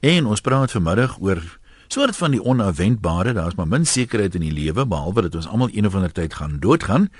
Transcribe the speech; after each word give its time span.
En 0.00 0.26
ons 0.26 0.40
praat 0.40 0.72
vanmiddag 0.72 1.18
oor 1.20 1.42
soort 1.92 2.16
van 2.16 2.32
die 2.32 2.40
onverwendbare. 2.40 3.34
Daar's 3.36 3.54
maar 3.54 3.68
min 3.68 3.84
sekerheid 3.86 4.34
in 4.34 4.46
die 4.46 4.52
lewe 4.52 4.86
behalwe 4.86 5.26
dat 5.26 5.34
ons 5.34 5.48
almal 5.48 5.68
een 5.72 5.86
of 5.86 5.94
ander 5.94 6.12
tyd 6.12 6.34
gaan 6.34 6.56
doodgaan. 6.58 7.10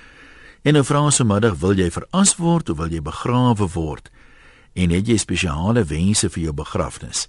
En 0.61 0.73
nou 0.73 0.83
vra 0.85 1.03
ons 1.05 1.21
vanmiddag, 1.21 1.59
wil 1.61 1.77
jy 1.77 1.91
veras 1.93 2.35
word 2.41 2.69
of 2.69 2.77
wil 2.81 2.89
jy 2.89 3.01
begrawe 3.01 3.67
word? 3.73 4.09
En 4.73 4.89
het 4.89 5.07
jy 5.07 5.17
spesiale 5.21 5.83
wense 5.85 6.29
vir 6.29 6.43
jou 6.47 6.55
begrafnis? 6.57 7.27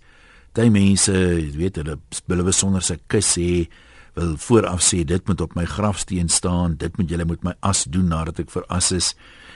Daai 0.56 0.70
mense, 0.72 1.12
jy 1.12 1.52
weet 1.56 1.80
hulle 1.80 1.98
hulle 2.28 2.48
besonder 2.48 2.84
se 2.84 2.96
kus 3.12 3.34
hê 3.36 3.68
wil 4.16 4.34
vooraf 4.36 4.82
sê 4.84 5.04
dit 5.08 5.28
moet 5.28 5.40
op 5.40 5.54
my 5.56 5.64
grafsteen 5.64 6.28
staan, 6.28 6.76
dit 6.76 6.96
moet 6.96 7.08
julle 7.08 7.24
moet 7.24 7.44
my 7.44 7.54
as 7.64 7.86
doen 7.88 8.08
nadat 8.12 8.40
ek 8.44 8.52
veras 8.52 8.92
is. 8.92 9.14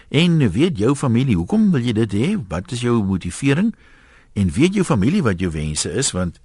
En 0.08 0.38
weet 0.52 0.80
jou 0.80 0.94
familie, 0.96 1.36
hoekom 1.36 1.70
wil 1.72 1.84
jy 1.84 1.92
dit 2.04 2.16
hê? 2.16 2.30
Wat 2.48 2.72
is 2.72 2.84
jou 2.84 3.02
motivering? 3.04 3.72
En 4.36 4.52
weet 4.52 4.76
jou 4.76 4.84
familie 4.84 5.22
wat 5.24 5.40
jou 5.40 5.50
wense 5.50 5.90
is 5.90 6.12
want 6.12 6.40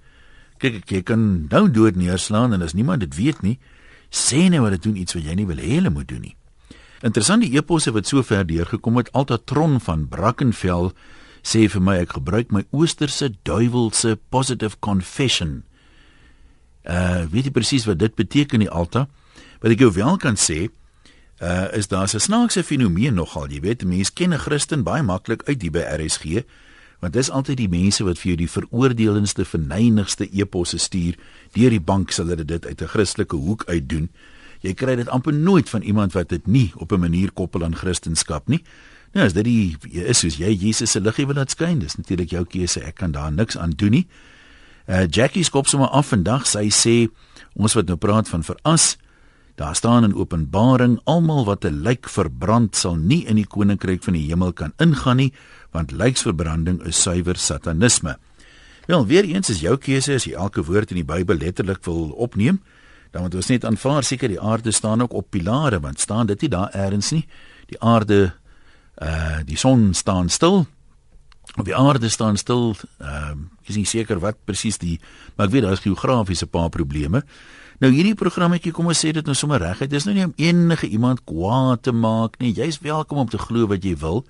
kyk 0.62 0.82
ek 0.82 0.92
jy 0.96 1.00
kan 1.06 1.22
nou 1.50 1.66
dood 1.68 1.98
neerslaan 1.98 2.54
en 2.56 2.62
as 2.64 2.76
niemand 2.78 3.02
dit 3.04 3.16
weet 3.18 3.42
nie, 3.42 3.58
sê 4.08 4.46
net 4.48 4.62
wat 4.62 4.76
dit 4.76 4.86
doen 4.86 5.00
iets 5.00 5.16
wat 5.16 5.26
jy 5.26 5.34
nie 5.36 5.48
wil 5.48 5.60
hê 5.60 5.76
hulle 5.76 5.92
moet 5.92 6.08
doen 6.08 6.22
nie. 6.28 6.36
Interessant 7.02 7.42
die 7.42 7.56
eposse 7.56 7.90
wat 7.92 8.06
so 8.06 8.22
ver 8.22 8.46
deurgekom 8.46 9.00
het, 9.00 9.10
Altatron 9.12 9.80
van 9.82 10.06
Brackenfell 10.08 10.92
sê 11.42 11.66
vir 11.66 11.82
my 11.82 11.96
ek 12.04 12.14
gebruik 12.14 12.52
my 12.54 12.62
oosterse 12.70 13.32
duiwelse 13.42 14.14
positive 14.30 14.78
confession. 14.80 15.64
Uh 16.86 17.26
weet 17.32 17.50
jy 17.50 17.54
presies 17.54 17.88
wat 17.90 17.98
dit 17.98 18.14
beteken 18.14 18.62
die 18.62 18.70
Alta? 18.70 19.08
Wat 19.62 19.74
ek 19.74 19.82
jou 19.82 19.90
wel 19.98 20.16
kan 20.22 20.38
sê, 20.38 20.70
uh 21.42 21.66
is 21.74 21.90
daar 21.90 22.06
'n 22.06 22.22
snaakse 22.22 22.62
fenomeen 22.62 23.14
nogal, 23.14 23.50
jy 23.50 23.60
weet, 23.60 23.84
mense 23.84 24.14
ken 24.14 24.32
'n 24.32 24.38
Christen 24.38 24.82
baie 24.82 25.02
maklik 25.02 25.42
uit 25.48 25.58
die 25.58 25.70
by 25.70 25.82
RSG 25.82 26.46
want 27.02 27.16
dis 27.18 27.30
altyd 27.34 27.58
die 27.58 27.70
mense 27.70 28.04
wat 28.06 28.20
vir 28.20 28.32
jou 28.32 28.36
die 28.44 28.50
veroordelendste 28.50 29.44
verneinigste 29.44 30.28
eposse 30.30 30.78
stuur 30.78 31.18
deur 31.56 31.74
die 31.74 31.82
bank 31.82 32.14
sal 32.14 32.30
hulle 32.30 32.46
dit 32.46 32.66
uit 32.66 32.82
'n 32.82 32.92
Christelike 32.94 33.36
hoek 33.36 33.64
uit 33.66 33.88
doen. 33.88 34.08
Jy 34.62 34.74
kry 34.74 34.94
dit 34.96 35.08
amper 35.08 35.34
nooit 35.34 35.68
van 35.68 35.82
iemand 35.82 36.12
wat 36.12 36.28
dit 36.28 36.46
nie 36.46 36.72
op 36.76 36.92
'n 36.92 37.00
manier 37.00 37.32
koppel 37.32 37.64
aan 37.64 37.74
Christendom 37.74 38.42
nie. 38.46 38.62
Nou 39.12 39.26
as 39.26 39.32
dit 39.32 39.44
die 39.44 39.76
is 39.92 40.18
soos 40.18 40.36
jy 40.36 40.54
Jesus 40.54 40.90
se 40.90 41.00
liggie 41.00 41.26
wil 41.26 41.34
laat 41.34 41.50
skyn 41.50 41.78
dis 41.78 41.96
natuurlik 41.96 42.30
jou 42.30 42.44
keuse. 42.44 42.80
Ek 42.80 42.94
kan 42.94 43.12
daar 43.12 43.32
niks 43.32 43.58
aan 43.58 43.70
doen 43.70 43.90
nie. 43.90 44.06
Uh, 44.88 45.06
Jackie 45.10 45.44
skop 45.44 45.66
sommer 45.66 45.88
af 45.88 46.06
vandag. 46.06 46.46
Sy 46.46 46.68
sê 46.70 47.08
ons 47.54 47.74
wat 47.74 47.86
nou 47.86 47.96
praat 47.96 48.28
van 48.28 48.42
veras 48.42 48.96
Daar 49.54 49.76
staan 49.76 50.04
in 50.04 50.14
Openbaring 50.14 51.00
almal 51.04 51.44
wat 51.44 51.64
'n 51.64 51.82
lijk 51.82 52.08
verbrand 52.08 52.76
sal 52.76 52.94
nie 52.94 53.26
in 53.26 53.36
die 53.36 53.46
koninkryk 53.46 54.02
van 54.02 54.12
die 54.12 54.26
hemel 54.26 54.52
kan 54.52 54.72
ingaan 54.76 55.16
nie 55.16 55.32
want 55.72 55.90
lijksverbranding 55.90 56.82
is 56.88 57.00
suiwer 57.00 57.36
satanisme. 57.36 58.16
Wel, 58.86 59.06
weer 59.06 59.24
eens 59.24 59.50
is 59.50 59.62
jou 59.62 59.76
keuse 59.78 60.18
as 60.18 60.26
jy 60.26 60.34
elke 60.34 60.64
woord 60.66 60.90
in 60.90 61.00
die 61.00 61.06
Bybel 61.06 61.38
letterlik 61.38 61.84
wil 61.86 62.10
opneem, 62.18 62.60
dan 63.12 63.22
moet 63.22 63.34
ons 63.36 63.50
net 63.52 63.64
aanvaar 63.68 64.04
seker 64.04 64.32
die 64.32 64.40
aarde 64.40 64.72
staan 64.72 65.04
ook 65.04 65.12
op 65.12 65.30
pilare, 65.30 65.80
want 65.80 66.00
staan 66.00 66.26
dit 66.26 66.40
nie 66.40 66.50
daar 66.52 66.72
eers 66.74 67.12
nie. 67.12 67.26
Die 67.70 67.80
aarde 67.80 68.32
uh 69.02 69.40
die 69.44 69.56
son 69.56 69.94
staan 69.94 70.28
stil. 70.28 70.66
Op 71.56 71.64
die 71.64 71.76
aarde 71.76 72.08
staan 72.08 72.36
stil. 72.36 72.74
Ehm 72.98 73.48
uh, 73.48 73.48
is 73.68 73.76
nie 73.76 73.86
seker 73.86 74.18
wat 74.18 74.40
presies 74.44 74.78
die 74.78 74.98
maar 75.36 75.46
ek 75.46 75.52
weet 75.52 75.62
daar 75.62 75.76
is 75.76 75.84
geografiese 75.84 76.46
paar 76.46 76.68
probleme. 76.68 77.22
Nou 77.80 77.92
hierdie 77.92 78.14
programmetjie 78.14 78.72
kom 78.72 78.86
ons 78.86 79.04
sê 79.04 79.12
dit 79.12 79.26
nou 79.26 79.34
sommer 79.34 79.60
reguit. 79.60 79.90
Dis 79.90 80.04
nou 80.04 80.14
nie 80.14 80.24
om 80.24 80.34
enige 80.36 80.86
iemand 80.86 81.24
kwaad 81.24 81.82
te 81.82 81.92
maak 81.92 82.38
nie. 82.38 82.52
Jy's 82.54 82.80
welkom 82.80 83.18
om 83.18 83.28
te 83.28 83.38
glo 83.38 83.66
wat 83.66 83.84
jy 83.84 83.96
wil. 83.96 84.24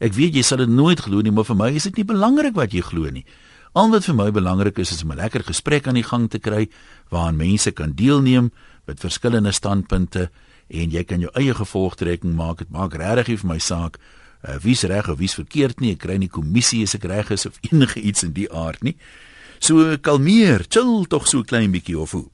Ek 0.00 0.14
weet 0.16 0.38
jy 0.38 0.42
sal 0.42 0.62
dit 0.62 0.70
nooit 0.72 1.00
glo 1.00 1.20
nie, 1.20 1.32
maar 1.32 1.44
vir 1.44 1.58
my 1.60 1.70
is 1.76 1.84
dit 1.90 2.00
nie 2.00 2.08
belangrik 2.08 2.54
wat 2.56 2.72
jy 2.72 2.80
glo 2.80 3.10
nie. 3.12 3.26
Al 3.76 3.90
wat 3.92 4.06
vir 4.08 4.16
my 4.16 4.30
belangrik 4.34 4.78
is 4.80 4.92
is 4.96 5.02
om 5.04 5.12
'n 5.12 5.20
lekker 5.20 5.44
gesprek 5.44 5.86
aan 5.86 5.94
die 5.94 6.08
gang 6.08 6.30
te 6.30 6.38
kry 6.38 6.68
waarin 7.10 7.36
mense 7.36 7.70
kan 7.70 7.92
deelneem 7.92 8.50
met 8.86 9.00
verskillende 9.00 9.52
standpunte 9.52 10.30
en 10.68 10.90
jy 10.90 11.04
kan 11.04 11.20
jou 11.20 11.30
eie 11.34 11.54
gevolgtrekking 11.54 12.34
maak. 12.34 12.58
Dit 12.58 12.70
maak 12.70 12.94
regtig 12.94 13.40
vir 13.40 13.48
my 13.48 13.58
saak 13.58 13.98
uh, 14.48 14.56
wie's 14.62 14.82
reg 14.82 15.08
of 15.08 15.18
wie's 15.18 15.34
verkeerd 15.34 15.80
nie. 15.80 15.92
Ek 15.92 15.98
kry 15.98 16.16
nie 16.18 16.28
kommissie 16.28 16.82
as 16.82 16.94
ek 16.94 17.04
reg 17.04 17.30
is 17.30 17.46
of 17.46 17.58
enige 17.70 18.00
iets 18.00 18.22
in 18.22 18.32
die 18.32 18.48
aard 18.50 18.82
nie. 18.82 18.96
So 19.60 19.96
kalmeer, 19.98 20.64
chill 20.68 21.04
tog 21.06 21.28
so 21.28 21.42
klein 21.42 21.72
bietjie 21.72 21.98
of 21.98 22.12
hoe. 22.16 22.28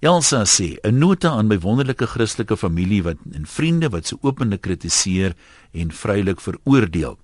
Elsa 0.00 0.44
sê 0.44 0.78
'n 0.84 0.98
nota 0.98 1.30
aan 1.30 1.48
my 1.48 1.58
wonderlike 1.58 2.06
Christelike 2.06 2.56
familie 2.56 3.02
wat 3.02 3.16
en 3.32 3.46
vriende 3.46 3.88
wat 3.88 4.06
so 4.06 4.18
openlik 4.22 4.60
kritiseer 4.60 5.34
en 5.72 5.90
vrylik 5.90 6.40
veroordeel. 6.40 7.18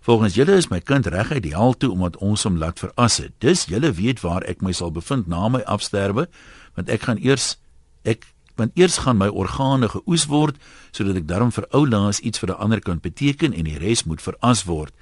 Volgens 0.00 0.34
julle 0.34 0.52
is 0.52 0.68
my 0.68 0.80
kind 0.80 1.06
reguit 1.06 1.42
die 1.42 1.54
hel 1.54 1.76
toe 1.76 1.90
omdat 1.90 2.16
ons 2.16 2.42
hom 2.42 2.58
laat 2.58 2.78
veras 2.78 3.16
het. 3.16 3.32
Dis 3.38 3.64
julle 3.64 3.92
weet 3.92 4.20
waar 4.20 4.42
ek 4.42 4.60
my 4.60 4.72
sal 4.72 4.90
bevind 4.90 5.28
na 5.28 5.48
my 5.48 5.60
afsterwe, 5.60 6.26
want 6.74 6.88
ek 6.88 7.02
gaan 7.02 7.18
eers 7.22 7.58
ek 8.02 8.26
want 8.56 8.72
eers 8.74 8.98
gaan 8.98 9.16
my 9.16 9.28
organe 9.28 9.88
geoes 9.88 10.26
word 10.26 10.56
sodat 10.90 11.16
ek 11.16 11.28
daarom 11.28 11.52
vir 11.52 11.66
oulaas 11.70 12.20
iets 12.20 12.38
vir 12.38 12.50
'n 12.50 12.58
ander 12.58 12.80
kan 12.80 12.98
beteken 12.98 13.54
en 13.54 13.64
die 13.64 13.78
res 13.78 14.04
moet 14.04 14.22
veras 14.22 14.64
word. 14.64 14.92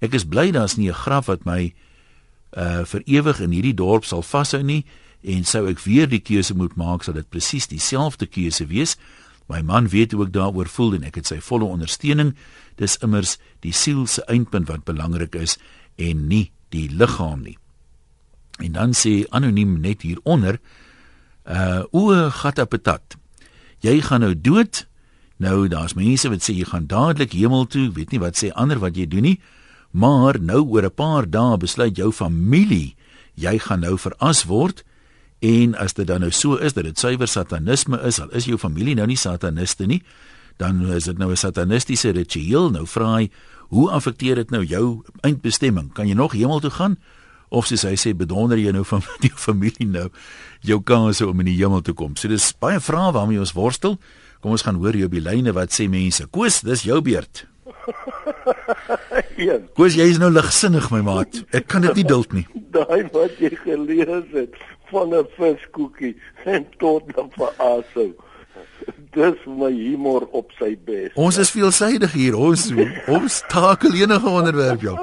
Ek 0.00 0.12
is 0.12 0.24
bly 0.24 0.50
daar's 0.50 0.76
nie 0.76 0.90
'n 0.90 0.94
graf 0.94 1.26
wat 1.26 1.46
my 1.46 1.72
uh 2.52 2.84
vir 2.84 3.02
ewig 3.06 3.40
in 3.40 3.50
hierdie 3.50 3.74
dorp 3.74 4.04
sal 4.04 4.22
vashou 4.22 4.62
nie 4.62 4.84
en 5.22 5.44
sou 5.44 5.66
ek 5.70 5.82
weer 5.84 6.08
die 6.08 6.22
keuse 6.22 6.54
moet 6.56 6.76
maak 6.80 7.04
sal 7.04 7.16
dit 7.18 7.28
presies 7.28 7.68
dieselfde 7.70 8.26
keuse 8.26 8.66
wees. 8.70 8.96
My 9.50 9.60
man 9.66 9.90
weet 9.92 10.12
hoe 10.12 10.24
ek 10.26 10.34
daaroor 10.34 10.70
voel 10.70 10.96
en 10.98 11.06
ek 11.08 11.20
het 11.20 11.30
sy 11.30 11.40
volle 11.44 11.68
ondersteuning. 11.68 12.34
Dis 12.80 12.98
immers 13.04 13.36
die 13.64 13.74
siel 13.76 14.06
se 14.06 14.24
eindpunt 14.30 14.70
wat 14.70 14.86
belangrik 14.88 15.34
is 15.36 15.58
en 15.98 16.28
nie 16.30 16.50
die 16.70 16.88
liggaam 16.88 17.42
nie. 17.44 17.56
En 18.60 18.76
dan 18.76 18.94
sê 18.96 19.24
anoniem 19.30 19.80
net 19.80 20.06
hieronder 20.06 20.60
uh 21.48 21.82
o 21.90 22.30
gat 22.30 22.60
op 22.62 22.70
patat. 22.70 23.16
Jy 23.80 24.00
gaan 24.06 24.22
nou 24.24 24.34
dood. 24.36 24.86
Nou 25.40 25.68
daar's 25.72 25.96
mense 25.96 26.28
wat 26.28 26.44
sê 26.44 26.54
jy 26.54 26.68
gaan 26.68 26.86
dadelik 26.86 27.32
hemel 27.32 27.64
toe, 27.66 27.88
weet 27.96 28.12
nie 28.12 28.20
wat 28.20 28.36
sê 28.36 28.52
ander 28.52 28.78
wat 28.78 28.96
jy 28.96 29.08
doen 29.08 29.24
nie. 29.24 29.40
Maar 29.90 30.38
nou 30.38 30.62
oor 30.68 30.84
'n 30.84 30.94
paar 30.94 31.26
dae 31.26 31.56
besluit 31.56 31.96
jou 31.96 32.12
familie 32.12 32.94
jy 33.40 33.58
gaan 33.58 33.84
nou 33.84 33.96
veras 33.98 34.44
word 34.48 34.84
En 35.40 35.74
as 35.80 35.96
dit 35.96 36.06
dan 36.06 36.20
nou 36.20 36.30
so 36.30 36.58
is 36.60 36.74
dat 36.76 36.84
dit 36.84 36.98
suiwer 36.98 37.28
satanisme 37.28 38.00
is, 38.04 38.20
al 38.20 38.28
is 38.36 38.44
jou 38.44 38.58
familie 38.60 38.94
nou 38.94 39.06
nie 39.08 39.16
sataniste 39.16 39.86
nie, 39.88 40.02
dan 40.60 40.82
is 40.92 41.08
dit 41.08 41.18
nou 41.18 41.30
'n 41.30 41.36
satanistiese 41.36 42.10
ritueel. 42.12 42.70
Nou 42.70 42.86
vra 42.86 43.14
hy, 43.16 43.30
hoe 43.68 43.90
affekteer 43.90 44.34
dit 44.34 44.50
nou 44.50 44.64
jou 44.64 45.02
eindbestemming? 45.20 45.92
Kan 45.92 46.08
jy 46.08 46.14
nog 46.14 46.32
hemel 46.32 46.60
toe 46.60 46.70
gaan? 46.70 46.98
Of 47.48 47.66
soos 47.66 47.82
hy 47.82 47.96
sê, 47.96 48.14
bedonder 48.14 48.58
jy 48.58 48.70
nou 48.70 48.84
van 48.84 49.02
die 49.24 49.32
familie 49.34 49.86
nou 49.86 50.08
jou 50.60 50.80
kanse 50.82 51.26
om 51.26 51.40
in 51.40 51.46
die 51.46 51.56
hemel 51.56 51.80
te 51.80 51.92
kom? 51.92 52.16
So 52.16 52.28
dis 52.28 52.52
baie 52.58 52.80
vrae 52.80 53.12
waarmee 53.12 53.38
ons 53.38 53.52
worstel. 53.52 53.98
Kom 54.40 54.50
ons 54.50 54.62
gaan 54.62 54.76
hoor 54.76 54.96
jou 54.96 55.08
by 55.08 55.18
lyne 55.18 55.52
wat 55.52 55.72
sê 55.72 55.88
mense. 55.88 56.26
Koos, 56.26 56.60
dis 56.60 56.82
jou 56.82 57.00
beurt. 57.00 57.46
Ja. 59.40 59.56
Koos, 59.74 59.94
jy 59.96 60.04
is 60.10 60.18
nou 60.20 60.28
ligsinnig 60.30 60.90
my 60.92 61.00
maat. 61.00 61.38
Ek 61.56 61.66
kan 61.66 61.80
dit 61.80 61.94
nie 61.94 62.04
duld 62.04 62.32
nie. 62.32 62.46
Daai 62.76 63.08
wat 63.12 63.38
jy 63.40 63.48
gelees 63.62 64.28
het 64.34 64.52
van 64.90 65.14
'n 65.14 65.26
viskoekie 65.36 66.16
en 66.44 66.66
tot 66.78 67.02
dan 67.14 67.30
vir 67.36 67.52
aso. 67.56 68.10
Dis 69.10 69.38
my 69.46 69.72
humor 69.72 70.26
op 70.30 70.52
sy 70.58 70.76
bes. 70.84 71.10
Ons 71.14 71.38
is 71.38 71.50
veelsidig 71.50 72.12
hier. 72.12 72.36
Ons 72.36 72.70
ons 73.08 73.42
takel 73.48 73.94
enige 73.94 74.28
onderwerp 74.28 74.80
jou. 74.80 74.98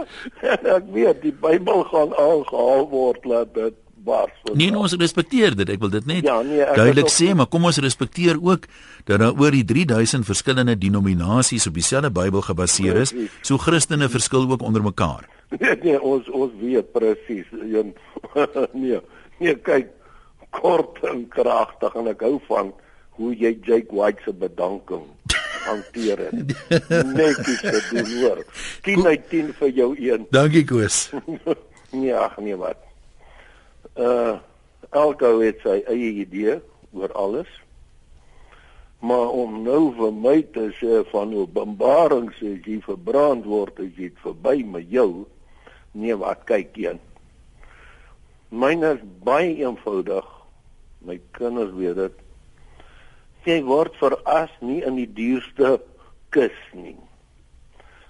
ek 0.78 0.84
weet 0.94 1.22
die 1.22 1.34
Bybel 1.34 1.84
gaan 1.84 2.16
aangehaal 2.16 2.88
word 2.90 3.26
laat 3.26 3.54
dit 3.54 3.76
bars. 4.08 4.32
Nee, 4.56 4.72
ons 4.78 4.96
respekteer 5.00 5.56
dit. 5.60 5.70
Ek 5.76 5.82
wil 5.84 5.92
dit 5.94 6.08
net 6.10 6.28
ja, 6.28 6.40
nee, 6.46 6.64
duidelik 6.78 7.12
sê, 7.12 7.34
maar 7.36 7.50
kom 7.52 7.68
ons 7.68 7.80
respekteer 7.84 8.40
ook 8.40 8.68
dat 9.10 9.20
daar 9.24 9.36
oor 9.36 9.56
die 9.56 9.66
3000 9.68 10.28
verskillende 10.28 10.78
denominasies 10.80 11.68
op 11.68 11.76
dieselfde 11.78 12.12
Bybel 12.16 12.46
gebaseer 12.48 13.02
is. 13.04 13.14
So 13.42 13.60
Christene 13.62 14.10
verskil 14.12 14.48
ook 14.48 14.64
onder 14.64 14.86
mekaar. 14.86 15.28
Nee, 15.60 15.76
nee, 15.84 16.00
ons 16.02 16.28
ons 16.36 16.52
weet 16.62 16.92
presies. 16.96 17.48
Nee. 18.74 19.00
Nee, 19.38 19.56
kyk, 19.56 19.92
kort 20.50 21.04
en 21.06 21.28
kragtig 21.34 21.96
en 22.00 22.10
ek 22.14 22.24
hou 22.26 22.38
van 22.48 22.74
hoe 23.18 23.34
jy 23.36 23.54
Jake 23.66 23.94
White 23.94 24.26
se 24.26 24.34
bedanking 24.34 25.06
hanteer 25.68 26.18
het. 26.18 26.34
Netjies 27.14 27.62
te 27.62 27.82
doen 27.92 28.12
hoor. 28.22 28.44
10 28.82 29.06
uit 29.06 29.30
10 29.30 29.54
vir 29.60 29.70
jou 29.70 29.90
een. 30.00 30.28
Dankie 30.30 30.64
Koos. 30.66 31.10
nee, 31.92 32.14
ag 32.26 32.38
nee 32.38 32.58
wat. 32.60 32.80
Uh 33.96 34.38
elke 34.96 35.28
het 35.42 35.60
sy 35.66 35.82
eie 35.92 36.12
idee 36.24 36.54
oor 36.96 37.12
alles. 37.20 37.50
Maar 39.04 39.34
om 39.36 39.58
nou 39.66 39.82
vir 39.98 40.14
my 40.16 40.38
te 40.56 40.70
sê 40.80 41.02
van 41.12 41.34
openbaring 41.36 42.30
sê 42.40 42.56
jy 42.64 42.78
verbrand 42.86 43.46
word 43.46 43.82
as 43.84 43.92
jy 44.00 44.10
verby 44.24 44.62
met 44.64 44.88
jou. 44.94 45.28
Nee, 45.98 46.16
wat 46.18 46.46
kyk 46.48 46.78
een. 46.80 47.02
Myne 48.50 48.94
is 48.96 49.04
baie 49.24 49.56
eenvoudig. 49.60 50.28
My 51.06 51.20
kinders 51.32 51.74
weet 51.76 51.96
dit. 51.96 52.24
Jy 53.48 53.62
word 53.64 53.96
veras 54.00 54.52
nie 54.60 54.82
in 54.84 54.96
die 55.00 55.08
duurste 55.08 55.78
kus 56.36 56.58
nie. 56.74 56.98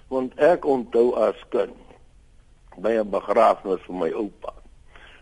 Want 0.08 0.38
ek 0.42 0.64
onthou 0.66 1.14
as 1.14 1.38
kind 1.50 1.76
by 2.78 2.98
'n 2.98 3.10
begrafnis 3.10 3.82
vir 3.86 3.94
my 3.94 4.10
oupa. 4.12 4.58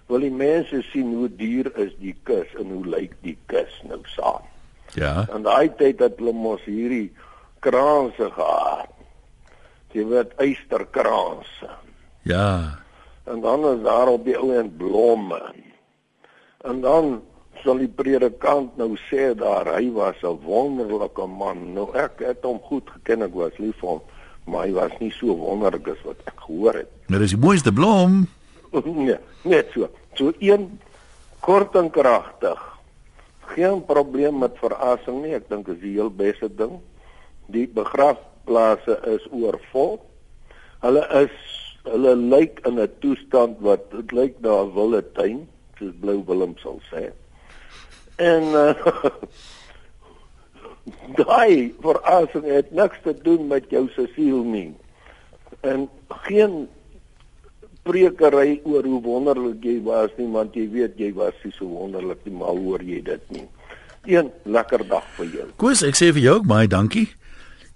wil 0.07 0.23
die 0.23 0.31
mense 0.35 0.83
sien 0.93 1.15
hoe 1.15 1.29
duur 1.29 1.71
is 1.83 1.95
die 1.99 2.15
kus 2.29 2.51
en 2.61 2.71
hoe 2.71 2.85
lyk 2.87 3.17
die 3.27 3.37
kus 3.51 3.73
nou 3.89 4.01
saam. 4.15 4.45
Ja. 4.95 5.27
En 5.35 5.47
daai 5.47 5.69
tyd 5.79 6.03
het 6.03 6.21
hulle 6.21 6.35
mos 6.37 6.63
hierdie 6.67 7.11
kraanse 7.65 8.31
gehad. 8.37 8.93
Jy 9.97 10.05
weet 10.11 10.35
eysterkraanse. 10.43 11.71
Ja. 12.29 12.77
En 13.27 13.41
dan 13.41 13.67
is 13.77 13.83
daar 13.83 14.09
op 14.09 14.25
die 14.25 14.37
ou 14.39 14.53
end 14.55 14.77
blomme. 14.79 15.41
En 16.63 16.81
dan 16.81 17.23
sal 17.65 17.81
die 17.83 17.91
predikant 17.91 18.77
nou 18.79 18.93
sê 19.09 19.33
daar 19.35 19.73
hy 19.75 19.91
was 19.93 20.23
'n 20.23 20.39
wonderlike 20.45 21.27
man. 21.27 21.73
Nou 21.75 21.91
ek 21.95 22.23
het 22.23 22.43
hom 22.43 22.61
goed 22.63 22.91
geken, 22.91 23.23
ek 23.23 23.35
was 23.35 23.59
lief 23.59 23.79
vir 23.81 23.89
hom, 23.89 24.03
maar 24.45 24.67
hy 24.67 24.73
was 24.73 24.93
nie 24.99 25.11
so 25.11 25.37
wonderlik 25.37 25.89
as 25.89 26.03
wat 26.05 26.21
ek 26.25 26.39
gehoor 26.47 26.75
het. 26.75 26.91
Maar 27.07 27.19
dis 27.19 27.35
die 27.35 27.45
mooiste 27.47 27.73
blom. 27.73 28.29
nee, 28.85 29.19
net 29.43 29.67
so. 29.75 29.89
So 30.15 30.33
een 30.39 30.81
kort 31.41 31.75
en 31.75 31.91
kragtig. 31.91 32.79
Geen 33.41 33.85
probleem 33.85 34.39
met 34.39 34.59
verrassing 34.59 35.23
nie. 35.23 35.35
Ek 35.35 35.49
dink 35.49 35.69
is 35.69 35.81
die 35.81 35.93
heel 35.99 36.11
beste 36.11 36.49
ding. 36.55 36.81
Die 37.47 37.67
begrafplase 37.67 39.01
is 39.07 39.27
oorvol. 39.31 40.01
Hulle 40.81 41.07
is 41.23 41.66
hulle 41.91 42.17
lyk 42.17 42.61
in 42.67 42.81
'n 42.81 42.91
toestand 43.01 43.59
wat 43.61 43.91
dit 43.91 44.13
lyk 44.13 44.41
na 44.41 44.63
'n 44.63 44.75
wilde 44.75 45.03
tuin, 45.13 45.49
soos 45.79 45.93
Blou 46.01 46.25
Willem 46.27 46.55
sal 46.59 46.81
sê. 46.91 47.13
En 48.17 48.43
uh, 48.43 48.75
daai 51.21 51.75
verrassing 51.81 52.45
het 52.45 52.71
niks 52.71 52.99
te 53.03 53.15
doen 53.23 53.47
met 53.47 53.71
jou 53.71 53.89
siel 53.95 54.43
nie. 54.45 54.75
En 55.61 55.89
geen 56.09 56.69
prekery 57.87 58.61
oor 58.65 58.85
hoe 58.85 59.03
wonderlik 59.03 59.65
jy 59.65 59.79
was 59.87 60.11
nie 60.19 60.29
want 60.33 60.57
jy 60.59 60.67
weet 60.71 60.99
jy 60.99 61.13
was 61.15 61.37
nie 61.45 61.55
so 61.55 61.69
wonderlik 61.71 62.25
nie 62.27 62.35
maar 62.35 62.59
hoor 62.59 62.83
jy 62.83 63.03
dit 63.03 63.31
nie. 63.31 63.47
Een 64.07 64.31
lekker 64.45 64.87
dag 64.87 65.07
vir 65.19 65.27
jou. 65.27 65.47
Koos, 65.59 65.83
ek 65.87 65.99
sê 65.99 66.13
vir 66.15 66.23
jou 66.23 66.35
ook 66.41 66.51
baie 66.51 66.71
dankie. 66.71 67.09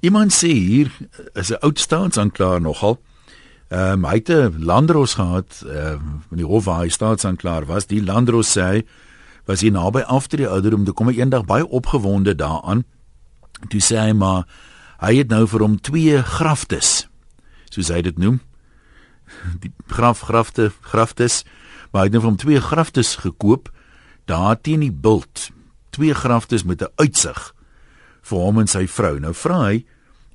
Iemand 0.06 0.32
sê 0.32 0.52
hier 0.54 0.90
is 1.34 1.50
'n 1.50 1.60
oud 1.60 1.78
staatsanklaer 1.78 2.60
nogal. 2.60 2.98
Ehm 3.70 4.02
um, 4.02 4.04
hy 4.04 4.14
het 4.18 4.28
'n 4.28 4.64
landros 4.64 5.14
gehad, 5.14 5.62
ehm 5.66 5.92
um, 5.92 6.22
in 6.30 6.36
die 6.36 6.46
hof 6.46 6.64
waar 6.64 6.82
hy 6.82 6.88
staatsanklaer 6.88 7.66
was. 7.66 7.86
Die 7.86 8.02
landros 8.02 8.58
sê 8.58 8.62
hy 8.62 8.84
was 9.44 9.60
hier 9.60 9.70
naby 9.72 10.00
aftree 10.00 10.48
ouderdom, 10.48 10.84
toe 10.84 10.94
kom 10.94 11.06
hy 11.06 11.18
eendag 11.18 11.44
baie 11.44 11.68
opgewonde 11.68 12.34
daaraan. 12.34 12.84
Toe 13.68 13.80
sê 13.80 13.96
hy 13.96 14.12
maar 14.12 14.46
hy 14.98 15.16
het 15.16 15.28
nou 15.28 15.46
vir 15.46 15.60
hom 15.60 15.80
twee 15.80 16.22
graftes, 16.22 17.08
soos 17.70 17.88
hy 17.88 18.02
dit 18.02 18.18
noem. 18.18 18.40
Die 19.62 19.72
graf 19.86 20.20
grafte 20.20 20.72
graftes, 20.80 21.44
maar 21.92 22.02
hy 22.02 22.06
het 22.06 22.12
nou 22.12 22.22
vir 22.22 22.30
hom 22.30 22.42
twee 22.42 22.60
graftes 22.60 23.16
gekoop 23.16 23.70
daar 24.24 24.60
teen 24.60 24.80
die 24.80 24.92
bult. 24.92 25.50
Twee 25.90 26.14
graftes 26.14 26.64
met 26.64 26.82
'n 26.82 26.92
uitsig 26.96 27.54
vir 28.22 28.38
hom 28.38 28.58
en 28.58 28.66
sy 28.66 28.86
vrou. 28.86 29.18
Nou 29.18 29.34
vra 29.34 29.58
hy 29.70 29.84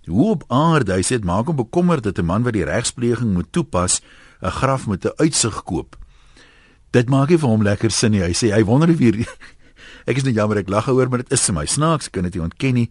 hoe 0.08 0.30
op 0.30 0.44
aarde 0.48 0.94
hy 0.94 1.02
sê 1.02 1.18
dit 1.20 1.28
maak 1.28 1.48
hom 1.50 1.56
bekommerd 1.56 2.04
dat 2.04 2.20
'n 2.20 2.26
man 2.26 2.44
wat 2.44 2.54
die 2.54 2.66
regspleging 2.66 3.34
moet 3.34 3.52
toepas 3.52 4.02
'n 4.42 4.52
graf 4.52 4.88
met 4.88 5.06
'n 5.06 5.18
uitsig 5.18 5.64
koop. 5.64 5.96
Dit 6.92 7.10
maak 7.10 7.30
nie 7.30 7.38
vir 7.38 7.50
hom 7.50 7.64
lekker 7.64 7.92
sin 7.92 8.12
nie. 8.12 8.22
Hy 8.22 8.34
sê 8.34 8.54
hy 8.54 8.64
wonder 8.64 8.90
of 8.90 9.00
hier 9.00 9.28
Ek 10.08 10.18
is 10.18 10.24
net 10.24 10.36
jammer 10.36 10.58
ek 10.58 10.70
lag 10.70 10.88
oor, 10.88 11.10
maar 11.10 11.24
dit 11.24 11.32
is 11.32 11.46
vir 11.46 11.56
my 11.56 11.66
snaaks, 11.66 12.10
kan 12.10 12.24
dit 12.24 12.36
nie 12.36 12.44
ontken 12.44 12.74
nie. 12.74 12.90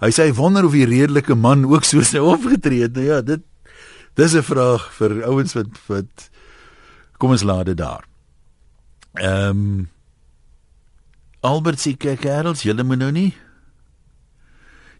Hy 0.00 0.10
sê 0.14 0.28
hy 0.28 0.32
wonder 0.32 0.64
of 0.64 0.72
die 0.72 0.86
redelike 0.86 1.34
man 1.34 1.64
ook 1.64 1.84
so 1.84 2.02
sou 2.02 2.22
opgetree 2.36 2.82
het. 2.82 2.94
Nou 2.94 3.04
ja, 3.04 3.20
dit 3.20 3.42
dis 4.14 4.34
'n 4.34 4.42
vraag 4.42 4.92
vir 4.92 5.24
ouens 5.24 5.54
wat 5.54 5.66
wat 5.88 6.30
kom 7.18 7.30
ons 7.30 7.42
laat 7.42 7.66
dit 7.66 7.76
daar. 7.76 8.04
Ehm 9.14 9.50
um, 9.50 9.88
Albert 11.40 11.78
sê 11.78 11.96
kyk 11.96 12.20
Karels, 12.20 12.62
julle 12.62 12.82
moet 12.82 12.98
nou 12.98 13.12
nie 13.12 13.34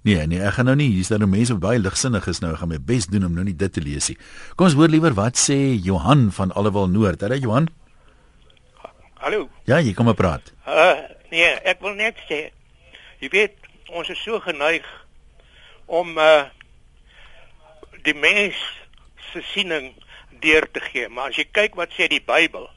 Nee, 0.06 0.23
nee, 0.31 0.38
ek 0.38 0.55
gaan 0.55 0.69
nou 0.69 0.76
nie, 0.79 0.87
hier's 0.94 1.08
daar 1.11 1.19
nou 1.19 1.26
mense 1.26 1.50
wat 1.56 1.62
baie 1.64 1.81
ligsinnig 1.82 2.29
is 2.31 2.38
nou, 2.38 2.53
ek 2.55 2.61
gaan 2.61 2.70
my 2.70 2.79
bes 2.79 3.08
doen 3.11 3.25
om 3.26 3.32
nou 3.35 3.43
nie 3.43 3.56
dit 3.58 3.73
te 3.75 3.82
lees 3.82 4.06
nie. 4.12 4.14
Kom 4.55 4.69
ons 4.69 4.76
hoor 4.79 4.93
liewer 4.93 5.17
wat 5.19 5.35
sê 5.41 5.56
Johan 5.82 6.29
van 6.37 6.53
Allewil 6.55 6.87
Noord. 6.93 7.25
Hallo 7.26 7.38
Johan. 7.43 7.67
Hallo. 9.19 9.49
Ja, 9.67 9.81
jy 9.82 9.97
kom 9.99 10.06
maar 10.06 10.14
praat. 10.14 10.53
Uh 10.62 10.94
nee, 11.32 11.49
ek 11.67 11.82
wil 11.82 11.99
net 11.99 12.23
sê 12.29 12.38
jy 13.19 13.32
weet 13.32 13.58
ons 13.91 14.06
is 14.14 14.23
so 14.23 14.38
geneig 14.44 14.87
om 15.91 16.14
uh 16.23 16.47
die 18.06 18.14
mens 18.14 18.62
se 19.32 19.43
siening 19.50 19.91
deur 20.38 20.69
te 20.70 20.85
gee, 20.87 21.11
maar 21.11 21.35
as 21.35 21.43
jy 21.43 21.49
kyk 21.50 21.75
wat 21.75 21.99
sê 21.99 22.06
die 22.06 22.23
Bybel. 22.23 22.70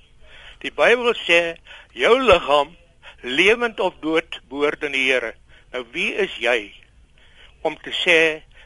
Die 0.66 0.74
Bybel 0.74 1.14
sê 1.28 1.60
jou 1.94 2.16
liggaam 2.26 2.74
lewend 3.22 3.78
of 3.78 4.02
dood 4.02 4.42
behoort 4.50 4.82
aan 4.82 4.98
die 4.98 5.06
Here. 5.12 5.36
Nou 5.70 5.86
wie 5.94 6.10
is 6.18 6.34
jy 6.42 6.72
om 7.62 7.76
te 7.84 7.94
sê 7.96 8.20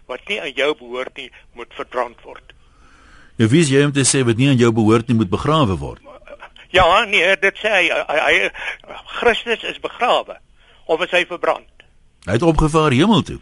wat 0.08 0.26
nie 0.30 0.40
aan 0.42 0.54
jou 0.56 0.74
behoort 0.80 1.18
nie 1.18 1.30
moet 1.54 1.72
verbrand 1.78 2.20
word? 2.24 2.54
Nou 3.40 3.50
wie 3.50 3.64
jy 3.66 3.86
om 3.88 3.94
te 3.94 4.06
sê 4.06 4.24
wat 4.26 4.38
nie 4.38 4.50
aan 4.52 4.60
jou 4.62 4.72
behoort 4.76 5.08
nie 5.10 5.18
moet 5.18 5.32
begrawe 5.32 5.78
word? 5.78 6.02
Ja, 6.74 7.06
nee, 7.06 7.36
dit 7.38 7.58
sê 7.62 7.70
hy, 7.70 7.86
hy, 8.10 8.20
hy 8.26 8.94
Christus 9.20 9.64
is 9.70 9.80
begrawe 9.82 10.40
of 10.90 11.04
is 11.06 11.14
hy 11.14 11.24
verbrand? 11.30 11.70
Hy 12.26 12.38
het 12.38 12.46
opgevaar 12.46 12.96
hemel 12.96 13.22
toe. 13.28 13.40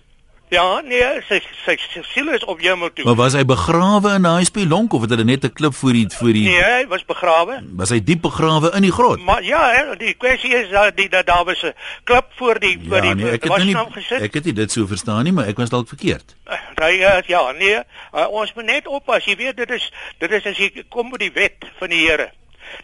Ja, 0.52 0.82
nee, 0.84 1.06
sy 1.30 1.38
sy, 1.64 1.78
sy 1.94 2.02
siel 2.12 2.28
is 2.36 2.44
op 2.44 2.60
hemel 2.60 2.90
toe. 2.92 3.06
Maar 3.08 3.16
was 3.16 3.36
hy 3.40 3.46
begrawe 3.48 4.10
in 4.18 4.26
daai 4.28 4.44
spelonk 4.44 4.92
of 4.98 5.06
het 5.06 5.14
hulle 5.14 5.24
net 5.24 5.46
'n 5.48 5.54
klip 5.56 5.74
voor 5.80 5.94
die 5.96 6.06
voor 6.12 6.34
die 6.36 6.44
Nee, 6.50 6.64
hy 6.64 6.88
was 6.92 7.06
begrawe. 7.08 7.62
Was 7.80 7.90
hy 7.90 8.00
diep 8.04 8.22
begrawe 8.22 8.72
in 8.76 8.82
die 8.84 8.92
grot? 8.92 9.24
Maar 9.24 9.44
ja, 9.44 9.62
hè, 9.72 9.96
die 9.96 10.14
kwessie 10.14 10.52
is 10.52 10.70
dat 10.70 10.98
die 10.98 11.08
dat 11.10 11.26
daar 11.26 11.46
was 11.46 11.64
'n 11.64 11.72
klip 12.04 12.26
voor 12.36 12.60
die 12.60 12.76
voor 12.88 12.98
Ja, 12.98 13.02
die 13.02 13.16
nee, 13.24 13.32
ek 13.32 13.44
het 13.44 13.58
nou 13.58 13.64
nie 13.64 13.76
gesit. 13.92 14.22
ek 14.22 14.34
het 14.34 14.44
nie 14.46 14.54
dit 14.54 14.72
so 14.72 14.86
verstaan 14.88 15.24
nie, 15.24 15.32
maar 15.32 15.48
ek 15.48 15.58
was 15.58 15.70
dalk 15.70 15.88
verkeerd. 15.88 16.36
Hy 16.82 16.94
uh, 17.00 17.22
ja, 17.28 17.52
nee, 17.52 17.80
uh, 18.14 18.28
ons 18.28 18.54
moet 18.54 18.66
net 18.66 18.88
oppas. 18.88 19.24
Jy 19.26 19.36
weet 19.36 19.58
dit 19.58 19.70
is 19.72 19.92
dit 20.20 20.32
is 20.32 20.46
as 20.46 20.58
jy 20.58 20.84
kom 20.90 21.10
met 21.10 21.20
die 21.20 21.32
wet 21.34 21.64
van 21.80 21.90
die 21.90 22.08
Here. 22.08 22.32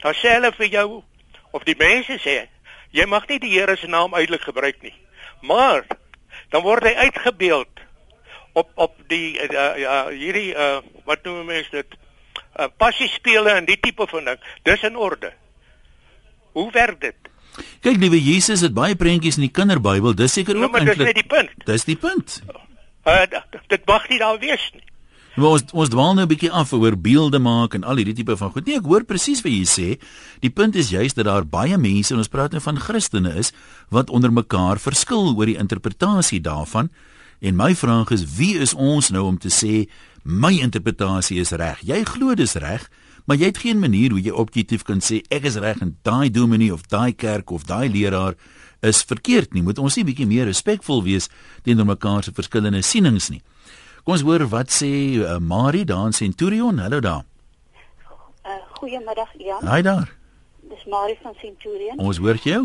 Dan 0.01 0.13
sê 0.13 0.39
hulle 0.39 0.51
vir 0.57 0.67
jou 0.67 1.03
of 1.51 1.63
die 1.63 1.75
mense 1.77 2.15
sê 2.23 2.47
jy 2.91 3.05
mag 3.05 3.27
nie 3.27 3.39
die 3.39 3.59
Here 3.59 3.75
se 3.75 3.87
naam 3.87 4.13
uitelik 4.13 4.41
gebruik 4.41 4.81
nie. 4.81 4.93
Maar 5.41 5.83
dan 6.51 6.63
word 6.63 6.83
hy 6.83 6.93
uitgebeeld 7.07 7.83
op 8.57 8.69
op 8.75 8.93
die 9.11 9.35
uh, 9.37 9.65
uh, 9.77 10.05
hierdie 10.13 10.53
uh, 10.55 10.79
wat 11.05 11.23
noem 11.27 11.45
mense 11.45 11.71
dit 11.71 11.97
uh, 12.59 12.65
passie 12.77 13.07
spele 13.11 13.51
en 13.59 13.65
die 13.65 13.79
tipe 13.79 14.07
van 14.09 14.25
ding. 14.31 14.39
Dis 14.63 14.83
in 14.87 14.95
orde. 14.97 15.33
Hoe 16.57 16.71
werk 16.71 17.01
dit? 17.01 17.15
Kyk, 17.81 17.97
liewe 17.97 18.17
Jesus 18.21 18.61
het 18.65 18.73
baie 18.73 18.95
prentjies 18.95 19.37
in 19.37 19.47
die 19.47 19.53
kinderbybel. 19.53 20.13
Dis 20.17 20.33
seker 20.33 20.53
Nou, 20.57 20.65
ook 20.65 20.71
maar 20.71 20.85
dis 20.85 20.95
eintlik. 20.97 21.15
die 21.21 21.27
punt. 21.29 21.65
Dis 21.65 21.85
die 21.85 21.95
punt. 21.97 22.41
Uh, 23.07 23.23
dit 23.67 23.85
mag 23.85 24.09
nie 24.09 24.19
daar 24.19 24.39
wees 24.41 24.65
nie. 24.73 24.83
Maar 25.37 25.53
ons 25.53 25.63
ons 25.69 25.89
dwaal 25.93 26.15
nou 26.17 26.25
'n 26.25 26.33
bietjie 26.33 26.51
af 26.51 26.73
oor 26.73 26.97
beelde 26.97 27.39
maak 27.39 27.73
en 27.73 27.83
al 27.83 27.95
hierdie 27.95 28.15
tipe 28.15 28.37
van 28.37 28.51
goed. 28.51 28.65
Nee, 28.65 28.77
ek 28.77 28.85
hoor 28.85 29.03
presies 29.03 29.41
wat 29.41 29.51
jy 29.51 29.65
sê. 29.65 30.01
Die 30.39 30.49
punt 30.49 30.75
is 30.75 30.89
juist 30.89 31.15
dat 31.15 31.25
daar 31.25 31.45
baie 31.45 31.77
mense 31.77 32.13
en 32.13 32.17
ons 32.17 32.27
praat 32.27 32.51
nou 32.51 32.61
van 32.61 32.79
Christene 32.79 33.35
is 33.37 33.51
wat 33.89 34.09
onder 34.09 34.33
mekaar 34.33 34.79
verskil 34.79 35.35
oor 35.37 35.45
die 35.45 35.57
interpretasie 35.57 36.41
daarvan. 36.41 36.89
En 37.39 37.55
my 37.55 37.75
vraag 37.75 38.11
is 38.11 38.25
wie 38.37 38.57
is 38.57 38.73
ons 38.73 39.09
nou 39.09 39.25
om 39.25 39.37
te 39.37 39.49
sê 39.49 39.89
my 40.23 40.59
interpretasie 40.59 41.39
is 41.39 41.51
reg? 41.51 41.81
Jy 41.81 42.03
glo 42.03 42.33
dis 42.33 42.55
reg, 42.55 42.89
maar 43.25 43.37
jy 43.37 43.45
het 43.45 43.57
geen 43.57 43.79
manier 43.79 44.09
hoe 44.09 44.21
jy 44.21 44.31
objektief 44.31 44.83
kan 44.83 44.99
sê 44.99 45.21
ek 45.29 45.45
is 45.45 45.55
reg 45.55 45.81
en 45.81 45.97
daai 46.01 46.31
dominee 46.31 46.73
of 46.73 46.81
daai 46.87 47.13
kerk 47.13 47.51
of 47.51 47.63
daai 47.63 47.89
leraar 47.89 48.33
is 48.81 49.03
verkeerd 49.03 49.53
nie. 49.53 49.61
Moet 49.61 49.77
ons 49.77 49.95
nie 49.95 50.03
bietjie 50.03 50.25
meer 50.25 50.45
respekvol 50.45 51.03
wees 51.03 51.29
teenoor 51.61 51.85
mekaar 51.85 52.23
se 52.23 52.31
verskillende 52.31 52.81
sienings 52.81 53.29
nie. 53.29 53.41
Kom 54.07 54.15
ons 54.15 54.23
hoor 54.23 54.45
wat 54.47 54.69
sê 54.71 54.87
uh, 55.19 55.33
Marie 55.43 55.83
daar 55.83 56.05
in 56.07 56.13
Centurion. 56.15 56.77
Hallo 56.79 57.01
daar. 57.03 57.25
Uh, 58.47 58.53
goeiemiddag 58.79 59.33
Jan. 59.35 59.65
Haai 59.67 59.81
daar. 59.83 60.13
Dis 60.71 60.85
Marie 60.85 61.17
van 61.21 61.35
Centurion. 61.41 61.99
Ons 61.99 62.21
hoor 62.23 62.39
jou. 62.39 62.61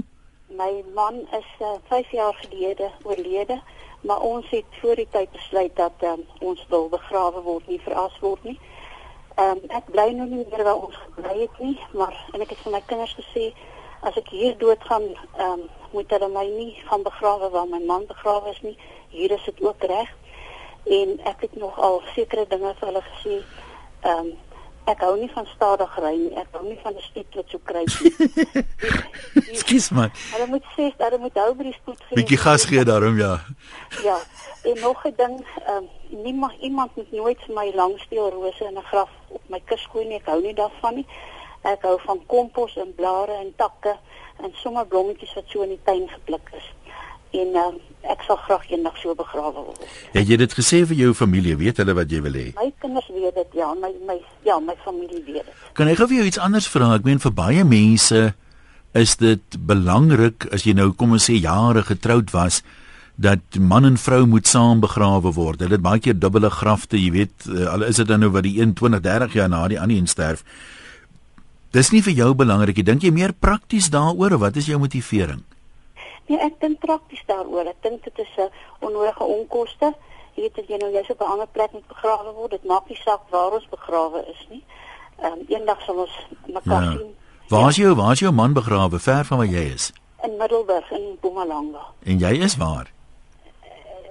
My 0.54 0.84
man 0.94 1.18
is 1.38 1.48
uh, 1.58 1.72
5 1.88 2.12
jaar 2.14 2.38
gelede 2.44 2.92
oorlede, 3.02 3.58
maar 4.06 4.20
ons 4.20 4.46
het 4.50 4.78
voor 4.78 4.94
die 4.94 5.08
tyd 5.10 5.34
besluit 5.34 5.74
dat 5.76 6.06
um, 6.12 6.22
ons 6.38 6.62
wil 6.68 6.86
begrawe 6.94 7.42
word, 7.42 7.66
nie 7.66 7.80
veras 7.88 8.14
word 8.22 8.46
nie. 8.46 8.58
Ehm 9.34 9.58
um, 9.58 9.66
ek 9.82 9.90
bly 9.90 10.08
nou 10.14 10.30
nie 10.30 10.46
meer 10.46 10.62
waar 10.62 10.78
ons 10.78 11.02
gebly 11.08 11.36
het 11.42 11.58
nie, 11.58 11.74
maar 11.90 12.14
en 12.30 12.46
ek 12.46 12.54
het 12.54 12.62
vir 12.62 12.78
my 12.78 12.84
kinders 12.86 13.18
gesê 13.18 13.50
as 14.06 14.14
ek 14.14 14.30
hier 14.30 14.54
doodgaan, 14.62 15.10
ehm 15.10 15.58
um, 15.58 15.66
moet 15.90 16.14
hulle 16.14 16.30
my 16.38 16.46
nie 16.54 16.70
gaan 16.86 17.02
begrawe 17.02 17.50
waar 17.50 17.66
my 17.66 17.82
man 17.90 18.06
begrawe 18.06 18.54
is 18.54 18.62
nie. 18.62 18.78
Hier 19.10 19.34
is 19.34 19.50
dit 19.50 19.66
ook 19.66 19.90
reg. 19.90 20.18
En 20.84 21.20
ek 21.24 21.40
het 21.40 21.56
nog 21.56 21.78
al 21.78 22.02
sekere 22.14 22.46
dinge 22.48 22.74
vir 22.78 22.88
hulle 22.88 23.04
gesê. 23.10 23.42
Ehm 24.02 24.18
um, 24.26 24.32
ek 24.90 24.98
hou 25.06 25.12
nie 25.14 25.30
van 25.30 25.46
stadig 25.46 25.92
ry 26.02 26.12
nie. 26.18 26.32
Ek 26.40 26.48
hou 26.56 26.62
nie 26.66 26.78
van 26.82 26.94
'n 26.94 27.04
spoed 27.06 27.34
wat 27.38 27.48
so 27.48 27.58
kry 27.62 27.84
nie. 27.86 29.56
Skus 29.62 29.90
man. 29.90 30.10
Hulle 30.32 30.46
moet 30.46 30.64
sê 30.76 30.90
hulle 30.98 31.18
moet 31.18 31.36
hou 31.38 31.54
by 31.54 31.68
die 31.68 31.76
spoed 31.76 32.00
gee. 32.08 32.16
Bietjie 32.18 32.38
gas 32.44 32.64
gee 32.64 32.84
daarom 32.84 33.18
ja. 33.18 33.38
Ja. 34.02 34.18
En 34.62 34.80
nog 34.80 35.06
'n 35.06 35.14
ding, 35.16 35.36
ehm 35.66 35.76
um, 35.76 36.22
niemand 36.22 36.52
iemand 36.60 36.96
moet 36.96 37.12
nooit 37.12 37.38
vir 37.46 37.54
my 37.54 37.70
langsteel 37.74 38.30
rose 38.30 38.64
in 38.64 38.78
'n 38.78 38.88
graf 38.90 39.10
op 39.28 39.42
my 39.48 39.60
kus 39.64 39.86
gooi 39.86 40.06
nie. 40.06 40.18
Ek 40.18 40.26
hou 40.26 40.40
nie 40.42 40.54
daarvan 40.54 40.94
nie. 40.94 41.06
Ek 41.62 41.82
hou 41.82 42.00
van 42.02 42.26
kompos 42.26 42.76
en 42.76 42.94
blare 42.94 43.32
en 43.32 43.54
takke 43.56 43.96
en 44.42 44.50
sommer 44.54 44.86
blommetjies 44.86 45.34
wat 45.34 45.44
so 45.46 45.62
in 45.62 45.68
die 45.68 45.82
tuin 45.84 46.08
gepluk 46.08 46.50
is. 46.58 46.66
En 47.32 47.56
uh, 47.56 47.68
ek 48.12 48.24
sal 48.26 48.36
graag 48.44 48.66
eendag 48.68 48.96
so 49.00 49.14
begrawe 49.16 49.56
word. 49.56 49.84
Het 50.12 50.28
jy 50.34 50.38
dit 50.42 50.54
gesê 50.58 50.82
vir 50.90 50.98
jou 50.98 51.12
familie? 51.16 51.56
Weet 51.60 51.80
hulle 51.80 51.94
wat 51.96 52.12
jy 52.12 52.20
wil 52.24 52.36
hê? 52.36 52.46
My 52.58 52.68
kinders 52.82 53.08
weet 53.14 53.38
dit, 53.38 53.58
ja, 53.62 53.72
my 53.78 53.92
my 54.08 54.18
ja, 54.44 54.58
my 54.60 54.76
familie 54.84 55.22
weet 55.24 55.46
dit. 55.46 55.64
Kan 55.78 55.88
ek 55.88 56.02
gou 56.02 56.10
vir 56.10 56.20
jou 56.20 56.28
iets 56.32 56.42
anders 56.42 56.68
vra? 56.68 56.92
Ek 56.98 57.08
meen 57.08 57.22
vir 57.22 57.34
baie 57.36 57.64
mense 57.64 58.22
is 58.98 59.16
dit 59.16 59.56
belangrik 59.56 60.50
as 60.52 60.66
jy 60.68 60.74
nou 60.76 60.90
kom 60.92 61.14
ons 61.16 61.30
sê 61.30 61.38
jare 61.40 61.80
getroud 61.88 62.34
was 62.34 62.60
dat 63.22 63.56
man 63.60 63.86
en 63.88 63.96
vrou 64.00 64.26
moet 64.26 64.48
saam 64.48 64.82
begrawe 64.82 65.32
word. 65.32 65.62
Hulle 65.64 65.78
het 65.78 65.84
baie 65.84 66.00
keer 66.00 66.18
dubbele 66.18 66.50
grafte, 66.52 66.98
jy 67.00 67.12
weet, 67.12 67.48
uh, 67.48 67.68
al 67.72 67.86
is 67.88 68.00
dit 68.00 68.08
dan 68.08 68.24
nou 68.24 68.32
wat 68.34 68.44
die 68.48 68.58
1 68.60 68.74
20, 68.76 69.00
30 69.04 69.36
jaar 69.38 69.50
na 69.52 69.64
die 69.68 69.80
ander 69.80 69.96
een 69.96 70.10
sterf. 70.10 70.44
Dis 71.72 71.92
nie 71.92 72.02
vir 72.04 72.12
jou 72.12 72.32
belangrik 72.36 72.76
nie. 72.76 72.84
Dink 72.84 73.04
jy 73.04 73.12
meer 73.14 73.32
prakties 73.32 73.88
daaroor 73.92 74.36
of 74.36 74.44
wat 74.44 74.58
is 74.60 74.68
jou 74.68 74.80
motivering? 74.80 75.40
Nee, 76.28 76.38
ek 76.38 76.60
dink 76.60 76.78
prakties 76.80 77.22
daaroor. 77.26 77.66
Ek 77.66 77.82
dink 77.82 78.04
dit 78.04 78.18
is 78.18 78.28
'n 78.36 78.50
onnodige 78.80 79.24
onkoste. 79.24 79.94
Jy 80.34 80.42
weet 80.42 80.58
as 80.58 80.64
jy 80.68 80.76
nou 80.76 80.92
jy's 80.92 81.10
op 81.10 81.20
'n 81.20 81.30
ander 81.32 81.46
plek 81.52 81.72
moet 81.72 81.86
begrawe 81.88 82.32
word, 82.34 82.50
dit 82.50 82.64
maak 82.64 82.88
nie 82.88 82.96
saak 83.04 83.20
waar 83.30 83.52
ons 83.52 83.68
begrawe 83.70 84.24
is 84.28 84.46
nie. 84.50 84.64
Ehm 85.18 85.32
um, 85.32 85.44
eendag 85.48 85.80
sal 85.82 85.96
ons 85.96 86.26
mekaar 86.46 86.82
Ja. 86.82 86.90
sien 86.92 87.16
Waar 87.48 87.68
is 87.68 87.76
jou 87.76 87.94
waar 87.94 88.12
is 88.12 88.18
jou 88.20 88.32
man 88.32 88.52
begrawe? 88.52 88.98
Ver 88.98 89.24
van 89.24 89.38
waar 89.38 89.46
jy 89.46 89.72
is. 89.74 89.92
in 90.24 90.36
Middelburg 90.38 90.90
in 90.90 91.12
Mpumalanga. 91.12 91.82
En 92.04 92.18
jy 92.18 92.32
is 92.42 92.56
waar? 92.56 92.92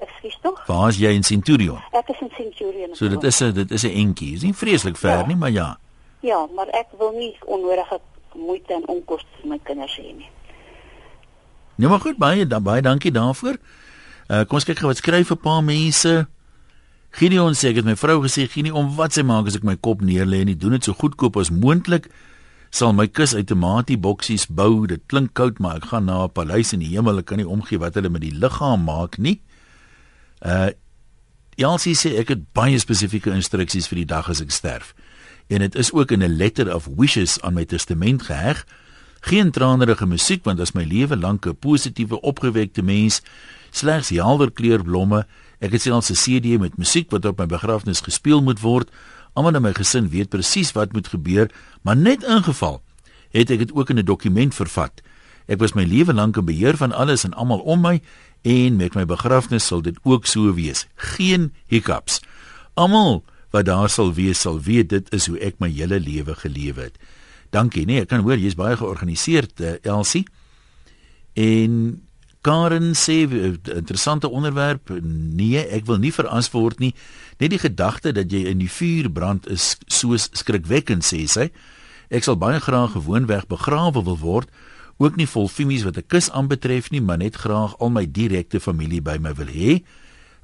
Ekskuus 0.01 0.37
tog? 0.41 0.65
Waar 0.67 0.89
is 0.89 0.97
jy 0.97 1.11
in 1.13 1.23
Centurion? 1.23 1.79
Ek 1.93 2.09
is 2.09 2.21
in 2.21 2.31
Centurion. 2.35 2.95
So 2.95 3.07
dit 3.07 3.23
is 3.23 3.41
'n 3.41 3.53
dit 3.53 3.71
is 3.71 3.83
'n 3.83 3.93
entjie. 3.95 4.31
Dis 4.33 4.43
nie 4.43 4.53
vreeslik 4.53 4.97
ver 4.97 5.09
Ja. 5.19 5.25
nie, 5.25 5.35
maar 5.35 5.51
ja. 5.51 5.77
Ja, 6.19 6.47
maar 6.55 6.67
ek 6.67 6.87
wil 6.97 7.11
nie 7.11 7.37
onnodige 7.45 7.99
moeite 8.35 8.73
en 8.73 8.87
onkoste 8.87 9.27
vir 9.41 9.47
my 9.49 9.59
kinders 9.63 9.97
hê 9.97 10.15
nie. 10.15 10.29
Nou 11.75 11.89
maar 11.89 11.99
goed, 11.99 12.17
baie 12.17 12.47
dan 12.47 12.63
baie 12.63 12.81
dankie 12.81 13.11
daarvoor. 13.11 13.57
Uh 14.27 14.43
kom 14.47 14.59
ons 14.59 14.65
kyk 14.65 14.79
gou 14.79 14.87
wat 14.87 14.97
skryf 14.97 15.31
'n 15.31 15.37
paar 15.37 15.63
mense. 15.63 16.27
Gideon 17.11 17.53
sê 17.53 17.69
ek 17.69 17.75
het 17.75 17.85
my 17.85 17.95
vrou 17.95 18.21
gesê 18.23 18.47
nie 18.63 18.73
om 18.73 18.95
wat 18.95 19.13
sy 19.13 19.21
maak 19.21 19.47
as 19.47 19.55
ek 19.55 19.63
my 19.63 19.75
kop 19.75 20.01
neerlê 20.01 20.41
en 20.41 20.45
nie 20.45 20.55
doen 20.55 20.71
dit 20.71 20.83
so 20.83 20.93
goedkoop 20.93 21.37
as 21.37 21.49
moontlik. 21.49 22.07
Sal 22.71 22.93
my 22.93 23.07
kus 23.07 23.33
outomatie 23.35 23.97
boksies 23.97 24.47
bou. 24.47 24.87
Dit 24.87 25.01
klink 25.07 25.33
koud, 25.33 25.59
maar 25.59 25.75
ek 25.75 25.91
gaan 25.91 26.05
na 26.05 26.23
'n 26.23 26.31
paleis 26.31 26.73
in 26.73 26.79
die 26.79 26.95
hemel. 26.95 27.19
Ek 27.19 27.25
kan 27.25 27.37
nie 27.37 27.47
omgee 27.47 27.79
wat 27.79 27.95
hulle 27.95 28.09
met 28.09 28.21
die 28.21 28.31
liggaam 28.31 28.83
maak 28.83 29.17
nie. 29.17 29.41
Uh 30.39 30.69
Elsie 31.57 31.95
sê 31.95 32.17
ek 32.17 32.29
het 32.29 32.53
baie 32.53 32.79
spesifieke 32.79 33.31
instruksies 33.31 33.87
vir 33.87 33.95
die 33.95 34.05
dag 34.05 34.29
as 34.29 34.41
ek 34.41 34.51
sterf. 34.51 34.95
En 35.51 35.59
dit 35.59 35.75
is 35.75 35.91
ook 35.91 36.11
in 36.11 36.23
'n 36.23 36.37
letter 36.37 36.73
of 36.75 36.87
wishes 36.95 37.41
aan 37.41 37.53
my 37.53 37.65
testament 37.65 38.23
geheg. 38.23 38.65
Geen 39.21 39.51
tranerige 39.51 40.07
musiek 40.09 40.43
want 40.43 40.59
as 40.59 40.73
my 40.73 40.83
lewe 40.83 41.17
lank 41.17 41.45
'n 41.45 41.55
positiewe 41.55 42.21
opgewekte 42.21 42.81
mens, 42.81 43.21
slegs 43.69 44.09
helder 44.09 44.51
kleur 44.51 44.83
blomme. 44.83 45.27
Ek 45.59 45.71
het 45.71 45.81
selfs 45.81 46.09
'n 46.09 46.17
CD 46.17 46.59
met 46.59 46.77
musiek 46.77 47.11
wat 47.11 47.25
op 47.25 47.37
my 47.37 47.45
begrafnis 47.45 48.01
gespeel 48.01 48.41
moet 48.41 48.59
word. 48.59 48.89
Almal 49.33 49.55
in 49.55 49.61
my 49.61 49.73
gesin 49.73 50.09
weet 50.09 50.29
presies 50.29 50.71
wat 50.71 50.93
moet 50.93 51.07
gebeur, 51.07 51.51
maar 51.81 51.97
net 51.97 52.23
ingeval 52.23 52.81
het 53.31 53.49
ek 53.49 53.57
dit 53.57 53.73
ook 53.73 53.89
in 53.89 53.97
'n 53.97 54.05
dokument 54.05 54.55
vervat. 54.55 55.01
Ek 55.47 55.59
was 55.59 55.73
my 55.73 55.83
lewe 55.83 56.13
lank 56.13 56.37
in 56.37 56.45
beheer 56.45 56.77
van 56.77 56.91
alles 56.91 57.23
en 57.23 57.33
almal 57.33 57.59
om 57.59 57.81
my 57.81 58.01
en 58.41 58.75
met 58.75 58.93
my 58.95 59.05
begrafnis 59.05 59.65
sal 59.65 59.81
dit 59.81 59.97
ook 60.03 60.25
so 60.25 60.53
wees. 60.53 60.87
Geen 60.95 61.53
hiccups. 61.67 62.21
Almal 62.73 63.23
wat 63.51 63.65
daar 63.65 63.89
sal 63.89 64.13
wees 64.13 64.39
sal 64.39 64.61
weet 64.61 64.89
dit 64.89 65.13
is 65.13 65.27
hoe 65.27 65.39
ek 65.39 65.59
my 65.59 65.69
hele 65.69 65.99
lewe 65.99 66.35
gelewe 66.35 66.81
het. 66.81 66.97
Dankie, 67.51 67.85
nee, 67.85 68.01
ek 68.05 68.11
kan 68.13 68.23
hoor 68.23 68.39
jy's 68.39 68.55
baie 68.55 68.77
georganiseerd, 68.79 69.59
uh, 69.59 69.75
Elsie. 69.83 70.23
En 71.35 72.01
Karen 72.41 72.95
sê 72.95 73.21
eh, 73.29 73.53
interessante 73.75 74.29
onderwerp. 74.29 74.89
Nee, 75.35 75.61
ek 75.61 75.85
wil 75.85 75.99
nie 76.01 76.13
veras 76.13 76.49
word 76.51 76.79
nie. 76.81 76.93
Net 77.37 77.53
die 77.53 77.61
gedagte 77.61 78.13
dat 78.17 78.33
jy 78.33 78.47
in 78.49 78.61
die 78.63 78.71
vuur 78.71 79.11
brand 79.13 79.45
is 79.51 79.75
so 79.85 80.17
skrikwekkend 80.17 81.05
sê 81.05 81.21
sy. 81.29 81.51
Ek 82.09 82.25
sal 82.25 82.39
baie 82.41 82.59
graag 82.59 82.95
gewoonweg 82.97 83.45
begrawe 83.47 84.01
wil 84.03 84.17
word, 84.19 84.49
ook 85.01 85.15
nie 85.17 85.29
vol 85.29 85.47
fimies 85.47 85.85
wat 85.85 85.97
'n 85.97 86.07
kus 86.07 86.29
aanbetref 86.29 86.91
nie, 86.91 87.01
maar 87.01 87.17
net 87.17 87.35
graag 87.35 87.77
al 87.79 87.89
my 87.89 88.05
direkte 88.05 88.59
familie 88.59 89.01
by 89.01 89.17
my 89.17 89.33
wil 89.33 89.47
hê. 89.47 89.83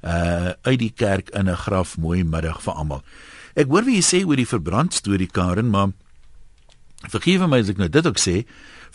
Uh 0.02 0.54
uit 0.62 0.78
die 0.78 0.94
kerk 0.94 1.30
in 1.30 1.48
'n 1.50 1.56
graf 1.56 1.98
mooi 1.98 2.24
middag 2.24 2.62
vir 2.62 2.74
almal. 2.74 3.02
Ek 3.54 3.66
hoor 3.66 3.84
wie 3.84 3.98
jy 3.98 4.02
sê 4.02 4.26
oor 4.26 4.36
die 4.36 4.46
verbrand 4.46 4.94
storie 4.94 5.26
Karen, 5.26 5.70
maar 5.70 5.92
vergewe 7.06 7.46
my 7.46 7.60
as 7.62 7.70
ek 7.70 7.78
nou 7.78 7.88
dit 7.92 8.06
ook 8.06 8.18
sê, 8.18 8.42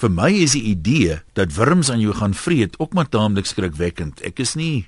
vir 0.01 0.11
my 0.11 0.29
is 0.43 0.57
die 0.57 0.65
idee 0.73 1.21
dat 1.37 1.55
wurms 1.55 1.91
aan 1.93 2.01
jou 2.03 2.13
gaan 2.17 2.33
vreet 2.33 2.75
ook 2.79 2.93
maar 2.93 3.09
taamlik 3.09 3.47
skrikwekkend. 3.47 4.23
Ek 4.25 4.41
is 4.43 4.55
nie 4.59 4.87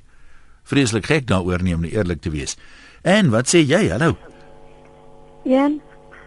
vreeslik 0.65 1.05
gek 1.05 1.27
daaroor 1.29 1.63
nie 1.63 1.75
om 1.75 1.86
nie 1.86 1.93
eerlik 1.93 2.22
te 2.22 2.34
wees. 2.34 2.57
En 3.05 3.29
wat 3.29 3.48
sê 3.51 3.62
jy? 3.62 3.88
Hallo. 3.93 4.17
Jan? 5.45 5.79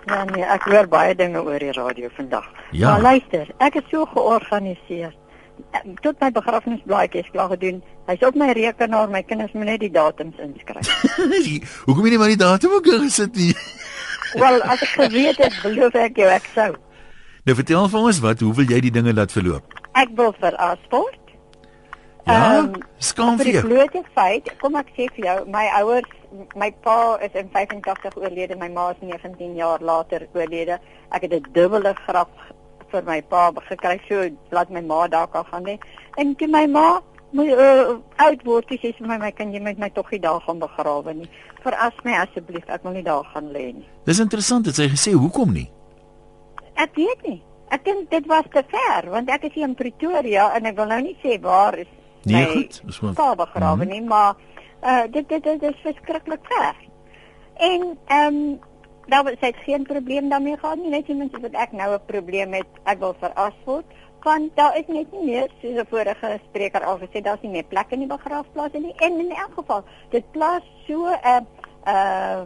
Ja 0.08 0.22
nee, 0.24 0.44
ek 0.46 0.64
hoor 0.70 0.86
baie 0.88 1.14
dinge 1.14 1.42
oor 1.44 1.60
die 1.60 1.72
radio 1.76 2.08
vandag. 2.16 2.46
Ja. 2.72 2.94
Maar 2.94 3.02
luister, 3.10 3.50
ek 3.60 3.80
is 3.82 3.90
so 3.90 4.06
georganiseer. 4.14 5.12
Tot 6.04 6.20
my 6.22 6.30
begrafnisblaadjie 6.32 7.24
is 7.24 7.32
klaar 7.34 7.50
gedoen. 7.52 7.82
Hy's 8.08 8.22
op 8.24 8.38
my 8.38 8.52
rekenaar, 8.56 9.10
my 9.12 9.20
kinders 9.26 9.52
moet 9.58 9.68
net 9.68 9.82
die 9.82 9.90
datums 9.92 10.38
inskryf. 10.40 10.88
Hoekom 11.84 12.06
het 12.06 12.08
jy 12.08 12.14
nie 12.14 12.22
maar 12.22 12.32
die 12.32 12.40
datum 12.40 12.78
ook 12.78 12.88
ingesit 12.94 13.36
nie? 13.36 13.52
Wel, 14.34 14.62
as 14.62 14.82
ek 14.82 14.88
geweet 14.88 15.36
het, 15.36 15.54
beloof 15.62 15.94
ek 15.94 16.16
jou 16.16 16.28
ek 16.28 16.48
sou. 16.54 16.74
Nou 17.44 17.56
vertel 17.56 17.88
vir 17.88 18.00
ons 18.00 18.18
wat, 18.20 18.40
hoe 18.40 18.54
wil 18.54 18.64
jy 18.64 18.80
die 18.80 18.90
dinge 18.90 19.14
laat 19.14 19.32
verloop? 19.32 19.64
Ek 19.94 20.08
wil 20.16 20.34
vir 20.40 20.56
Asport. 20.56 21.14
Ja, 22.28 22.58
Ehm, 22.58 22.74
skaam 22.98 23.36
vir 23.38 23.44
vir 23.44 23.44
die 23.44 23.52
jou. 23.52 23.66
blote 23.68 24.02
feit, 24.14 24.50
kom 24.60 24.74
ek 24.76 24.86
sê 24.96 25.06
vir 25.16 25.24
jou, 25.24 25.46
my 25.48 25.64
ouers, 25.80 26.10
my 26.56 26.70
pa 26.84 27.16
is 27.24 27.32
in 27.34 27.48
85 27.54 28.16
oorlede, 28.16 28.56
my 28.58 28.68
ma 28.68 28.90
is 28.90 28.96
19 29.00 29.54
jaar 29.56 29.80
later 29.80 30.26
oorlede. 30.34 30.78
Ek 31.10 31.22
het 31.22 31.32
'n 31.32 31.46
dubbele 31.52 31.94
graf 32.06 32.28
vir 32.90 33.02
my 33.04 33.20
pa 33.22 33.50
gekry, 33.70 34.00
so 34.08 34.28
laat 34.50 34.68
my 34.70 34.80
ma 34.80 35.06
daar 35.08 35.26
kan 35.28 35.44
gaan 35.44 35.64
lê. 35.64 35.78
En 36.18 36.34
toe 36.36 36.48
my 36.48 36.66
ma 36.66 37.00
my 37.32 37.44
uh, 37.52 37.98
oud 38.16 38.42
word, 38.44 38.64
sy 38.68 38.76
sê 38.82 38.92
vir 38.98 39.06
my, 39.08 39.18
my 39.18 39.30
kan 39.32 39.52
jy 39.52 39.60
met 39.60 39.78
my 39.78 39.88
tog 39.90 40.10
nie 40.10 40.20
daar 40.20 40.40
gaan 40.40 40.58
begrawe 40.58 41.14
nie. 41.14 41.28
Veras 41.62 41.94
my 42.04 42.12
asseblief, 42.22 42.64
ek 42.68 42.82
wil 42.82 42.92
nie 42.92 43.02
daar 43.02 43.24
gaan 43.34 43.50
lê 43.52 43.72
nie. 43.74 43.86
Dis 44.04 44.18
interessant 44.18 44.64
dat 44.64 44.74
sy 44.74 44.88
gesê 44.88 45.12
hoekom 45.12 45.52
nie. 45.52 45.70
Ek 46.78 46.94
weet 46.96 47.22
nie. 47.26 47.42
Ek 47.70 47.84
dink 47.84 48.10
dit 48.10 48.26
was 48.26 48.46
te 48.52 48.62
ver 48.70 49.10
want 49.10 49.28
ek 49.30 49.44
is 49.44 49.52
hier 49.52 49.66
in 49.68 49.74
Pretoria 49.74 50.52
en 50.56 50.64
ek 50.70 50.76
wil 50.76 50.86
nou 50.86 51.00
nie 51.02 51.16
sê 51.22 51.40
waar 51.42 51.76
is 51.78 51.86
Nee, 52.24 52.44
goed, 52.46 52.80
dis 52.86 53.00
maar- 53.00 53.14
pa 53.14 53.34
begrawe 53.34 53.84
Mhm. 53.84 53.88
nie, 53.88 54.00
maar 54.02 54.34
uh, 54.82 55.04
dit 55.10 55.28
dit 55.28 55.42
dit 55.42 55.62
is 55.62 55.76
verskriklik 55.82 56.40
ver. 56.48 56.74
En 57.56 57.98
ehm 58.06 58.34
um, 58.34 58.58
daar 59.08 59.24
was 59.24 59.40
hy 59.40 59.52
geen 59.64 59.84
probleem 59.84 60.28
daarmee 60.28 60.56
gehad 60.56 60.76
nie, 60.78 60.90
net 60.90 61.08
iemand 61.08 61.32
wat 61.40 61.52
ek 61.54 61.72
nou 61.72 61.94
'n 61.94 62.00
probleem 62.06 62.52
het, 62.52 62.66
ek 62.84 62.98
wil 62.98 63.14
veras 63.20 63.54
word. 63.64 63.84
Want 64.28 64.56
daar 64.56 64.76
is 64.76 64.88
net 64.92 65.12
nie 65.12 65.24
meer 65.24 65.48
soos 65.60 65.78
'n 65.80 65.86
vorige 65.90 66.28
spreker 66.48 66.84
al 66.84 66.98
gesê, 66.98 67.22
daar's 67.22 67.42
nie 67.42 67.54
meer 67.56 67.68
plek 67.72 67.90
in 67.96 68.04
die 68.04 68.12
begrafplaas 68.16 68.72
nie. 68.72 68.94
En 69.06 69.18
in 69.24 69.30
elk 69.30 69.54
geval, 69.54 69.82
dit 70.10 70.24
plaas 70.32 70.64
so 70.86 71.06
'n 71.06 71.18
uh, 71.24 71.40
uh 71.94 72.40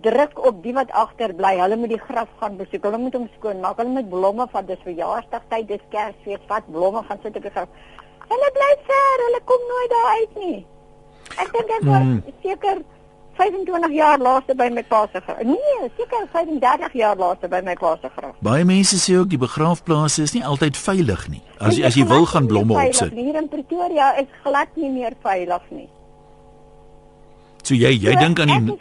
druk 0.00 0.46
op 0.46 0.62
die 0.62 0.72
wat 0.74 0.90
agterbly. 0.90 1.58
Hulle 1.60 1.76
moet 1.76 1.88
die 1.88 2.04
graf 2.08 2.28
gaan 2.40 2.56
besoek. 2.56 2.82
Hulle 2.82 2.98
moet 2.98 3.14
hom 3.14 3.28
skoon 3.36 3.60
maak. 3.60 3.76
Hulle 3.76 3.94
moet 3.94 4.08
blomme 4.08 4.46
van 4.50 4.66
dis 4.66 4.82
verjaarsdagtyd, 4.82 5.68
dis 5.68 5.84
Kersfees, 5.88 6.46
wat 6.48 6.70
blomme 6.72 7.02
gaan 7.02 7.18
sit 7.22 7.36
op 7.36 7.42
die 7.42 7.50
graf. 7.50 7.68
Hulle 8.28 8.50
bly 8.56 8.72
ver, 8.88 9.22
hulle 9.26 9.40
kom 9.44 9.62
nooit 9.70 9.90
daar 9.94 10.10
uit 10.18 10.34
nie. 10.44 10.66
Ek 11.38 11.52
dink 11.52 11.70
ek 11.70 11.84
was 11.84 12.02
Mm. 12.02 12.22
seker 12.42 12.82
25 13.36 13.92
jaar 13.94 14.18
laaste 14.18 14.54
by 14.54 14.68
my 14.70 14.82
pa 14.82 15.06
se 15.12 15.20
graf. 15.20 15.40
Nee, 15.42 15.88
seker 15.96 16.26
35 16.32 16.92
jaar 16.92 17.16
laaste 17.16 17.48
by 17.48 17.60
my 17.64 17.74
pa 17.74 17.96
se 18.02 18.08
graf. 18.16 18.34
Baie 18.40 18.64
mense 18.64 18.96
sê 18.98 19.16
ook 19.18 19.28
die 19.30 19.38
begraafplase 19.38 20.22
is 20.22 20.34
nie 20.34 20.44
altyd 20.44 20.76
veilig 20.76 21.28
nie. 21.28 21.42
As 21.58 21.76
jy 21.76 21.82
is 21.84 21.86
as 21.92 21.98
jy 21.98 22.06
wil 22.06 22.26
gaan 22.26 22.46
blomme 22.46 22.74
opsit. 22.86 23.12
Hier 23.12 23.36
in 23.40 23.48
Pretoria 23.48 24.12
is 24.20 24.30
glad 24.42 24.68
nie 24.76 24.90
meer 24.90 25.16
veilig 25.22 25.70
nie. 25.70 25.88
So 27.64 27.74
jy 27.74 27.94
jy 27.96 28.12
So, 28.12 28.20
dink 28.20 28.40
aan 28.40 28.52
die 28.66 28.76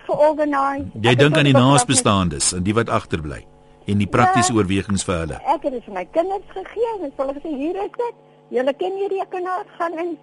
jy 1.08 1.16
dink 1.16 1.38
aan 1.38 1.48
die 1.48 1.54
naasbestaandes 1.56 2.54
en 2.54 2.64
die 2.64 2.74
wat 2.76 2.90
agterbly 2.90 3.46
en 3.88 3.98
die 3.98 4.08
praktiese 4.08 4.52
Ja. 4.54 4.58
oorwegings 4.60 5.04
vir 5.04 5.16
hulle. 5.20 5.40
Ek 5.56 5.64
het 5.64 5.72
dit 5.72 5.84
vir 5.86 5.94
my 5.94 6.06
kinders 6.06 6.48
gegee 6.54 6.92
en 7.00 7.06
ek 7.06 7.42
sê 7.44 7.50
hier 7.58 7.76
is 7.76 7.92
dit. 7.98 8.16
Julle 8.50 8.74
ken 8.74 8.96
die 8.96 9.08
rekenaar 9.18 9.66
gaan 9.78 9.98
in 9.98 10.18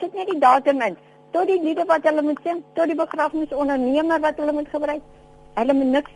sit 0.00 0.14
net 0.14 0.28
die 0.30 0.38
datum 0.38 0.80
in. 0.80 0.96
Tot 1.34 1.48
die 1.50 1.58
liede 1.62 1.84
wat 1.90 2.04
hulle 2.06 2.22
moet 2.22 2.38
sing, 2.46 2.60
tot 2.78 2.86
die 2.86 2.94
begrafnisondernemer 2.98 4.20
wat 4.22 4.36
hulle 4.38 4.52
moet 4.54 4.68
gebruik. 4.70 5.02
Hulle 5.58 5.74
moet 5.80 5.92
niks 5.98 6.10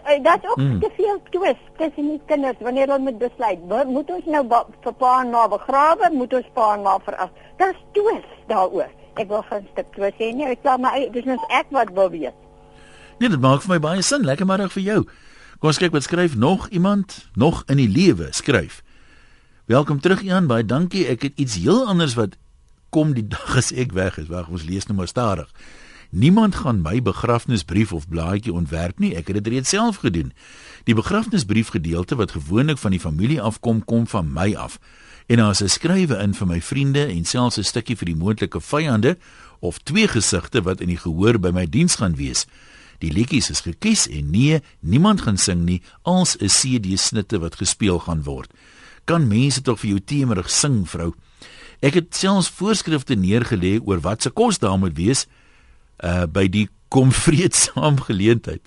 Uh, 0.00 0.16
Dit 0.24 0.42
is 0.42 0.48
ook 0.50 0.56
Mm. 0.56 0.80
te 0.80 0.88
veel 0.96 1.18
twist 1.30 1.64
tussen 1.76 2.06
die 2.08 2.20
kinders 2.26 2.56
wanneer 2.64 2.86
hulle 2.88 2.98
moet 3.04 3.18
besluit. 3.18 3.60
Mo- 3.68 3.84
Moet 3.84 4.10
ons 4.10 4.24
nou 4.24 4.46
vir 4.82 4.92
pa 4.94 5.20
en 5.20 5.30
ma 5.30 5.42
begrawe, 5.48 6.08
moet 6.12 6.32
ons 6.34 6.46
pa 6.54 6.74
en 6.74 6.82
ma 6.82 6.94
veras. 7.04 7.28
Dis 7.58 7.76
twist 7.92 8.32
daaroor. 8.48 8.88
Ek 9.16 9.28
wil 9.28 9.42
geen 9.42 9.66
stuk 9.72 9.92
twist 9.92 10.16
hê 10.18 10.30
nie. 10.34 10.46
Ek 10.46 10.58
sê 10.64 10.78
maar 10.80 10.96
dis 11.12 11.24
net 11.24 11.38
ek 11.50 11.66
wat 11.70 11.90
wil 11.92 12.08
weet. 12.10 12.32
Nee, 13.18 13.28
dit 13.28 13.40
maak 13.40 13.60
vir 13.60 13.74
my 13.74 13.78
baie 13.78 14.02
sin. 14.02 14.24
Lekker 14.24 14.46
middag 14.46 14.72
vir 14.72 14.82
jou. 14.82 15.04
Kom 15.58 15.68
ons 15.68 15.78
kyk 15.78 15.92
wat 15.92 16.02
skryf 16.02 16.36
nog 16.36 16.68
iemand 16.68 17.28
nog 17.34 17.62
in 17.68 17.76
die 17.76 17.88
lewe 17.88 18.28
skryf. 18.32 18.82
Welkom 19.66 20.00
terug 20.00 20.22
Jan, 20.22 20.46
baie 20.46 20.64
dankie. 20.64 21.06
Ek 21.06 21.22
het 21.22 21.32
iets 21.36 21.56
heel 21.60 21.84
anders 21.86 22.14
wat 22.14 22.36
kom 22.90 23.14
die 23.14 23.26
dag 23.26 23.56
as 23.56 23.72
ek 23.72 23.92
weg 23.92 24.18
is. 24.18 24.28
Wag, 24.28 24.48
ons 24.48 24.66
lees 24.66 24.86
nou 24.86 24.96
maar 24.98 25.08
stadig. 25.08 25.48
Niemand 26.10 26.54
gaan 26.54 26.82
my 26.82 27.02
begrafnisbrief 27.02 27.92
of 27.92 28.08
blaadjie 28.08 28.52
ontwerp 28.52 28.98
nie. 28.98 29.14
Ek 29.14 29.30
het 29.30 29.38
dit 29.38 29.52
reeds 29.54 29.70
self 29.70 30.02
gedoen. 30.02 30.32
Die 30.84 30.94
begrafnisbrief 30.94 31.70
gedeelte 31.70 32.18
wat 32.18 32.34
gewoonlik 32.34 32.78
van 32.78 32.90
die 32.90 33.00
familie 33.00 33.40
afkom, 33.40 33.84
kom 33.84 34.06
van 34.10 34.32
my 34.32 34.54
af. 34.54 34.80
En 35.30 35.36
daar 35.36 35.50
is 35.50 35.62
'n 35.62 35.68
skrywe 35.68 36.18
in 36.18 36.34
vir 36.34 36.46
my 36.46 36.60
vriende 36.60 37.06
en 37.06 37.24
selfs 37.24 37.58
'n 37.58 37.64
stukkie 37.64 37.96
vir 37.96 38.06
die 38.06 38.16
moontlike 38.16 38.60
vyande 38.60 39.18
of 39.60 39.78
twee 39.78 40.08
gesigte 40.08 40.62
wat 40.62 40.80
in 40.80 40.88
die 40.88 40.98
gehoor 40.98 41.38
by 41.38 41.50
my 41.50 41.66
diens 41.66 41.94
gaan 41.94 42.16
wees. 42.16 42.46
Die 42.98 43.12
liedjies 43.12 43.50
is 43.50 43.60
gekies 43.60 44.08
en 44.08 44.30
nee, 44.30 44.60
niemand 44.80 45.20
gaan 45.20 45.38
sing 45.38 45.64
nie, 45.64 45.82
als 46.02 46.36
'n 46.36 46.48
CD 46.48 46.98
snitte 46.98 47.38
wat 47.38 47.54
gespeel 47.54 47.98
gaan 47.98 48.22
word. 48.22 48.52
Kan 49.04 49.28
mense 49.28 49.62
tog 49.62 49.80
vir 49.80 49.88
jou 49.88 50.00
teemerig 50.04 50.50
sing, 50.50 50.88
vrou? 50.88 51.14
Ek 51.80 51.96
het 51.96 52.16
selfs 52.16 52.50
voorskrifte 52.52 53.16
neergelê 53.16 53.78
oor 53.80 54.02
wat 54.04 54.22
se 54.22 54.30
kos 54.30 54.60
daar 54.60 54.78
moet 54.78 54.96
wees 54.96 55.26
uh 56.04 56.26
by 56.28 56.46
die 56.48 56.68
kom 56.88 57.12
vreedsaam 57.12 58.00
geleentheid. 58.08 58.60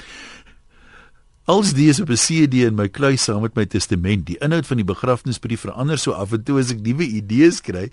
Als 1.43 1.73
die 1.75 1.89
is 1.91 1.99
op 1.99 2.09
'n 2.09 2.15
CD 2.15 2.63
in 2.63 2.75
my 2.75 2.87
kluis 2.87 3.23
saam 3.23 3.41
met 3.41 3.55
my 3.55 3.65
testament. 3.65 4.25
Die 4.25 4.37
inhoud 4.39 4.65
van 4.65 4.77
die 4.77 4.85
begrafnisbrief 4.85 5.59
verander 5.59 5.97
so 5.97 6.11
af 6.11 6.31
en 6.31 6.43
toe 6.43 6.59
as 6.59 6.71
ek 6.71 6.79
nuwe 6.79 7.03
idees 7.03 7.61
kry. 7.61 7.91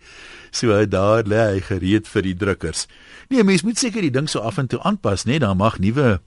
So 0.50 0.87
daar 0.87 1.25
lê 1.27 1.41
hy 1.55 1.61
gereed 1.61 2.09
vir 2.09 2.23
die 2.23 2.35
drukkers. 2.35 2.87
Nee, 3.29 3.43
mens 3.43 3.62
moet 3.62 3.79
seker 3.79 4.00
die 4.00 4.11
ding 4.11 4.29
so 4.29 4.39
af 4.39 4.59
en 4.59 4.67
toe 4.67 4.81
aanpas, 4.83 5.25
né? 5.25 5.39
Daar 5.39 5.57
mag 5.57 5.79
nuwe 5.79 6.21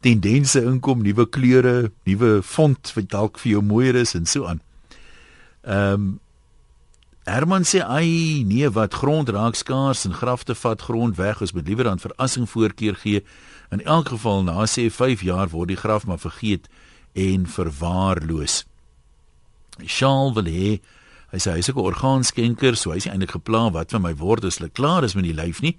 tendense 0.00 0.62
inkom, 0.62 1.02
nuwe 1.02 1.26
kleure, 1.28 1.92
nuwe 2.04 2.42
font 2.42 2.92
wat 2.94 3.08
dalk 3.08 3.38
vir 3.38 3.52
jou 3.52 3.62
mooier 3.62 3.94
is 3.94 4.14
en 4.14 4.26
so 4.26 4.44
aan. 4.44 4.60
Ehm 5.64 5.92
um, 5.92 6.20
Herman 7.26 7.64
sê 7.66 7.80
ai 7.82 8.44
nee 8.46 8.68
wat 8.70 8.94
grond 8.94 9.28
raak 9.34 9.56
skaars 9.58 10.04
en 10.06 10.14
grafte 10.14 10.54
vat 10.54 10.82
grond 10.82 11.16
weg 11.18 11.40
ons 11.42 11.52
moet 11.52 11.66
liewer 11.66 11.88
dan 11.88 11.98
verrassing 11.98 12.46
voorkeur 12.46 12.94
gee. 12.94 13.22
In 13.74 13.82
elk 13.82 14.12
geval 14.14 14.44
na 14.46 14.62
sê 14.70 14.86
5 14.86 15.24
jaar 15.26 15.50
word 15.50 15.72
die 15.74 15.80
graf 15.80 16.06
maar 16.06 16.22
vergeet 16.22 16.68
en 17.18 17.48
verwaarloos. 17.50 18.62
Charles 19.82 20.36
wil 20.38 20.46
hê 20.46 20.78
hy 21.34 21.38
sê 21.42 21.56
hy's 21.58 21.68
'n 21.68 21.74
orgaanskenker 21.74 22.76
so 22.76 22.94
hy's 22.94 23.10
eintlik 23.10 23.34
geplan 23.34 23.72
wat 23.74 23.90
van 23.90 24.02
my 24.02 24.14
word 24.14 24.44
as 24.44 24.58
hulle 24.58 24.70
klaar 24.70 25.02
is 25.02 25.18
met 25.18 25.24
die 25.24 25.34
lyf 25.34 25.60
nie. 25.60 25.76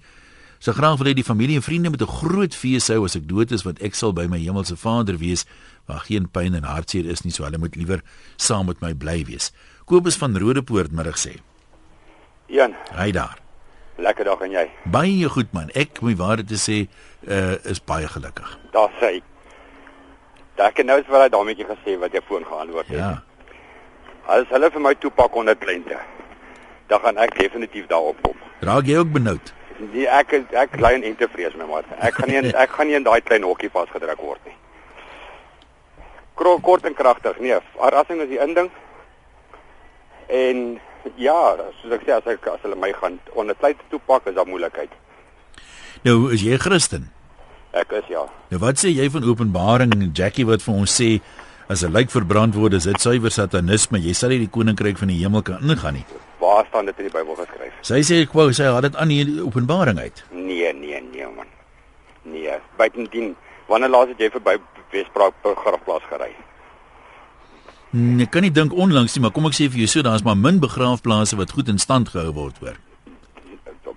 So 0.60 0.72
graag 0.72 0.98
wil 0.98 1.06
hy 1.06 1.14
die 1.14 1.24
familie 1.24 1.56
en 1.56 1.62
vriende 1.62 1.90
met 1.90 2.02
'n 2.02 2.12
groot 2.20 2.54
fees 2.54 2.88
hou 2.88 3.04
as 3.04 3.16
ek 3.16 3.26
dood 3.26 3.52
is 3.52 3.64
want 3.64 3.80
ek 3.80 3.94
sal 3.94 4.12
by 4.12 4.26
my 4.26 4.38
hemelse 4.38 4.76
Vader 4.76 5.16
wees 5.16 5.46
waar 5.86 6.00
geen 6.00 6.28
pyn 6.28 6.54
en 6.54 6.64
hartseer 6.64 7.06
is 7.06 7.24
nie 7.24 7.32
so 7.32 7.44
hulle 7.44 7.58
moet 7.58 7.76
liewer 7.76 8.02
saam 8.36 8.66
met 8.66 8.82
my 8.82 8.92
bly 8.92 9.24
wees 9.24 9.50
Kobus 9.88 10.18
van 10.20 10.36
Rodepoort 10.36 10.92
middag 10.92 11.16
sê. 11.16 11.38
Jan. 12.52 12.74
Hy 12.92 13.08
daar. 13.16 13.38
Lekker 13.96 14.26
dag 14.28 14.40
en 14.44 14.52
jy. 14.52 14.64
Baie 14.92 15.28
goed 15.32 15.48
man. 15.56 15.70
Ek 15.72 16.02
moet 16.04 16.18
waarde 16.20 16.44
te 16.44 16.58
sê, 16.60 16.82
uh 17.24 17.54
is 17.72 17.80
baie 17.80 18.08
gelukkig. 18.08 18.50
Daar 18.74 18.92
sê. 19.00 19.14
Daar 20.60 20.74
kan 20.76 20.86
nou 20.90 20.98
wat 21.08 21.22
hy 21.24 21.28
daarmee 21.32 21.66
gesê 21.70 21.94
wat 22.02 22.12
jy 22.12 22.20
foon 22.28 22.44
geantwoord 22.44 22.90
het. 22.92 22.98
Ja. 22.98 23.22
As 24.28 24.44
hulle 24.52 24.68
vir 24.74 24.84
my 24.84 24.92
toepak 25.00 25.36
onder 25.40 25.56
klente, 25.56 25.96
dan 26.92 27.00
gaan 27.00 27.16
ek 27.24 27.38
definitief 27.38 27.86
daarop 27.88 28.20
kom. 28.22 28.36
Raak 28.60 28.90
jy 28.90 28.98
ook 29.00 29.12
benoud? 29.14 29.54
Nee, 29.78 30.04
ek 30.04 30.34
ek 30.52 30.76
lei 30.82 30.98
in 30.98 31.06
intervrees 31.14 31.56
my 31.56 31.64
maat. 31.70 31.88
Ek 31.96 32.20
gaan 32.20 32.28
nie 32.28 32.52
ek 32.64 32.76
gaan 32.76 32.92
nie 32.92 32.98
in 32.98 33.08
daai 33.08 33.22
klein 33.24 33.46
hokkie 33.48 33.72
vasgedruk 33.72 34.20
word 34.20 34.44
nie. 34.44 34.56
Kort 36.36 36.84
en 36.84 36.94
kragtig. 36.94 37.40
Nee, 37.40 37.56
verrassing 37.78 38.20
is 38.20 38.28
die 38.28 38.42
inding. 38.44 38.68
En 40.28 40.80
ja, 41.16 41.56
soos 41.80 41.92
ek 41.96 42.04
sê 42.04 42.16
as 42.16 42.26
ek 42.28 42.46
as 42.52 42.64
hulle 42.66 42.76
my 42.76 42.92
gaan 42.96 43.18
onder 43.34 43.56
tyd 43.56 43.80
toepak 43.92 44.28
is 44.28 44.36
daar 44.36 44.48
moeilikheid. 44.48 44.92
Nou 46.04 46.28
is 46.34 46.44
jy 46.44 46.58
Christen? 46.60 47.08
Ek 47.76 47.92
is 47.96 48.08
ja. 48.12 48.26
Nou 48.52 48.60
wat 48.62 48.80
sê 48.80 48.92
jy 48.92 49.08
van 49.12 49.24
Openbaring 49.24 49.94
Jackie 50.16 50.46
wat 50.48 50.64
vir 50.64 50.74
ons 50.74 50.92
sê 51.00 51.18
as 51.68 51.84
'n 51.84 51.92
lijk 51.92 52.10
verbrand 52.10 52.54
word 52.54 52.74
is 52.74 52.84
dit 52.84 53.00
suiwer 53.00 53.30
satanisme, 53.30 53.98
jy 53.98 54.12
sal 54.12 54.30
nie 54.30 54.38
die 54.38 54.48
koninkryk 54.48 54.98
van 54.98 55.08
die 55.08 55.20
hemel 55.20 55.42
kan 55.42 55.60
ingaan 55.60 55.94
nie. 55.94 56.04
Waar 56.40 56.66
staan 56.66 56.86
dit 56.86 56.98
in 56.98 57.08
die 57.08 57.12
Bybel 57.12 57.34
geskryf? 57.34 57.72
Sy 57.82 58.00
sê 58.00 58.22
ek 58.22 58.32
wou 58.32 58.48
sê 58.50 58.64
het 58.64 58.82
dit 58.82 58.96
aan 58.96 59.08
die 59.08 59.42
Openbaring 59.42 59.98
uit. 59.98 60.24
Nee, 60.30 60.72
nee, 60.72 61.00
nee 61.12 61.26
man. 61.26 61.46
Nee, 62.22 62.56
buitendien 62.76 63.36
wanneer 63.66 63.90
laas 63.90 64.08
het 64.08 64.18
jy 64.18 64.30
verby 64.30 64.56
Wespraak 64.90 65.34
begrafplaas 65.42 66.02
gery? 66.08 66.32
Nee, 67.90 68.26
ek 68.26 68.34
kan 68.34 68.44
nie 68.44 68.52
dink 68.52 68.74
onlangs 68.76 69.14
nie, 69.16 69.22
maar 69.24 69.32
kom 69.32 69.48
ek 69.48 69.56
sê 69.56 69.70
vir 69.72 69.84
jou 69.84 69.88
so, 69.88 70.04
daar's 70.04 70.24
maar 70.26 70.36
min 70.36 70.60
begraafplase 70.60 71.38
wat 71.40 71.54
goed 71.56 71.70
in 71.72 71.80
stand 71.80 72.10
gehou 72.12 72.34
word 72.36 72.60
hoor. 72.60 72.76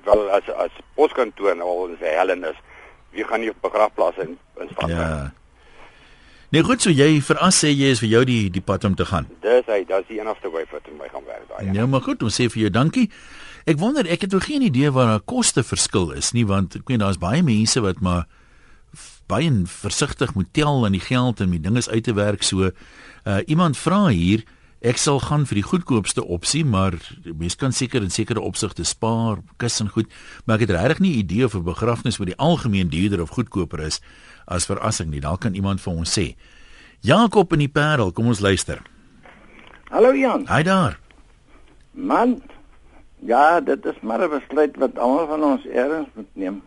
Wel 0.05 0.23
as 0.33 0.47
as 0.55 0.79
poskantoor 0.97 1.57
nou 1.59 1.67
al 1.67 1.97
sê 1.99 2.15
Helen 2.15 2.47
is, 2.47 2.57
wie 3.11 3.27
gaan 3.27 3.43
nie 3.43 3.51
begraafplase 3.61 4.23
in 4.29 4.37
in 4.63 4.71
stand 4.71 4.95
hou? 4.95 5.03
Ja. 5.03 5.29
Nee, 6.51 6.63
goed 6.67 6.83
so 6.83 6.91
jy 6.91 7.21
veras 7.23 7.61
sê 7.63 7.69
jy 7.71 7.93
is 7.95 8.01
vir 8.03 8.09
jou 8.11 8.23
die 8.27 8.41
die 8.51 8.63
pad 8.63 8.83
om 8.87 8.95
te 8.99 9.05
gaan. 9.07 9.27
Dis 9.43 9.67
hy, 9.71 9.83
dis 9.87 10.07
die 10.09 10.19
enigste 10.19 10.51
wy 10.51 10.65
wat 10.71 10.87
in 10.91 10.97
my 10.99 11.07
gaan 11.11 11.27
werk 11.27 11.45
daai. 11.51 11.71
Ja, 11.75 11.85
maar 11.87 12.03
goed, 12.03 12.23
ons 12.27 12.35
sê 12.35 12.49
vir 12.51 12.65
jou 12.65 12.71
dankie. 12.75 13.05
Ek 13.69 13.79
wonder, 13.79 14.07
ek 14.09 14.25
het 14.25 14.35
ook 14.35 14.49
geen 14.49 14.65
idee 14.65 14.91
waar 14.91 15.13
daar 15.13 15.23
koste 15.23 15.63
verskil 15.63 16.11
is 16.17 16.33
nie, 16.35 16.43
want 16.47 16.75
ek 16.79 16.91
weet 16.91 17.03
daar's 17.03 17.21
baie 17.21 17.43
mense 17.45 17.83
wat 17.83 17.99
maar 18.03 18.25
baie 19.31 19.51
versigtig 19.65 20.35
moet 20.35 20.51
tel 20.53 20.85
aan 20.85 20.97
die 20.97 21.07
geld 21.07 21.39
en 21.39 21.55
die 21.55 21.63
dinge 21.63 21.81
uit 21.87 22.03
te 22.03 22.13
werk 22.13 22.43
so 22.43 22.71
Uh 23.21 23.37
iemand 23.45 23.77
vra 23.77 24.07
hier, 24.09 24.41
ek 24.81 24.97
sal 24.97 25.19
gaan 25.21 25.43
vir 25.45 25.59
die 25.59 25.67
goedkoopste 25.67 26.23
opsie, 26.25 26.63
maar 26.65 26.95
mense 27.37 27.57
kan 27.61 27.73
seker 27.73 28.01
in 28.01 28.09
sekere 28.09 28.41
opsigte 28.41 28.81
spaar, 28.87 29.43
kus 29.61 29.77
en 29.83 29.91
goed, 29.93 30.09
maar 30.45 30.57
ek 30.57 30.65
het 30.65 30.73
regtig 30.73 31.03
nie 31.05 31.13
idee 31.19 31.45
of 31.45 31.53
'n 31.53 31.63
begrafnis 31.63 32.17
vir 32.17 32.33
die 32.33 32.37
algemeen 32.37 32.89
duurder 32.89 33.21
of 33.21 33.29
goedkoper 33.29 33.79
is 33.79 34.01
as 34.47 34.65
verassing 34.65 35.11
nie. 35.11 35.21
Dalk 35.21 35.41
kan 35.41 35.53
iemand 35.53 35.81
vir 35.81 35.93
ons 35.93 36.17
sê. 36.17 36.35
Jakob 37.01 37.53
in 37.53 37.59
die 37.59 37.69
Parel, 37.69 38.11
kom 38.11 38.27
ons 38.27 38.39
luister. 38.39 38.81
Hallo 39.91 40.13
Jan. 40.13 40.47
Hi 40.47 40.63
daar. 40.63 40.97
Man, 41.93 42.41
ja, 43.19 43.59
dit 43.59 43.85
is 43.85 44.01
maar 44.01 44.21
'n 44.21 44.29
besluit 44.29 44.77
wat 44.77 44.97
almal 44.97 45.27
van 45.27 45.43
ons 45.43 45.65
eers 45.65 46.07
moet 46.15 46.35
neem. 46.35 46.61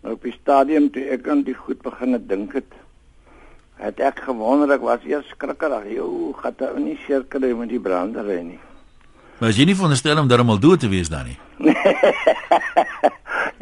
Nou 0.00 0.14
op 0.16 0.22
die 0.24 0.32
stadium 0.32 0.88
toe 0.92 1.04
ek 1.12 1.28
aan 1.28 1.42
die 1.44 1.56
goed 1.56 1.82
begin 1.84 2.16
dink 2.28 2.54
het, 2.56 2.72
het 3.80 4.00
ek 4.00 4.22
gewonder 4.28 4.72
ek 4.76 4.84
was 4.84 5.04
eers 5.08 5.28
skrikkerig. 5.34 5.90
Jo, 5.96 6.32
gaan 6.40 6.56
dit 6.56 6.82
nie 6.84 6.98
seker 7.04 7.26
kry 7.28 7.52
met 7.56 7.72
die 7.72 7.80
brandery 7.80 8.40
nie. 8.44 8.60
Maar 9.40 9.52
as 9.52 9.60
jy 9.60 9.64
nie 9.68 9.76
veronderstel 9.76 10.20
om 10.20 10.28
darmal 10.28 10.60
dood 10.60 10.82
te 10.82 10.88
wees 10.92 11.08
dan 11.12 11.30
nie. 11.30 11.38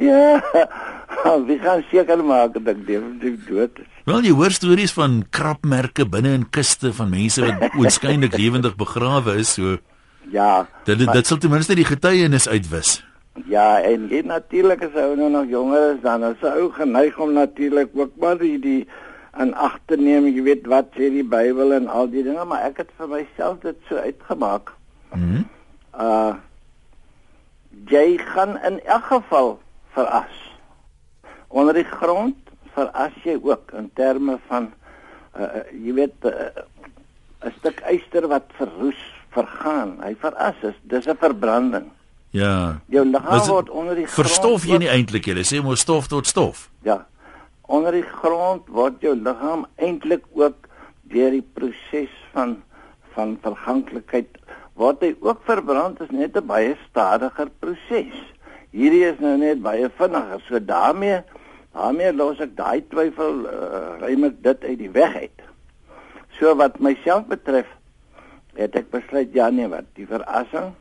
ja. 0.09 0.39
Wie 1.49 1.59
gaan 1.63 1.85
seker 1.91 2.23
maak 2.25 2.55
dat 2.57 2.73
ek 2.75 2.81
definitief 2.87 3.45
dood 3.47 3.83
is? 3.83 3.91
Wel 4.09 4.27
jy 4.27 4.35
hoor 4.39 4.55
stories 4.55 4.95
van 4.97 5.21
krapmerke 5.35 6.07
binne 6.09 6.33
in 6.39 6.49
kiste 6.55 6.95
van 6.97 7.11
mense 7.13 7.45
wat 7.45 7.69
oënskynlik 7.79 8.35
lewendig 8.39 8.79
begrawe 8.79 9.39
is, 9.43 9.55
so 9.59 9.79
Ja. 10.29 10.67
Dit 10.85 11.01
dit 11.01 11.27
sal 11.27 11.39
ten 11.41 11.51
minste 11.51 11.77
die 11.77 11.87
getuienis 11.89 12.49
uitwis. 12.49 12.99
Ja, 13.47 13.81
en 13.81 14.09
jy 14.09 14.23
natuurlik 14.27 14.83
as 14.83 14.97
ou 14.99 15.15
nou 15.17 15.29
nog 15.31 15.49
jonger 15.49 15.95
is 15.95 16.01
dan 16.01 16.25
is 16.25 16.43
ou 16.43 16.71
geneig 16.73 17.19
om 17.19 17.33
natuurlik 17.33 17.91
ook 17.95 18.17
maar 18.17 18.39
die 18.39 18.59
die 18.59 18.89
in 19.39 19.55
ag 19.55 19.79
te 19.87 19.97
neem, 19.97 20.27
jy 20.27 20.43
weet 20.43 20.67
wat 20.67 20.91
sê 20.97 21.11
die 21.15 21.23
Bybel 21.23 21.73
en 21.77 21.87
al 21.87 22.09
die 22.11 22.25
dinge, 22.27 22.43
maar 22.45 22.65
ek 22.67 22.81
het 22.83 22.91
vir 22.99 23.11
myself 23.13 23.61
dit 23.63 23.77
so 23.89 23.97
uitgemaak. 23.97 24.75
Mhm. 25.15 25.23
Mm 25.23 25.47
uh 25.99 26.35
jy 27.89 28.19
gaan 28.19 28.57
in 28.67 28.81
elk 28.85 29.05
geval 29.05 29.61
veras. 29.95 30.35
Onder 31.49 31.75
die 31.75 31.87
grond 31.87 32.37
veras 32.75 33.15
jy 33.25 33.39
ook 33.43 33.73
in 33.79 33.91
terme 33.95 34.39
van 34.49 34.73
uh 35.39 35.63
jy 35.73 35.95
weet 35.95 36.25
'n 36.25 36.35
uh, 37.47 37.53
stuk 37.59 37.81
yster 37.91 38.29
wat 38.29 38.51
verroes, 38.59 39.01
vergaan. 39.31 39.97
Hy 40.03 40.15
veras 40.19 40.59
is 40.63 40.75
dis 40.83 41.07
'n 41.07 41.17
verbranding. 41.17 41.91
Ja. 42.31 42.81
Jou 42.93 43.05
liggaam 43.09 43.47
word 43.49 43.71
onder 43.71 43.97
die 43.97 44.07
grond 44.07 44.29
Verstof 44.29 44.67
jy 44.69 44.79
nie 44.83 44.91
eintlik 44.93 45.29
jy 45.31 45.45
sê 45.49 45.63
mos 45.65 45.81
stof 45.81 46.09
tot 46.13 46.29
stof. 46.29 46.69
Ja. 46.85 47.07
Onder 47.69 47.93
die 47.93 48.05
grond 48.05 48.69
word 48.69 49.01
jou 49.05 49.15
liggaam 49.17 49.67
eintlik 49.77 50.25
ook 50.37 50.69
deur 51.09 51.31
die 51.33 51.45
proses 51.55 52.13
van 52.35 52.59
van 53.17 53.39
verganklikheid 53.43 54.37
word 54.79 55.01
hy 55.03 55.15
ook 55.25 55.41
verbrand 55.47 56.01
is 56.05 56.11
net 56.15 56.37
'n 56.37 56.47
baie 56.47 56.77
stadiger 56.89 57.49
proses. 57.61 58.15
Hierdie 58.71 59.05
is 59.09 59.19
nou 59.19 59.37
net 59.37 59.63
baie 59.63 59.89
vinniger. 59.99 60.41
So 60.49 60.61
daarmee 60.61 61.23
daarmee 61.73 62.13
los 62.13 62.41
ek 62.41 62.57
daai 62.57 62.85
twyfel 62.91 63.47
uh, 63.47 63.99
ruim 64.01 64.25
ek 64.25 64.43
dit 64.43 64.65
uit 64.65 64.79
die 64.79 64.91
weg 64.91 65.17
uit. 65.17 65.41
So 66.39 66.55
wat 66.55 66.79
myself 66.81 67.27
betref 67.27 67.67
het 68.55 68.77
ek 68.77 68.91
besluit 68.91 69.35
ja 69.35 69.51
nee 69.51 69.69
wat 69.69 69.87
die 69.95 70.07
verassing 70.07 70.75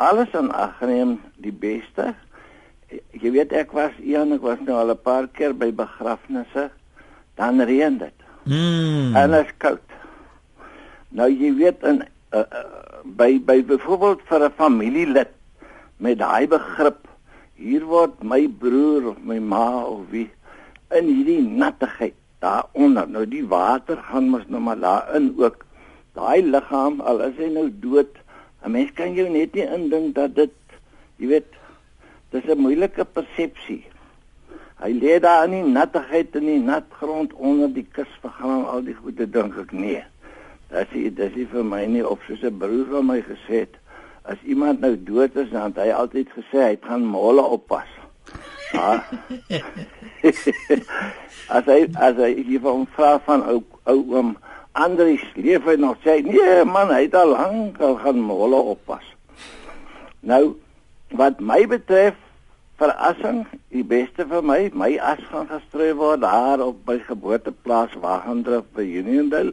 alles 0.00 0.32
aan 0.34 0.50
agneem 0.56 1.18
die 1.44 1.52
beste. 1.52 2.14
Jy 2.90 3.30
weet 3.36 3.52
ek 3.52 3.74
was 3.76 3.92
een 4.00 4.32
ek 4.36 4.44
was 4.46 4.62
nou 4.64 4.78
al 4.80 4.94
'n 4.94 5.02
paar 5.04 5.28
keer 5.28 5.52
by 5.54 5.70
begrafnisse 5.72 6.70
dan 7.36 7.60
reën 7.60 7.98
dit. 7.98 8.16
Mm. 8.44 9.16
En 9.16 9.30
dit 9.30 9.44
is 9.44 9.52
koud. 9.58 9.86
Nou 11.08 11.28
jy 11.28 11.52
weet 11.54 11.84
in 11.84 12.02
uh, 12.32 12.40
uh, 12.40 12.64
by 13.04 13.38
by 13.44 13.60
byvoorbeeld 13.64 14.22
vir 14.28 14.44
'n 14.48 14.56
familielid 14.56 15.32
met 15.96 16.18
daai 16.18 16.48
begrip 16.48 17.08
hier 17.54 17.84
word 17.84 18.22
my 18.22 18.48
broer 18.48 19.10
of 19.12 19.18
my 19.20 19.38
ma 19.38 19.84
of 19.84 20.08
wie 20.10 20.30
in 20.96 21.10
hierdie 21.12 21.42
nattigheid 21.44 22.16
daaronder 22.40 23.08
nou 23.08 23.26
die 23.28 23.44
water 23.44 24.00
gaan 24.08 24.30
mos 24.32 24.46
nou 24.48 24.62
maar 24.64 24.80
daarin 24.80 25.34
ook 25.36 25.64
daai 26.16 26.40
liggaam 26.42 27.00
al 27.00 27.20
is 27.26 27.36
hy 27.36 27.50
nou 27.52 27.66
dood 27.84 28.19
'n 28.64 28.70
mens 28.70 28.92
kan 28.94 29.14
jou 29.14 29.28
net 29.28 29.54
nie 29.54 29.66
indink 29.66 30.14
dat 30.14 30.34
dit 30.34 30.54
jy 31.18 31.26
weet 31.26 31.50
dis 32.30 32.44
'n 32.44 32.58
moeilike 32.58 33.04
persepsie 33.04 33.84
hy 34.82 34.92
lê 34.92 35.18
daar 35.20 35.44
in 35.44 35.56
die 35.58 35.72
nattigheid 35.72 36.36
in 36.36 36.46
die 36.46 36.62
nat 36.62 36.86
grond 37.00 37.32
onder 37.34 37.68
die 37.72 37.88
kus 37.92 38.12
vergaan 38.22 38.64
al 38.64 38.82
die 38.82 38.94
goeie 38.94 39.26
dink 39.26 39.56
ek 39.58 39.72
nee 39.72 40.04
Dis 40.70 40.90
dit 40.92 41.16
dis 41.16 41.48
vir 41.50 41.64
my 41.66 41.82
nie 41.90 42.02
of 42.06 42.20
soos 42.26 42.42
'n 42.46 42.58
broer 42.58 42.86
van 42.90 43.06
my 43.06 43.18
gesê 43.26 43.66
het 43.66 43.74
as 44.22 44.38
iemand 44.46 44.80
nou 44.80 44.94
dood 44.96 45.36
is 45.36 45.50
dan 45.50 45.74
hy 45.74 45.90
altyd 45.90 46.28
gesê 46.30 46.58
hy 46.62 46.76
gaan 46.86 47.02
molle 47.02 47.42
oppas. 47.42 47.90
Ja. 48.72 49.02
as 51.56 51.64
hy 51.66 51.80
as 51.98 52.14
hy 52.22 52.30
hier 52.46 52.62
van 52.62 52.86
vra 52.94 53.18
van 53.26 53.42
ou 53.50 53.58
ou 53.90 53.98
oom 54.14 54.36
Andries 54.72 55.22
leef 55.34 55.64
hy 55.66 55.76
nog 55.82 55.96
sê 56.04 56.20
nee 56.22 56.64
man 56.64 56.92
hy 56.94 57.04
het 57.08 57.14
al 57.18 57.32
lank 57.34 57.80
al 57.82 57.96
gaan 58.02 58.20
molle 58.22 58.60
oppas. 58.74 59.06
Nou 60.22 60.56
wat 61.18 61.40
my 61.42 61.64
betref 61.66 62.14
verassing 62.80 63.42
die 63.74 63.82
beste 63.84 64.24
vir 64.30 64.44
my 64.46 64.60
my 64.82 64.92
as 65.12 65.20
gaan 65.32 65.48
gestrei 65.50 65.90
word 65.98 66.22
daar 66.22 66.62
op 66.64 66.78
my 66.88 67.00
geboorteplaas 67.08 67.96
Wagendrif 68.04 68.68
by 68.76 68.86
Uniondale 69.02 69.52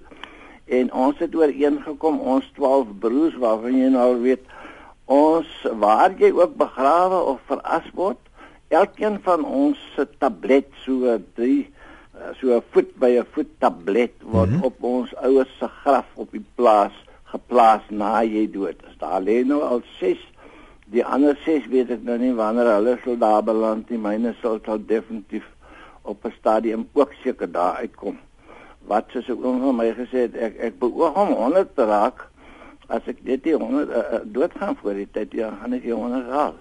en 0.79 0.91
ons 0.91 1.17
het 1.23 1.35
ooreengekom 1.35 2.19
ons 2.33 2.45
12 2.59 2.93
broers 3.01 3.35
waarvan 3.41 3.75
jy 3.81 3.89
nou 3.95 4.11
weet 4.21 4.45
ons 5.17 5.49
waar 5.81 6.15
jy 6.19 6.29
ook 6.35 6.55
begrawe 6.61 7.19
of 7.33 7.41
veras 7.49 7.89
word 7.99 8.21
elkeen 8.69 9.19
van 9.27 9.43
ons 9.43 9.81
se 9.95 10.07
tablet 10.21 10.69
so 10.85 11.17
3 11.39 11.65
so 12.39 12.55
'n 12.55 12.63
voet 12.71 12.91
by 12.99 13.11
'n 13.17 13.27
voet 13.31 13.51
tablet 13.59 14.13
word 14.21 14.49
mm 14.49 14.55
-hmm. 14.55 14.63
op 14.63 14.83
ons 14.83 15.15
ouers 15.15 15.57
se 15.59 15.67
graf 15.67 16.05
op 16.15 16.31
die 16.31 16.45
plaas 16.55 16.95
geplaas 17.23 17.83
na 17.89 18.21
jy 18.23 18.51
dood 18.51 18.77
is 18.89 18.97
daar 18.97 19.21
lê 19.21 19.45
nou 19.45 19.61
al 19.61 19.81
6 19.99 20.17
die 20.85 21.05
ander 21.05 21.37
6 21.45 21.67
weet 21.67 21.89
ek 21.91 22.03
nou 22.03 22.17
nie 22.17 22.33
wanneer 22.33 22.73
hulle 22.75 22.97
sal 23.03 23.17
daar 23.17 23.43
beland 23.43 23.89
nie 23.89 23.99
myne 23.99 24.35
sal 24.41 24.59
sal 24.65 24.79
definitief 24.85 25.45
op 26.01 26.25
'n 26.25 26.33
stadium 26.39 26.87
ook 26.93 27.13
seker 27.23 27.51
daar 27.51 27.75
uitkom 27.83 28.17
wat 28.87 29.05
soos 29.11 29.27
'n 29.27 29.43
oom 29.43 29.59
van 29.61 29.75
my 29.75 29.93
gesê 29.93 30.17
het, 30.25 30.35
ek 30.35 30.53
ek 30.57 30.79
beoog 30.79 31.15
om 31.15 31.31
100 31.33 31.75
te 31.75 31.85
raak. 31.85 32.27
As 32.87 33.03
ek 33.05 33.19
dit 33.23 33.43
die 33.43 33.55
100 33.55 33.89
uh, 33.89 33.95
uh, 33.95 34.19
doodgaan 34.23 34.75
voor 34.81 34.93
die 34.93 35.07
tyd, 35.11 35.31
ja, 35.31 35.51
gaan 35.61 35.73
ek 35.73 35.83
100 35.83 36.27
raak. 36.27 36.55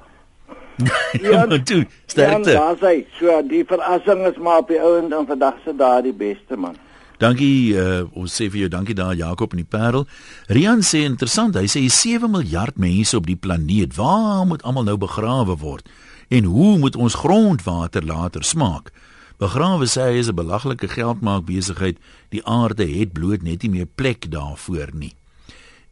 ja, 1.23 1.47
maar 1.47 1.63
toe, 1.63 1.87
sterkte. 2.07 2.51
Ja, 2.51 2.75
sê, 2.81 3.07
so 3.19 3.43
die 3.49 3.65
verrassing 3.65 4.27
is 4.29 4.37
maar 4.37 4.65
op 4.65 4.69
die 4.69 4.81
ouend 4.81 5.13
en 5.13 5.27
vandag 5.27 5.55
se 5.65 5.73
daar 5.77 6.03
die 6.05 6.15
beste 6.17 6.57
man. 6.57 6.77
Dankie 7.17 7.73
uh 7.73 8.05
ons 8.13 8.35
sê 8.37 8.51
vir 8.53 8.67
jou 8.67 8.69
dankie 8.69 8.95
daar 8.97 9.15
Jakob 9.17 9.55
in 9.57 9.63
die 9.63 9.71
Parel. 9.77 10.05
Rian 10.53 10.85
sê 10.85 11.07
interessant, 11.09 11.57
hy 11.57 11.65
sê 11.65 11.87
7 11.89 12.29
miljard 12.31 12.77
mense 12.77 13.17
op 13.17 13.25
die 13.29 13.39
planeet. 13.41 13.97
Waar 13.97 14.45
moet 14.47 14.65
almal 14.69 14.85
nou 14.85 14.99
begrawe 15.01 15.57
word? 15.57 15.89
En 16.29 16.45
hoe 16.45 16.77
moet 16.79 16.97
ons 16.97 17.17
grondwater 17.17 18.05
later 18.05 18.45
smaak? 18.45 18.93
Begrawe 19.41 19.89
sê 19.89 20.11
hy 20.11 20.19
is 20.21 20.29
'n 20.29 20.37
belaglike 20.37 20.89
geldmaak 20.89 21.45
besigheid. 21.47 21.97
Die 22.29 22.45
aarde 22.45 22.85
het 22.85 23.13
bloot 23.13 23.43
net 23.43 23.63
nie 23.63 23.71
meer 23.71 23.87
plek 23.87 24.31
daarvoor 24.31 24.93
nie. 24.93 25.15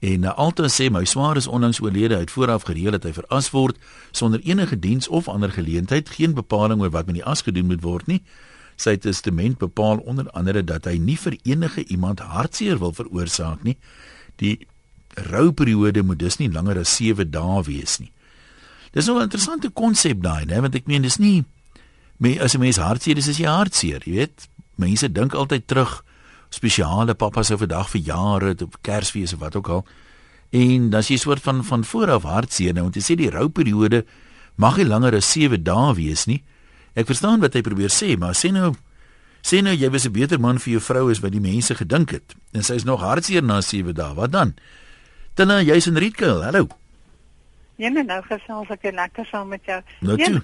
En 0.04 0.26
uh, 0.28 0.34
Alta 0.36 0.68
sê 0.68 0.90
my 0.92 1.04
swaar 1.08 1.38
is 1.40 1.46
onlangs 1.48 1.80
oorlede 1.80 2.16
uit 2.20 2.30
vooraf 2.30 2.66
gereël 2.68 2.92
dat 2.96 3.06
hy 3.08 3.12
veras 3.16 3.48
word 3.54 3.78
sonder 4.12 4.42
enige 4.44 4.76
diens 4.78 5.08
of 5.08 5.30
ander 5.32 5.52
geleentheid, 5.54 6.10
geen 6.12 6.34
bepaling 6.36 6.82
oor 6.84 6.92
wat 6.92 7.08
met 7.08 7.20
die 7.20 7.24
as 7.24 7.44
gedoen 7.46 7.70
moet 7.72 7.84
word 7.84 8.10
nie. 8.10 8.20
Sy 8.76 8.96
testament 9.00 9.58
bepaal 9.62 10.02
onder 10.04 10.28
andere 10.36 10.64
dat 10.66 10.84
hy 10.90 10.98
nie 10.98 11.16
vir 11.16 11.38
enige 11.42 11.86
iemand 11.88 12.20
hartseer 12.20 12.82
wil 12.82 12.92
veroorsaak 12.92 13.64
nie. 13.64 13.78
Die 14.42 14.66
rouperiode 15.30 16.02
moet 16.02 16.18
dus 16.18 16.36
nie 16.42 16.50
langer 16.52 16.82
as 16.82 16.96
7 16.98 17.30
dae 17.30 17.62
wees 17.64 18.00
nie. 18.02 18.10
Dis 18.92 19.06
nou 19.06 19.18
'n 19.18 19.30
interessante 19.30 19.70
konsep 19.70 20.22
daai, 20.22 20.44
né, 20.44 20.60
want 20.60 20.74
ek 20.74 20.86
meen 20.86 21.02
dis 21.02 21.18
nie 21.18 21.44
Me 22.18 22.38
as 22.40 22.54
'n 22.54 22.60
mens 22.60 22.76
hartseer 22.76 23.16
is, 23.16 23.28
is 23.28 23.38
jy 23.38 23.46
hartseer, 23.46 24.02
jy 24.04 24.12
weet. 24.12 24.48
Mense 24.76 25.12
dink 25.12 25.34
altyd 25.34 25.66
terug 25.66 26.04
spesiale 26.54 27.14
pappa 27.18 27.42
se 27.42 27.58
vandag 27.58 27.90
vir 27.90 28.00
jare 28.06 28.54
op 28.62 28.78
Kersfees 28.86 29.34
of 29.34 29.42
wat 29.42 29.56
ook 29.56 29.68
al. 29.68 29.84
En 30.54 30.90
dan 30.90 31.02
is 31.02 31.10
jy 31.10 31.18
soort 31.18 31.42
van 31.42 31.64
van 31.64 31.84
vooraf 31.84 32.22
hartseer 32.22 32.74
nou, 32.74 32.86
want 32.86 32.98
jy 32.98 33.02
sê 33.02 33.16
die 33.18 33.30
rouperiode 33.30 34.04
mag 34.56 34.78
nie 34.78 34.86
langer 34.86 35.16
as 35.18 35.32
7 35.34 35.62
dae 35.66 35.94
wees 35.98 36.26
nie. 36.30 36.42
Ek 36.94 37.08
verstaan 37.10 37.42
wat 37.42 37.56
hy 37.58 37.62
probeer 37.66 37.90
sê, 37.90 38.14
maar 38.18 38.38
sê 38.38 38.52
nou 38.54 38.74
sê 39.44 39.60
nou 39.62 39.74
jy 39.74 39.90
was 39.90 40.06
'n 40.06 40.12
beter 40.12 40.40
man 40.40 40.58
vir 40.58 40.78
jou 40.78 40.80
vrou 40.80 41.10
as 41.10 41.20
wat 41.20 41.32
die 41.32 41.40
mense 41.40 41.74
gedink 41.74 42.10
het. 42.10 42.34
En 42.52 42.62
sy 42.62 42.74
is 42.74 42.84
nog 42.84 43.00
hartseer 43.00 43.42
na 43.42 43.60
7 43.60 43.94
dae. 43.94 44.14
Wat 44.14 44.30
dan? 44.30 44.54
Tina, 45.34 45.60
jy's 45.62 45.86
in 45.86 45.96
Rietkel. 45.96 46.42
Hallo. 46.42 46.68
Ja, 47.76 47.90
nou 47.90 48.22
gesels 48.22 48.70
ek 48.70 48.92
lekker 48.92 49.26
saam 49.26 49.48
met 49.48 49.64
jou. 49.66 49.80
Nou 50.00 50.16
toe. 50.16 50.42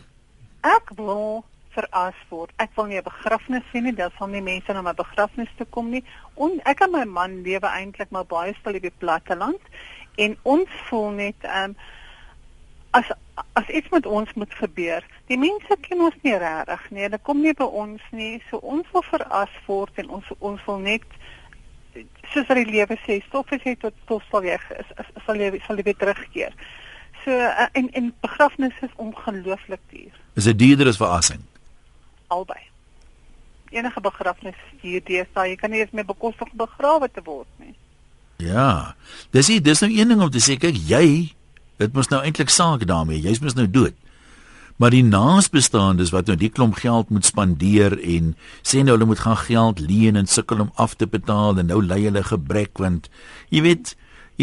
Ek 0.67 0.91
wil 0.97 1.45
veras 1.75 2.19
word. 2.29 2.53
Ek 2.57 2.71
wil 2.77 2.87
nie 2.87 2.99
'n 2.99 3.03
begrafnis 3.03 3.63
sien 3.73 3.85
nie, 3.85 3.95
daar 3.95 4.13
sal 4.19 4.29
nie 4.29 4.43
mense 4.43 4.73
na 4.73 4.83
my 4.83 4.93
begrafnis 4.93 5.49
toe 5.57 5.67
kom 5.71 5.91
nie. 5.91 6.05
En 6.37 6.61
ek 6.65 6.81
en 6.81 6.91
my 6.91 7.05
man 7.05 7.43
lewe 7.43 7.67
eintlik 7.67 8.11
maar 8.11 8.27
baie 8.27 8.55
stil 8.61 8.75
op 8.75 8.83
die 8.83 8.99
platteland 8.99 9.61
en 10.17 10.37
ons 10.43 10.69
voel 10.89 11.11
net 11.11 11.37
ehm 11.43 11.65
um, 11.71 11.77
as 12.91 13.07
as 13.53 13.69
iets 13.69 13.89
met 13.89 14.07
ons 14.07 14.33
moet 14.35 14.55
gebeur. 14.55 15.05
Die 15.27 15.39
mense 15.39 15.77
ken 15.81 16.01
ons 16.01 16.17
nie 16.23 16.37
regtig 16.37 16.91
nie. 16.91 17.03
Hulle 17.03 17.19
kom 17.23 17.41
nie 17.41 17.55
by 17.55 17.65
ons 17.65 18.03
nie. 18.11 18.43
So 18.51 18.57
ons 18.57 18.87
wil 18.93 19.03
veras 19.03 19.55
word 19.67 19.99
en 20.03 20.11
ons 20.19 20.33
ons 20.39 20.65
wil 20.67 20.79
net 20.79 21.07
soos 22.33 22.47
wat 22.47 22.61
die 22.61 22.71
lewe 22.71 22.97
sê, 23.05 23.19
stof 23.27 23.51
is 23.55 23.65
tot 23.83 23.95
stof 24.05 24.27
sal 24.31 24.47
jy 24.47 24.59
sal 25.27 25.41
jy 25.41 25.51
sal 25.67 25.79
jy 25.79 25.87
weer 25.89 26.01
terugkeer. 26.03 26.57
So 27.25 27.37
uh, 27.37 27.69
en 27.73 27.91
en 27.93 28.13
begrafnis 28.21 28.77
is 28.87 28.95
ongelooflik 28.97 29.83
duur. 29.93 30.21
Is 30.35 30.45
dit 30.51 30.59
duurder 30.59 30.89
as 30.93 31.01
verrassing? 31.01 31.43
Albei. 32.31 32.63
Enige 33.71 34.03
begrafnis 34.03 34.59
hier 34.83 35.03
deesdae, 35.07 35.53
jy 35.53 35.59
kan 35.61 35.71
nie 35.71 35.83
eens 35.85 35.95
meer 35.95 36.09
bekostig 36.09 36.51
begrawe 36.59 37.09
te 37.11 37.23
word 37.27 37.51
nie. 37.63 37.75
Ja. 38.41 38.97
Dis 39.37 39.51
ie, 39.53 39.61
dis 39.61 39.83
nou 39.85 39.91
een 39.93 40.11
ding 40.11 40.23
om 40.25 40.31
te 40.33 40.43
sê, 40.43 40.57
kyk, 40.59 40.79
jy 40.89 41.07
dit 41.81 41.97
mos 41.97 42.11
nou 42.13 42.21
eintlik 42.25 42.53
saak 42.53 42.85
daarmee. 42.89 43.21
Jy's 43.23 43.41
mos 43.45 43.57
nou 43.57 43.67
dood. 43.71 43.97
Maar 44.81 44.95
die 44.95 45.05
naasbestaandes 45.05 46.13
wat 46.15 46.29
nou 46.31 46.39
die 46.41 46.53
klomp 46.53 46.79
geld 46.81 47.11
moet 47.13 47.27
spandeer 47.29 47.99
en 48.01 48.35
sê 48.65 48.81
nou 48.81 48.97
hulle 48.97 49.09
moet 49.11 49.21
gaan 49.21 49.37
geld 49.43 49.81
leen 49.85 50.17
en 50.17 50.29
sukkel 50.29 50.63
om 50.65 50.71
af 50.81 50.97
te 50.97 51.09
betaal 51.09 51.61
en 51.61 51.69
nou 51.69 51.83
lei 51.85 52.07
hulle 52.07 52.23
gebrek 52.25 52.81
want 52.81 53.11
jy 53.53 53.61
weet 53.67 53.93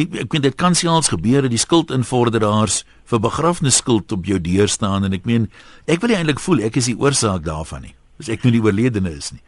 ek, 0.04 0.16
ek 0.24 0.34
weet 0.36 0.46
dit 0.48 0.58
kan 0.60 0.76
selfs 0.78 1.12
gebeur 1.14 1.46
dat 1.46 1.54
die 1.54 1.62
skuldinvorderaars 1.62 2.84
vir 3.10 3.22
begrafnisskuld 3.24 4.12
op 4.12 4.26
jou 4.30 4.40
deur 4.44 4.70
staan 4.72 5.08
en 5.08 5.16
ek 5.18 5.26
meen 5.26 5.50
ek 5.88 6.04
wil 6.04 6.14
eintlik 6.16 6.42
voel 6.44 6.66
ek 6.68 6.80
is 6.82 6.90
die 6.92 7.00
oorsaak 7.00 7.46
daarvan 7.48 7.88
nie. 7.88 7.96
As 8.20 8.30
ek 8.34 8.46
nou 8.46 8.54
die 8.56 8.64
oorledene 8.64 9.14
is 9.14 9.32
nie. 9.34 9.44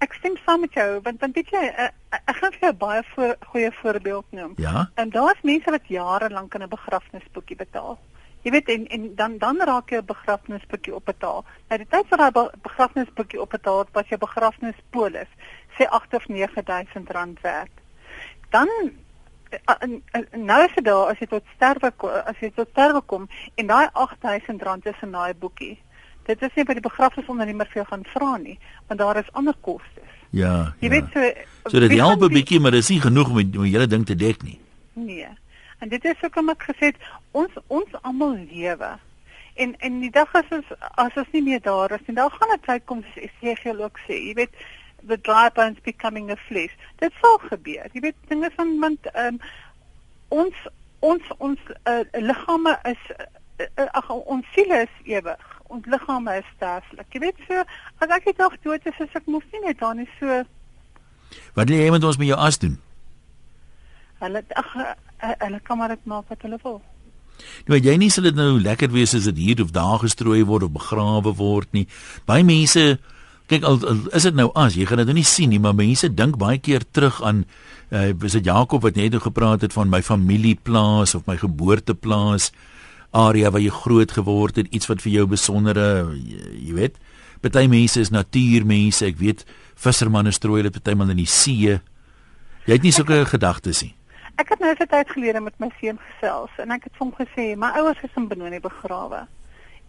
Ek 0.00 0.14
stem 0.16 0.36
saam 0.44 0.62
met 0.64 0.76
jou 0.76 0.88
want 1.04 1.20
want 1.20 1.36
weet 1.36 1.52
jy 1.54 1.64
uh, 1.70 1.90
ek 2.20 2.36
gaan 2.38 2.54
vir 2.56 2.68
jou 2.68 2.76
baie 2.84 3.02
voor, 3.14 3.34
goeie 3.52 3.72
voorbeeld 3.80 4.38
noem. 4.38 4.54
Ja. 4.60 4.86
En 5.00 5.12
daar's 5.16 5.42
mense 5.42 5.70
wat 5.70 5.92
jare 5.92 6.30
lank 6.32 6.54
in 6.54 6.62
'n 6.62 6.72
begrafnisboekie 6.76 7.56
betaal. 7.56 7.98
Jy 8.42 8.50
weet 8.56 8.68
en 8.72 8.86
en 8.88 9.14
dan 9.16 9.38
dan 9.38 9.60
raak 9.60 9.90
jy 9.90 10.00
'n 10.00 10.12
begrafnisboekie 10.12 10.94
opbetaal. 10.94 11.44
Nou 11.68 11.78
die 11.78 11.90
tyd 11.90 12.08
vir 12.08 12.18
daai 12.18 12.48
begrafnisboekie 12.62 13.40
opbetaal 13.40 13.86
wat 13.92 14.08
jy 14.08 14.16
begrafnispolis 14.16 15.28
sê 15.76 15.86
8 15.88 16.14
of 16.14 16.28
9000 16.28 17.10
rand 17.10 17.40
werd. 17.40 17.70
Dan 18.50 18.68
nou 20.32 20.64
is 20.64 20.74
dit 20.74 20.84
daar 20.84 21.10
as 21.10 21.18
jy 21.18 21.26
tot 21.26 21.44
sterwe 21.56 21.92
as 22.24 22.38
jy 22.40 22.50
tot 22.54 22.68
sterwe 22.70 23.00
kom 23.00 23.28
en 23.54 23.66
daai 23.66 23.88
8000 23.92 24.62
rand 24.62 24.86
is 24.86 25.02
in 25.02 25.10
daai 25.10 25.34
boekie. 25.34 25.78
Dit 26.28 26.42
is 26.42 26.54
nie 26.54 26.64
by 26.64 26.76
die 26.78 26.84
begrafnisondernemer 26.84 27.66
vir 27.66 27.82
jou 27.82 27.86
gaan 27.90 28.04
vra 28.14 28.36
nie, 28.36 28.58
want 28.86 29.00
daar 29.00 29.16
is 29.16 29.32
ander 29.32 29.56
kostes. 29.60 30.16
Ja. 30.30 30.74
Jy 30.80 30.88
ja. 30.88 30.94
weet 30.94 31.12
so 31.12 31.30
So 31.70 31.80
dit 31.80 31.90
help 31.90 32.22
'n 32.22 32.32
bietjie, 32.32 32.60
maar 32.60 32.70
dit 32.70 32.80
is 32.80 32.88
nie 32.88 33.00
genoeg 33.00 33.28
om 33.28 33.36
om 33.36 33.64
hele 33.64 33.86
ding 33.86 34.06
te 34.06 34.16
dek 34.16 34.42
nie. 34.42 34.60
Nee. 34.92 35.28
En 35.78 35.88
dit 35.88 36.04
is 36.04 36.22
ook 36.22 36.36
om 36.36 36.48
ek 36.48 36.62
gesê 36.62 36.92
het, 36.92 36.96
ons 37.30 37.52
ons 37.66 37.92
almal 38.02 38.36
lewe. 38.52 38.98
En 39.54 39.74
en 39.78 40.00
die 40.00 40.10
dag 40.10 40.34
as 40.34 40.48
ons 40.50 40.66
as 40.94 41.16
ons 41.16 41.32
nie 41.32 41.42
meer 41.42 41.60
daar 41.60 41.90
is, 41.90 42.06
en 42.06 42.14
dan 42.14 42.30
gaan 42.30 42.52
'n 42.54 42.60
tyd 42.66 42.84
kom 42.84 43.02
soos 43.02 43.24
Esegiel 43.24 43.82
ook 43.82 43.98
sê, 44.06 44.12
jy 44.12 44.34
weet 44.34 44.54
the 45.06 45.16
dry 45.16 45.48
bones 45.54 45.78
becoming 45.84 46.30
a 46.30 46.36
flesh. 46.36 46.74
Dit 46.98 47.12
sal 47.20 47.38
gebeur. 47.48 47.88
Jy 47.92 48.00
weet 48.00 48.16
dinge 48.28 48.50
van 48.56 48.76
want 48.80 49.10
um, 49.14 49.40
ons 50.28 50.66
ons 51.00 51.32
ons 51.38 51.72
uh, 51.88 52.02
liggame 52.12 52.76
is 52.90 53.02
uh, 53.16 53.88
ag 53.88 54.10
ons 54.10 54.46
siele 54.54 54.84
is 54.84 54.96
ewig. 55.08 55.46
Ons 55.72 55.86
liggame 55.86 56.36
is 56.40 56.48
sterflik. 56.56 57.08
Jy 57.14 57.24
weet 57.26 57.44
so 57.48 57.64
as 58.04 58.16
ek 58.16 58.30
dit 58.30 58.42
nog 58.42 58.56
dood 58.64 58.86
is, 58.86 59.00
as 59.00 59.20
ek 59.20 59.28
moes 59.30 59.46
nie 59.52 59.64
net 59.68 59.80
dan 59.80 60.02
is 60.04 60.16
so 60.20 60.42
Wat 61.54 61.68
wil 61.70 61.78
jy 61.78 61.90
met 61.94 62.04
ons 62.04 62.18
met 62.18 62.26
jou 62.26 62.38
as 62.42 62.58
doen? 62.58 62.78
Hulle 64.20 64.42
ag 64.58 64.72
hulle 65.20 65.60
kan 65.62 65.78
maar 65.78 65.92
dit 65.92 66.08
maak 66.08 66.26
wat 66.32 66.42
hulle 66.46 66.58
wil. 66.62 66.80
Nou 67.68 67.78
jy 67.80 67.94
nie 68.00 68.10
sal 68.12 68.26
dit 68.28 68.36
nou 68.36 68.58
lekker 68.60 68.90
wees 68.92 69.14
as 69.16 69.28
dit 69.30 69.38
hier 69.46 69.62
of 69.64 69.72
daar 69.76 70.00
gestrooi 70.02 70.42
word 70.48 70.66
of 70.66 70.74
begrawe 70.74 71.32
word 71.36 71.70
nie. 71.76 71.86
Baie 72.28 72.44
mense 72.44 72.98
kyk 73.50 73.66
al, 73.66 73.80
al 73.82 74.02
is 74.16 74.26
dit 74.28 74.36
nou 74.38 74.48
as 74.58 74.76
jy 74.78 74.86
gaan 74.86 75.02
dit 75.02 75.10
nou 75.10 75.18
nie 75.18 75.26
sien 75.26 75.50
nie, 75.50 75.60
maar 75.62 75.76
mense 75.76 76.08
dink 76.14 76.38
baie 76.40 76.60
keer 76.62 76.84
terug 76.94 77.20
aan 77.26 77.44
uh, 77.90 78.10
is 78.12 78.36
dit 78.38 78.46
Jakob 78.46 78.84
wat 78.86 78.98
net 78.98 79.16
nou 79.16 79.22
gepraat 79.22 79.66
het 79.66 79.74
van 79.74 79.90
my 79.90 80.02
familieplaas 80.06 81.16
of 81.18 81.26
my 81.26 81.36
geboorteplaas 81.40 82.50
area 83.10 83.50
waar 83.50 83.62
jy 83.62 83.72
groot 83.74 84.12
geword 84.14 84.60
het, 84.60 84.70
iets 84.70 84.86
wat 84.86 85.02
vir 85.02 85.12
jou 85.18 85.26
besondere, 85.26 85.86
jy, 86.14 86.42
jy 86.68 86.74
weet. 86.76 87.00
Party 87.42 87.64
mense 87.72 87.98
is 87.98 88.12
natuurmense, 88.14 89.06
ek 89.06 89.18
weet 89.18 89.42
vissermanne 89.80 90.30
strooi 90.34 90.62
dit 90.66 90.74
partymal 90.76 91.10
in 91.10 91.22
die 91.22 91.30
see. 91.30 91.78
Jy 92.66 92.76
het 92.76 92.86
nie 92.86 92.94
sulke 92.94 93.24
gedagtes 93.26 93.82
nie. 93.82 93.94
Ek 94.38 94.52
het 94.54 94.62
nou 94.62 94.70
vir 94.76 94.88
tyd 94.88 95.10
gelede 95.10 95.42
met 95.42 95.56
my 95.60 95.68
seun 95.80 95.98
gesels 96.04 96.62
en 96.62 96.70
ek 96.72 96.86
het 96.86 97.00
hom 97.00 97.10
gesê 97.16 97.50
my 97.58 97.72
ouers 97.80 97.98
is 98.06 98.14
in 98.16 98.28
Benoni 98.30 98.60
begrawe. 98.62 99.26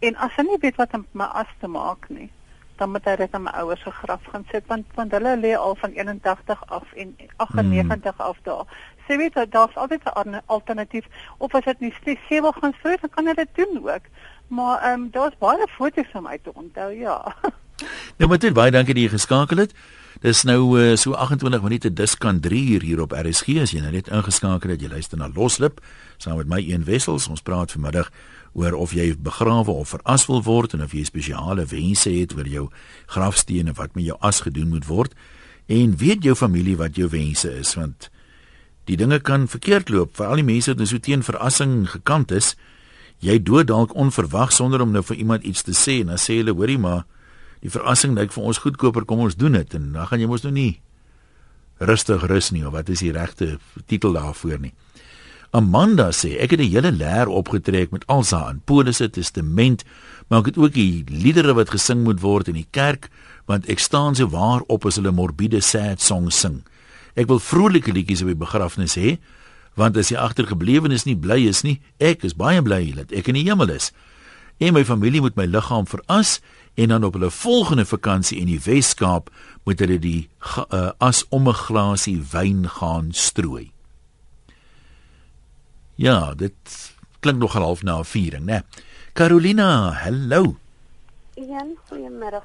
En 0.01 0.17
as 0.17 0.33
hy 0.39 0.47
nie 0.47 0.59
weet 0.63 0.79
wat 0.81 0.95
om 0.97 1.05
my 1.13 1.27
as 1.43 1.51
te 1.61 1.69
maak 1.69 2.09
nie, 2.09 2.31
dan 2.81 2.89
moet 2.91 3.05
hy 3.05 3.15
dit 3.19 3.35
aan 3.37 3.45
my 3.45 3.53
ouers 3.61 3.83
se 3.85 3.91
graf 3.93 4.23
gaan 4.33 4.45
sit 4.51 4.65
want 4.71 4.95
want 4.97 5.13
hulle 5.17 5.35
lê 5.43 5.53
al 5.57 5.75
van 5.83 5.93
81 5.97 6.63
af 6.77 6.93
en 7.03 7.13
98 7.37 8.15
hmm. 8.17 8.25
af 8.29 8.37
daar. 8.47 8.65
Sê 9.05 9.17
weet 9.21 9.37
jy 9.37 9.45
daar's 9.55 9.77
altyd 9.77 10.09
'n 10.25 10.41
alternatief 10.45 11.05
of 11.37 11.55
as 11.55 11.67
dit 11.69 11.79
nie 11.79 11.93
steeds 12.01 12.29
wil 12.29 12.55
gaan 12.57 12.75
sê 12.81 12.97
dan 13.01 13.13
kan 13.15 13.27
hy 13.27 13.33
dit 13.33 13.55
doen 13.55 13.77
ook. 13.85 14.05
Maar 14.47 14.75
ehm 14.81 15.01
um, 15.01 15.09
daar's 15.11 15.37
baie 15.37 15.67
foto's 15.77 16.11
om 16.13 16.27
uit 16.27 16.43
te 16.43 16.53
onthou, 16.53 16.91
ja. 16.91 17.17
Nou 18.17 18.29
maar 18.29 18.39
dit 18.39 18.53
baie 18.53 18.71
dankie 18.71 18.93
dat 18.93 19.03
jy 19.03 19.09
geskakel 19.09 19.57
het. 19.57 19.73
Dis 20.21 20.43
nou 20.43 20.79
uh, 20.79 20.95
so 20.95 21.13
28 21.13 21.61
minute 21.61 21.93
dis 21.93 22.17
kan 22.17 22.39
3 22.39 22.69
uur 22.73 22.81
hier 22.81 23.01
op 23.01 23.11
RSG 23.11 23.61
as 23.61 23.71
jy 23.71 23.79
nou 23.81 23.91
net 23.91 24.07
ingeskakel 24.07 24.69
het 24.69 24.81
jy 24.81 24.89
luister 24.89 25.17
na 25.17 25.29
Loslip 25.33 25.79
saam 26.17 26.37
met 26.37 26.47
my 26.47 26.59
een 26.61 26.83
wessels 26.85 27.27
ons 27.27 27.41
praat 27.41 27.71
vanmiddag 27.71 28.11
oor 28.53 28.75
of 28.75 28.91
jy 28.95 29.13
begrawe 29.15 29.71
of 29.71 29.93
veras 29.93 30.25
wil 30.27 30.41
word 30.43 30.73
en 30.75 30.83
of 30.83 30.95
jy 30.95 31.05
spesiale 31.07 31.65
wense 31.71 32.11
het 32.11 32.33
oor 32.35 32.47
jou 32.47 32.65
grafsteen 33.11 33.71
en 33.71 33.77
wat 33.77 33.95
met 33.95 34.09
jou 34.09 34.17
as 34.19 34.43
gedoen 34.47 34.73
moet 34.73 34.87
word 34.89 35.15
en 35.71 35.95
weet 35.97 36.23
jou 36.27 36.35
familie 36.35 36.75
wat 36.79 36.99
jou 36.99 37.07
wense 37.11 37.47
is 37.47 37.75
want 37.79 38.09
die 38.89 38.97
dinge 38.97 39.19
kan 39.21 39.47
verkeerd 39.47 39.91
loop. 39.93 40.15
Veral 40.17 40.41
die 40.41 40.47
mense 40.47 40.71
wat 40.71 40.81
nou 40.81 40.87
so 40.89 40.99
teen 40.99 41.23
verrassing 41.23 41.85
gekant 41.93 42.33
is 42.35 42.55
jy 43.21 43.37
dood 43.39 43.69
dalk 43.69 43.93
onverwag 43.95 44.51
sonder 44.51 44.81
om 44.81 44.91
nou 44.91 45.03
vir 45.05 45.21
iemand 45.21 45.45
iets 45.47 45.63
te 45.63 45.75
sê 45.77 46.01
en 46.01 46.11
dan 46.11 46.21
sê 46.21 46.41
hulle 46.41 46.55
hoorie 46.57 46.79
maar 46.81 47.05
die 47.61 47.69
verrassing 47.69 48.17
lyk 48.17 48.33
vir 48.33 48.47
ons 48.49 48.63
goedkoper 48.63 49.05
kom 49.05 49.21
ons 49.21 49.37
doen 49.37 49.53
dit. 49.53 49.75
En 49.77 49.91
dan 49.93 50.09
gaan 50.09 50.23
jy 50.23 50.27
mos 50.27 50.43
nou 50.43 50.53
nie 50.55 50.81
rustig 51.81 52.25
rus 52.29 52.51
nie 52.53 52.65
of 52.65 52.73
wat 52.73 52.89
is 52.93 53.01
die 53.05 53.13
regte 53.13 53.55
titel 53.89 54.17
daarvoor 54.17 54.59
nie 54.61 54.73
Amanda 55.51 56.13
sê 56.15 56.37
ek 56.39 56.51
het 56.55 56.61
'n 56.61 56.71
hele 56.71 56.91
leer 56.91 57.27
opgetrek 57.27 57.91
met 57.91 58.07
alsa 58.07 58.47
aan 58.47 58.61
Polisse 58.63 59.09
testament, 59.09 59.83
maar 60.27 60.39
ek 60.39 60.45
het 60.45 60.57
ook 60.57 60.73
die 60.73 61.03
liedere 61.07 61.53
wat 61.53 61.69
gesing 61.69 62.03
moet 62.03 62.21
word 62.21 62.47
in 62.47 62.53
die 62.53 62.67
kerk, 62.71 63.09
want 63.45 63.67
ek 63.67 63.79
staan 63.79 64.15
so 64.15 64.27
waar 64.27 64.61
op 64.67 64.85
as 64.85 64.95
hulle 64.95 65.11
morbiede 65.11 65.61
sad 65.61 66.01
songs 66.01 66.39
sing. 66.39 66.63
Ek 67.15 67.27
wil 67.27 67.39
vrolike 67.39 67.91
liedjies 67.91 68.21
op 68.21 68.27
die 68.27 68.35
begrafnis 68.35 68.95
hê, 68.95 69.19
want 69.75 69.97
as 69.97 70.07
die 70.07 70.19
agtergeblewenes 70.19 71.03
nie 71.03 71.17
bly 71.17 71.47
is 71.47 71.63
nie, 71.63 71.81
ek 71.99 72.23
is 72.23 72.35
baie 72.35 72.61
bly 72.61 72.93
dat 72.95 73.11
ek 73.11 73.27
in 73.27 73.35
die 73.35 73.49
hemel 73.49 73.69
is. 73.69 73.91
En 74.59 74.73
my 74.73 74.85
familie 74.85 75.21
moet 75.21 75.35
my 75.35 75.45
liggaam 75.45 75.87
veras 75.87 76.39
en 76.75 76.87
dan 76.87 77.03
op 77.03 77.13
hulle 77.13 77.31
volgende 77.31 77.85
vakansie 77.85 78.39
in 78.39 78.47
die 78.47 78.59
Wes-Kaap 78.63 79.29
moet 79.65 79.79
hulle 79.79 79.99
die 79.99 80.29
uh, 80.71 80.91
as 80.99 81.25
om 81.29 81.49
'n 81.49 81.53
glasie 81.53 82.21
wyn 82.31 82.69
gaan 82.69 83.11
strooi. 83.11 83.70
Ja, 86.01 86.33
dit 86.33 86.93
klink 87.19 87.37
nog 87.37 87.53
half 87.53 87.83
na 87.83 87.99
'n 87.99 88.05
viering, 88.05 88.45
né? 88.45 88.61
Carolina, 89.13 89.91
hallo. 90.03 90.55
Ja, 91.33 91.65
goeiemôre. 91.89 92.41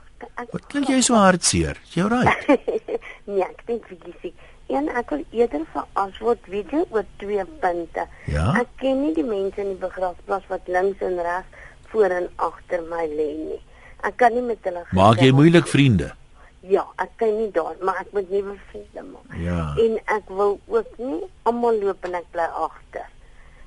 Wat 0.50 0.66
klink 0.66 0.88
jy 0.88 1.00
so 1.00 1.14
hartseer? 1.14 1.80
Jy 1.94 2.04
reg? 2.08 2.46
nee, 3.28 3.40
ek 3.40 3.62
dink 3.66 3.86
vir 3.88 3.96
dis. 4.04 4.32
En 4.66 4.88
ek 4.88 5.10
wil 5.10 5.24
eerder 5.30 5.64
vir 5.72 5.84
antwoord 5.92 6.46
weet 6.52 6.70
jy 6.70 6.82
oor 6.90 7.04
twee 7.16 7.44
punte. 7.62 8.04
Ja? 8.26 8.52
Ek 8.60 8.68
ken 8.76 9.00
nie 9.02 9.14
die 9.14 9.24
mense 9.24 9.60
in 9.60 9.72
die 9.72 9.80
begrafplaas 9.80 10.44
wat 10.52 10.68
links 10.68 11.00
en 11.00 11.16
regs 11.16 11.48
voor 11.88 12.10
en 12.10 12.28
agter 12.36 12.84
my 12.92 13.08
lê 13.08 13.30
nie. 13.40 13.60
Ek 14.04 14.16
kan 14.20 14.34
nie 14.34 14.44
met 14.44 14.60
hulle 14.68 14.84
Maak 14.92 15.24
jy 15.24 15.32
moeilik 15.32 15.66
vriende? 15.66 16.12
Ja, 16.60 16.84
ek 16.98 17.16
kan 17.16 17.36
nie 17.38 17.50
daar, 17.54 17.76
maar 17.80 18.04
ek 18.04 18.12
moet 18.12 18.30
nuwe 18.30 18.60
vriende 18.68 19.02
maak. 19.12 19.36
Ja. 19.40 19.72
En 19.80 20.00
ek 20.04 20.28
wil 20.28 20.58
ook 20.66 20.98
nie 20.98 21.22
almal 21.48 21.78
loop 21.80 22.04
en 22.04 22.20
ek 22.20 22.32
bly 22.34 22.48
agter. 22.68 23.08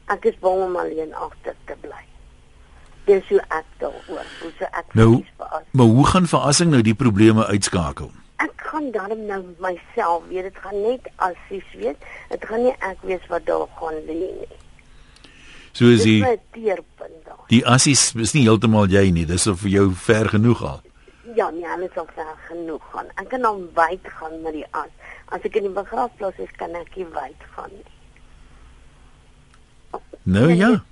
Ek 0.10 0.26
is 0.26 0.38
bang 0.42 0.64
om 0.66 0.78
alleen 0.82 1.12
agter 1.14 1.56
te 1.70 1.76
bly. 1.82 2.02
Dis 3.10 3.28
hoe 3.30 3.42
ek 3.54 3.68
daaroor, 3.82 4.26
hoe 4.42 4.52
so 4.58 4.70
ek 4.70 4.96
nou, 4.98 5.24
Maar 5.72 5.86
hoe 5.86 6.06
gaan 6.06 6.28
verrassing 6.30 6.72
nou 6.74 6.82
die 6.86 6.96
probleme 6.98 7.46
uitskakel? 7.46 8.12
Ek 8.42 8.66
gaan 8.70 8.92
daarom 8.96 9.26
nou 9.26 9.42
myself, 9.62 10.26
weet 10.30 10.50
dit 10.50 10.58
gaan 10.64 10.82
net 10.82 11.10
assies 11.16 11.70
weet. 11.78 12.10
Dit 12.30 12.46
gaan 12.46 12.66
nie 12.66 12.76
ek 12.86 13.02
weet 13.06 13.26
wat 13.30 13.46
daar 13.46 13.68
gaan 13.80 14.02
lê 14.08 14.18
nie. 14.18 14.50
So 15.74 15.90
is 15.94 16.04
die 16.04 16.22
Die 17.50 17.62
assies 17.66 18.10
is 18.16 18.34
nie 18.34 18.46
heeltemal 18.48 18.90
jy 18.90 19.10
nie, 19.14 19.26
dis 19.30 19.48
of 19.48 19.66
jou 19.70 19.90
ver 19.94 20.30
genoeg 20.34 20.64
al. 20.66 20.82
Ja, 21.38 21.50
nee, 21.54 21.68
alles 21.70 21.94
al 21.98 22.10
ver 22.16 22.34
genoeg 22.48 22.84
gaan. 22.94 23.10
Ek 23.22 23.30
kan 23.30 23.46
dan 23.46 23.62
wyd 23.78 24.10
gaan 24.18 24.42
met 24.42 24.58
die 24.58 24.66
as. 24.74 24.90
As 25.30 25.46
ek 25.46 25.62
in 25.62 25.70
die 25.70 25.76
begrafplaas 25.76 26.42
is, 26.42 26.52
kan 26.58 26.74
ek 26.78 26.98
nie 26.98 27.06
wyd 27.14 27.48
gaan 27.54 27.70
nie. 27.74 27.99
Nou 30.24 30.52
ja. 30.54 30.84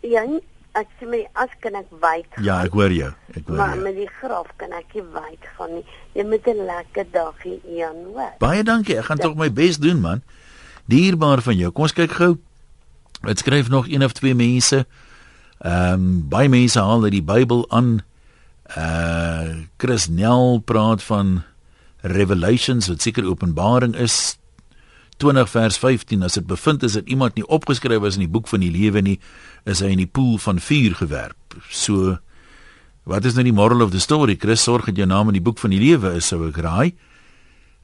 Ja, 0.00 0.22
ek 0.76 0.88
sê 1.00 1.08
my 1.08 1.22
as 1.34 1.52
kan 1.60 1.74
ek 1.74 1.88
wyd. 2.02 2.26
Ja, 2.44 2.60
ek 2.64 2.76
hoor 2.76 2.92
jou. 2.92 3.12
Ek 3.32 3.46
hoor 3.46 3.56
maar 3.56 3.74
jou. 3.74 3.76
Maar 3.76 3.84
met 3.84 3.96
die 3.96 4.08
graf 4.20 4.50
kan 4.60 4.72
ek 4.76 4.94
nie 4.94 5.04
wyd 5.14 5.48
gaan 5.56 5.74
nie. 5.74 5.84
Jy 6.14 6.24
moet 6.24 6.46
'n 6.46 6.66
lekker 6.66 7.06
dagie 7.12 7.60
een 7.64 8.04
hoor. 8.12 8.32
Baie 8.38 8.62
dankie. 8.62 8.98
Ek 8.98 9.04
gaan 9.04 9.18
tog 9.18 9.36
my 9.36 9.52
bes 9.52 9.78
doen, 9.78 10.00
man. 10.00 10.22
Dierbaar 10.86 11.42
van 11.42 11.56
jou. 11.56 11.70
Kom 11.72 11.82
ons 11.82 11.92
kyk 11.92 12.12
gou. 12.12 12.38
Dit 13.22 13.38
skryf 13.38 13.68
nog 13.68 13.88
een 13.88 14.04
of 14.04 14.12
twee 14.12 14.34
mense. 14.34 14.86
Ehm 15.58 15.92
um, 15.92 16.28
baie 16.28 16.48
mense 16.48 16.80
haal 16.80 17.02
uit 17.02 17.12
die 17.12 17.22
Bybel 17.22 17.64
aan. 17.70 18.02
Uh 18.76 19.64
Chris 19.76 20.08
Nel 20.08 20.58
praat 20.64 21.02
van 21.02 21.42
Revelations 22.00 22.88
wat 22.88 23.02
seker 23.02 23.24
Openbaring 23.24 23.94
is 23.96 24.38
20 25.22 25.48
vers 25.48 25.78
15 25.80 26.22
as 26.26 26.36
dit 26.36 26.46
bevind 26.46 26.84
is 26.86 26.96
dat 26.98 27.08
iemand 27.08 27.36
nie 27.38 27.46
opgeskryf 27.46 28.04
is 28.04 28.18
in 28.18 28.26
die 28.26 28.32
boek 28.32 28.48
van 28.48 28.60
die 28.60 28.72
lewe 28.72 29.02
nie, 29.02 29.16
is 29.64 29.80
hy 29.80 29.94
in 29.94 30.02
die 30.04 30.10
poel 30.10 30.36
van 30.42 30.60
vuur 30.60 30.96
gewerp. 31.00 31.56
So 31.72 32.18
wat 33.06 33.24
is 33.24 33.36
nou 33.38 33.44
die 33.46 33.54
moral 33.54 33.84
of 33.86 33.92
the 33.94 34.02
story? 34.02 34.36
Chris 34.36 34.64
sorg 34.66 34.90
dat 34.90 34.98
jou 34.98 35.06
naam 35.08 35.30
in 35.30 35.38
die 35.38 35.44
boek 35.44 35.60
van 35.62 35.72
die 35.72 35.80
lewe 35.80 36.16
is, 36.18 36.28
sou 36.32 36.42
ek 36.48 36.60
raai. 36.64 36.92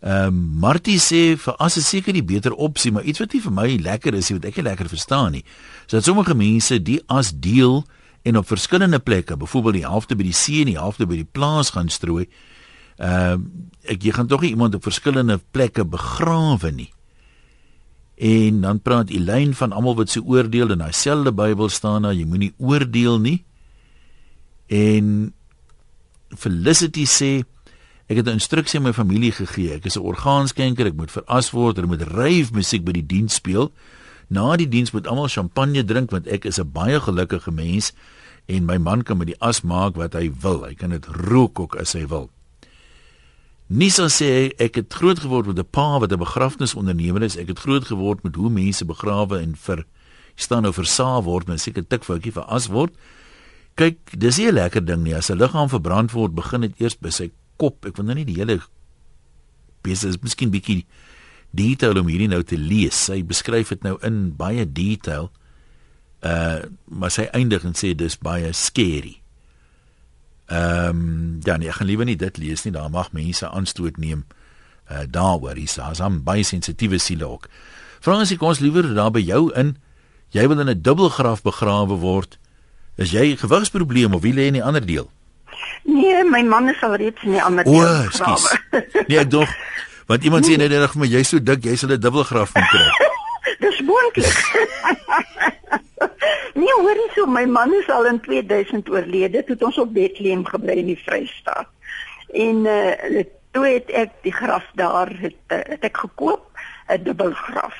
Ehm 0.02 0.34
um, 0.34 0.38
Martie 0.58 0.98
sê 0.98 1.36
vir 1.38 1.54
as 1.62 1.76
is 1.78 1.86
seker 1.86 2.14
die 2.16 2.24
beter 2.26 2.56
opsie, 2.58 2.90
maar 2.90 3.06
iets 3.06 3.22
wat 3.22 3.34
nie 3.36 3.42
vir 3.44 3.52
my 3.54 3.66
lekker 3.84 4.16
is, 4.18 4.32
wat 4.34 4.48
ek 4.50 4.58
nie 4.58 4.66
lekker 4.66 4.90
verstaan 4.90 5.36
nie. 5.36 5.44
So 5.86 6.00
dat 6.00 6.08
sommige 6.08 6.34
mense 6.34 6.80
die 6.82 6.98
as 7.06 7.30
deel 7.32 7.84
en 8.26 8.38
op 8.38 8.48
verskillende 8.50 8.98
plekke, 8.98 9.36
byvoorbeeld 9.38 9.78
die 9.78 9.86
helfte 9.86 10.18
by 10.18 10.26
die 10.26 10.34
see 10.34 10.64
en 10.64 10.72
die 10.72 10.78
helfte 10.78 11.06
by 11.06 11.20
die 11.20 11.28
plaas 11.38 11.70
gaan 11.76 11.90
strooi. 11.90 12.26
Ehm 12.98 13.38
um, 13.38 13.46
ek 13.86 14.02
jy 14.02 14.12
gaan 14.14 14.28
tog 14.30 14.42
nie 14.42 14.52
iemand 14.56 14.74
op 14.74 14.84
verskillende 14.86 15.38
plekke 15.54 15.86
begrawe 15.86 16.70
nie. 16.74 16.90
En 18.22 18.60
dan 18.60 18.78
praat 18.78 19.10
Elyn 19.10 19.54
van 19.54 19.72
almal 19.74 19.96
wat 19.98 20.10
se 20.10 20.22
oordeel 20.22 20.70
in 20.70 20.78
daai 20.78 20.94
selfde 20.94 21.32
Bybel 21.34 21.68
staan, 21.74 22.04
nou 22.06 22.12
jy 22.14 22.26
moenie 22.28 22.52
oordeel 22.62 23.18
nie. 23.18 23.40
En 24.70 25.32
Felicity 26.30 27.02
sê 27.10 27.32
ek 28.06 28.20
het 28.22 28.26
'n 28.26 28.38
instruksie 28.38 28.78
aan 28.78 28.86
my 28.86 28.92
familie 28.92 29.32
gegee. 29.32 29.74
Ek 29.74 29.84
is 29.84 29.96
'n 29.96 30.06
orgaanskenker, 30.06 30.86
ek 30.86 30.94
moet 30.94 31.10
veras 31.10 31.50
word, 31.50 31.78
ek 31.78 31.86
moet 31.86 32.02
rave 32.02 32.52
musiek 32.52 32.84
by 32.84 32.92
die 32.92 33.06
diens 33.06 33.34
speel. 33.34 33.72
Na 34.28 34.56
die 34.56 34.68
diens 34.68 34.92
moet 34.92 35.06
almal 35.06 35.28
champagne 35.28 35.84
drink 35.84 36.10
want 36.10 36.26
ek 36.26 36.44
is 36.44 36.58
'n 36.58 36.70
baie 36.72 37.00
gelukkige 37.00 37.50
mens 37.50 37.92
en 38.46 38.64
my 38.64 38.78
man 38.78 39.02
kan 39.02 39.18
met 39.18 39.26
die 39.26 39.40
as 39.40 39.62
maak 39.62 39.96
wat 39.96 40.12
hy 40.12 40.30
wil. 40.40 40.64
Hy 40.64 40.74
kan 40.74 40.90
dit 40.90 41.06
rook 41.06 41.60
ook 41.60 41.76
as 41.76 41.92
hy 41.92 42.06
wil. 42.06 42.30
Nisa 43.72 44.04
sê 44.12 44.50
ek 44.60 44.76
het 44.76 44.92
groot 44.92 45.16
geword 45.22 45.46
met 45.48 45.58
'n 45.58 45.70
pa 45.70 45.98
wat 45.98 46.12
'n 46.12 46.18
begrafnisondernemer 46.18 47.22
is. 47.22 47.36
Ek 47.36 47.48
het 47.48 47.58
groot 47.58 47.84
geword 47.84 48.22
met 48.22 48.34
hoe 48.36 48.50
mense 48.50 48.84
begrawe 48.84 49.38
en 49.40 49.56
vir 49.56 49.86
staan 50.34 50.62
nou 50.62 50.72
versaal 50.72 51.22
word 51.22 51.48
en 51.48 51.58
seker 51.58 51.86
tik 51.86 52.04
foutjie 52.04 52.32
vir 52.32 52.42
as 52.42 52.66
word. 52.66 52.92
Kyk, 53.74 54.18
dis 54.18 54.36
nie 54.36 54.48
'n 54.48 54.54
lekker 54.54 54.84
ding 54.84 55.02
nie. 55.02 55.14
As 55.14 55.30
'n 55.30 55.38
liggaam 55.38 55.68
verbrand 55.68 56.12
word, 56.12 56.34
begin 56.34 56.60
dit 56.60 56.80
eers 56.80 56.98
by 56.98 57.08
sy 57.08 57.30
kop. 57.56 57.86
Ek 57.86 57.96
wil 57.96 58.04
nou 58.04 58.14
nie 58.14 58.24
die 58.24 58.36
hele 58.36 58.60
besig 59.82 60.10
is 60.10 60.18
miskien 60.22 60.50
bietjie 60.50 60.84
detail 61.50 61.98
om 61.98 62.08
hierdie 62.08 62.28
nou 62.28 62.42
te 62.42 62.58
lees. 62.58 63.04
Sy 63.04 63.22
beskryf 63.22 63.68
dit 63.68 63.82
nou 63.82 63.96
in 64.02 64.36
baie 64.36 64.72
detail. 64.72 65.30
Uh, 66.22 66.62
maar 66.88 67.10
sy 67.10 67.22
eindig 67.32 67.64
en 67.64 67.72
sê 67.72 67.94
dis 67.94 68.18
baie 68.18 68.52
scary. 68.52 69.21
Ehm 70.46 70.88
um, 70.88 71.38
ja, 71.44 71.56
nee, 71.56 71.68
ek 71.68 71.74
gaan 71.74 71.86
liewer 71.86 72.04
nie 72.04 72.16
dit 72.16 72.36
lees 72.36 72.64
nie. 72.64 72.72
Daar 72.72 72.90
mag 72.90 73.12
mense 73.12 73.48
aanstoot 73.48 73.96
neem 73.96 74.24
uh 74.90 75.04
daaroor. 75.08 75.54
Hier 75.54 75.64
is 75.90 76.00
'n 76.00 76.22
baie 76.24 76.42
sensitiewe 76.42 76.98
siele 76.98 77.24
ook. 77.28 77.48
Fransie, 78.00 78.36
kom 78.36 78.48
ons 78.48 78.58
liewer 78.58 78.94
daar 78.94 79.10
by 79.10 79.20
jou 79.20 79.52
in. 79.54 79.76
Jy 80.30 80.48
wil 80.48 80.60
in 80.60 80.68
'n 80.68 80.82
dubbelgraf 80.82 81.42
begrawe 81.42 81.94
word. 81.98 82.38
Is 82.96 83.10
jy 83.10 83.36
gewigsprobleem 83.36 84.14
of 84.14 84.22
wie 84.22 84.32
lê 84.34 84.46
in 84.46 84.52
die 84.52 84.64
ander 84.64 84.86
deel? 84.86 85.10
Nee, 85.84 86.24
my 86.24 86.42
man 86.42 86.68
is 86.68 86.82
al 86.82 86.94
reeds 86.96 87.22
in 87.22 87.30
die 87.32 87.42
ander 87.42 87.64
O, 87.66 87.72
deel 87.72 88.10
skus. 88.10 88.42
begrawe. 88.70 89.04
Nee, 89.08 89.18
ek 89.18 89.30
dog 89.30 89.48
want 90.06 90.24
iemand 90.24 90.44
sê 90.46 90.56
net 90.58 90.70
reg 90.70 90.92
vir 90.92 91.00
my 91.00 91.06
jy's 91.06 91.28
so 91.28 91.38
dik, 91.38 91.64
jy 91.64 91.76
sal 91.76 91.90
'n 91.90 92.00
dubbelgraf 92.00 92.54
moet 92.54 92.68
kry. 92.68 92.88
Dis 93.62 93.80
moontlik. 93.86 94.40
nee, 96.60 96.74
hoor 96.80 96.98
nie 96.98 97.10
so, 97.14 97.26
my 97.26 97.44
man 97.46 97.74
is 97.78 97.90
al 97.90 98.08
in 98.10 98.18
2000 98.20 98.90
oorlede 98.90 99.44
toe 99.44 99.54
het 99.54 99.62
ons 99.68 99.78
op 99.78 99.92
Bethlehem 99.94 100.42
gebly 100.48 100.80
in 100.82 100.90
die 100.90 100.98
Vrystaat. 101.04 101.70
En 102.32 102.66
eh 102.66 103.20
uh, 103.20 103.24
toe 103.52 103.66
het 103.68 103.90
ek 103.92 104.12
die 104.24 104.32
graf 104.32 104.64
daar 104.74 105.10
het, 105.20 105.38
uh, 105.52 105.60
het 105.74 105.84
ek 105.84 106.02
gekoop, 106.04 106.48
'n 106.88 107.02
dubbelgraf. 107.04 107.78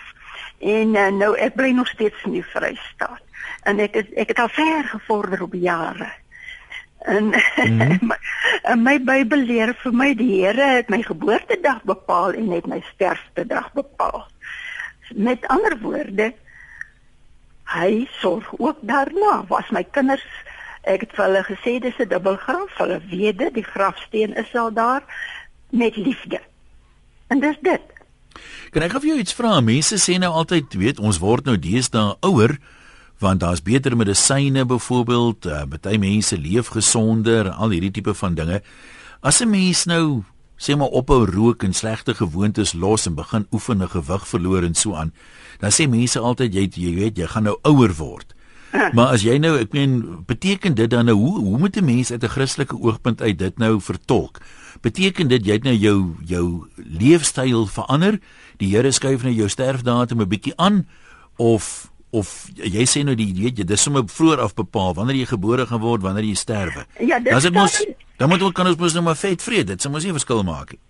En 0.61 0.95
uh, 0.95 1.09
nou 1.09 1.35
ek 1.37 1.55
bly 1.55 1.71
nog 1.75 1.89
steeds 1.89 2.25
in 2.25 2.39
die 2.39 2.47
Vrystaat. 2.47 3.25
En 3.63 3.79
ek 3.79 3.95
het, 3.95 4.13
ek 4.15 4.29
het 4.29 4.39
al 4.39 4.53
ver 4.53 4.85
gevorder 4.85 5.43
op 5.43 5.55
jare. 5.55 6.13
En 7.03 7.25
mm 7.25 7.35
-hmm. 7.79 7.99
my, 8.11 8.17
en 8.63 8.83
my 8.83 9.01
Bybel 9.03 9.39
leer 9.39 9.75
vir 9.83 9.93
my 9.93 10.15
die 10.15 10.45
Here 10.45 10.67
het 10.79 10.89
my 10.89 11.03
geboortedag 11.03 11.83
bepaal 11.83 12.33
en 12.33 12.51
het 12.51 12.67
my 12.67 12.83
sterftedag 12.95 13.73
bepaal. 13.73 14.27
Met 15.15 15.47
ander 15.47 15.79
woorde, 15.81 16.33
hy 17.65 18.09
sorg 18.21 18.53
ook 18.59 18.79
daarna. 18.81 19.45
Was 19.49 19.71
my 19.71 19.85
kinders, 19.85 20.25
ek 20.83 21.07
het 21.07 21.17
vir 21.17 21.25
hulle 21.25 21.43
gesê 21.47 21.79
dis 21.81 21.99
'n 21.99 22.09
dubbelgraf, 22.09 22.77
hulle 22.79 23.01
weet 23.11 23.39
dit, 23.39 23.55
die 23.55 23.65
grafsteen 23.65 24.35
is 24.35 24.55
al 24.55 24.73
daar 24.73 25.03
met 25.71 25.97
liefde. 25.97 26.41
En 27.29 27.41
dis 27.41 27.57
dit. 27.61 27.83
Kan 28.71 28.83
ek 28.83 28.93
vir 28.93 29.07
jou 29.07 29.19
iets 29.19 29.35
vra? 29.35 29.61
Mense 29.61 29.97
sê 29.97 30.19
nou 30.19 30.33
altyd, 30.33 30.75
weet, 30.75 30.99
ons 30.99 31.19
word 31.19 31.45
nou 31.45 31.59
deesdae 31.59 32.17
ouer 32.21 32.59
want 33.23 33.41
daar's 33.41 33.63
beter 33.63 33.97
medisyne 33.97 34.65
byvoorbeeld, 34.67 35.47
uh, 35.47 35.63
baie 35.71 35.99
mense 35.99 36.35
leef 36.39 36.73
gesonder, 36.75 37.53
al 37.55 37.71
hierdie 37.71 37.93
tipe 37.95 38.15
van 38.19 38.35
dinge. 38.35 38.63
As 39.23 39.41
'n 39.41 39.51
mens 39.51 39.85
nou 39.87 40.25
sê 40.63 40.77
maar 40.79 40.95
ophou 40.95 41.25
rook 41.27 41.65
en 41.67 41.75
slegte 41.75 42.15
gewoontes 42.15 42.73
los 42.73 43.09
en 43.11 43.17
begin 43.19 43.47
oefen 43.51 43.83
en 43.83 43.91
gewig 43.91 44.29
verloor 44.29 44.63
en 44.63 44.77
so 44.79 44.95
aan, 44.95 45.11
dan 45.59 45.75
sê 45.75 45.89
mense 45.91 46.19
altyd 46.19 46.55
jy 46.55 46.69
jy 46.71 46.95
weet 46.95 47.19
jy 47.19 47.27
gaan 47.27 47.51
nou 47.51 47.59
ouer 47.67 47.95
word. 47.99 48.35
Maar 48.97 49.13
as 49.19 49.25
jy 49.27 49.37
nou, 49.37 49.53
ek 49.61 49.75
meen, 49.77 50.25
beteken 50.25 50.75
dit 50.79 50.89
dan 50.89 51.05
nou 51.05 51.17
hoe 51.19 51.41
hoe 51.45 51.59
moet 51.59 51.77
'n 51.77 51.85
mens 51.85 52.11
uit 52.11 52.25
'n 52.25 52.35
Christelike 52.35 52.77
oogpunt 52.81 53.21
uit 53.21 53.39
dit 53.39 53.59
nou 53.59 53.81
vertolk? 53.81 54.41
Beteken 54.81 55.29
dit 55.29 55.45
jy 55.47 55.53
het 55.53 55.65
nou 55.65 55.75
jou 55.75 56.17
jou 56.25 56.67
leefstyl 56.77 57.67
verander? 57.67 58.21
Die 58.57 58.73
Here 58.73 58.91
skuif 58.91 59.23
nou 59.23 59.35
jou 59.35 59.49
sterfdatum 59.49 60.21
'n 60.21 60.29
bietjie 60.29 60.57
aan 60.57 60.87
of 61.37 61.92
of 62.13 62.33
jy 62.61 62.85
sê 62.89 63.03
nou 63.05 63.17
die 63.17 63.33
weet 63.33 63.59
jy 63.59 63.65
dis 63.65 63.83
sommer 63.83 64.05
vroeër 64.07 64.45
af 64.45 64.55
bepaal 64.55 64.95
wanneer 64.95 65.23
jy 65.23 65.27
gebore 65.33 65.67
gaan 65.67 65.81
word, 65.81 66.05
wanneer 66.05 66.29
jy 66.29 66.37
sterwe. 66.37 66.85
Ja, 67.01 67.19
dit 67.19 67.33
is 67.33 67.49
dit 67.49 67.57
mos 67.57 67.81
dan 68.21 68.29
moet 68.29 68.43
ons 68.45 68.55
kan 68.55 68.69
ons 68.71 68.79
mos 68.79 68.95
nou 68.95 69.03
maar 69.03 69.19
vet 69.19 69.43
vrede. 69.43 69.73
Dit 69.75 69.83
sal 69.83 69.91
mos 69.91 70.05
nie 70.05 70.15
verskil 70.15 70.45
maak 70.47 70.77
nie. 70.77 70.83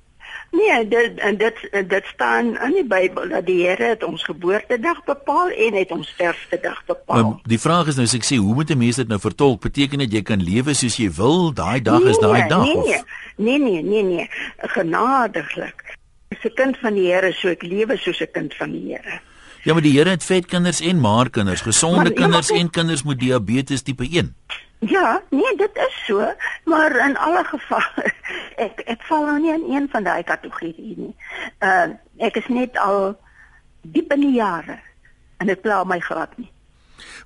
Nee, 0.52 0.88
dit 0.88 1.20
en 1.24 1.36
dit 1.40 1.60
dit 1.88 2.08
staan 2.12 2.50
in 2.66 2.74
die 2.76 2.84
Bybel 2.84 3.30
dat 3.32 3.46
die 3.46 3.62
Here 3.62 3.94
het 3.94 4.02
ons 4.04 4.24
geboortedag 4.28 5.00
bepaal 5.06 5.48
en 5.48 5.78
het 5.78 5.94
ons 5.94 6.10
sterftedag 6.12 6.82
bepaal. 6.90 7.22
Maar 7.22 7.48
die 7.48 7.60
vraag 7.60 7.88
is 7.88 7.96
nou 7.96 8.04
as 8.04 8.16
ek 8.18 8.26
sê 8.28 8.36
hoe 8.36 8.54
moet 8.58 8.70
'n 8.70 8.78
mens 8.78 9.00
dit 9.00 9.08
nou 9.08 9.20
vertolk? 9.20 9.62
Beteken 9.64 10.04
dit 10.04 10.12
jy 10.12 10.22
kan 10.22 10.44
lewe 10.44 10.74
soos 10.74 10.96
jy 10.96 11.08
wil, 11.08 11.54
daai 11.54 11.80
dag 11.80 12.04
is 12.04 12.18
daai 12.18 12.48
dag 12.48 12.66
nee, 12.66 12.76
of 12.76 12.84
nee, 12.84 13.02
nee, 13.36 13.58
nee, 13.58 13.82
nee, 13.82 14.02
nee, 14.02 14.28
genadiglik. 14.76 15.96
As 16.28 16.44
'n 16.44 16.54
kind 16.54 16.76
van 16.78 16.94
die 16.94 17.08
Here, 17.08 17.32
so 17.32 17.48
ek 17.48 17.62
lewe 17.62 17.96
soos 17.96 18.20
'n 18.20 18.32
kind 18.32 18.54
van 18.54 18.72
die 18.72 18.92
Here. 18.92 19.20
Ja, 19.62 19.72
maar 19.72 19.82
die 19.82 19.92
Here 19.98 20.10
het 20.10 20.24
vet 20.24 20.46
kinders 20.46 20.80
en 20.80 21.00
maar 21.00 21.30
kinders, 21.30 21.60
gesonde 21.60 21.96
Maar- 21.96 22.06
ja, 22.06 22.12
kinders 22.12 22.50
maar- 22.50 22.58
en 22.60 22.70
kinders 22.70 23.02
met 23.02 23.18
diabetes 23.18 23.82
tipe 23.82 24.08
1. 24.10 24.34
Ja, 24.78 25.22
nee, 25.30 25.56
dit 25.56 25.70
is 25.74 26.02
so, 26.06 26.32
maar 26.64 26.96
in 27.08 27.16
alle 27.18 27.44
gevalle 27.44 28.12
ek 28.66 28.80
ek 28.86 29.02
val 29.06 29.26
nou 29.26 29.38
nie 29.40 29.52
in 29.54 29.74
een 29.76 29.88
van 29.92 30.02
daai 30.02 30.22
kategorieë 30.22 30.96
nie. 30.96 31.14
Uh 31.62 31.94
ek 32.18 32.36
is 32.36 32.48
net 32.48 32.78
al 32.78 33.14
diep 33.82 34.12
in 34.12 34.20
die 34.20 34.32
jare 34.34 34.80
en 35.38 35.46
dit 35.46 35.60
pla 35.62 35.84
my 35.84 36.00
glad 36.00 36.34
nie. 36.38 36.50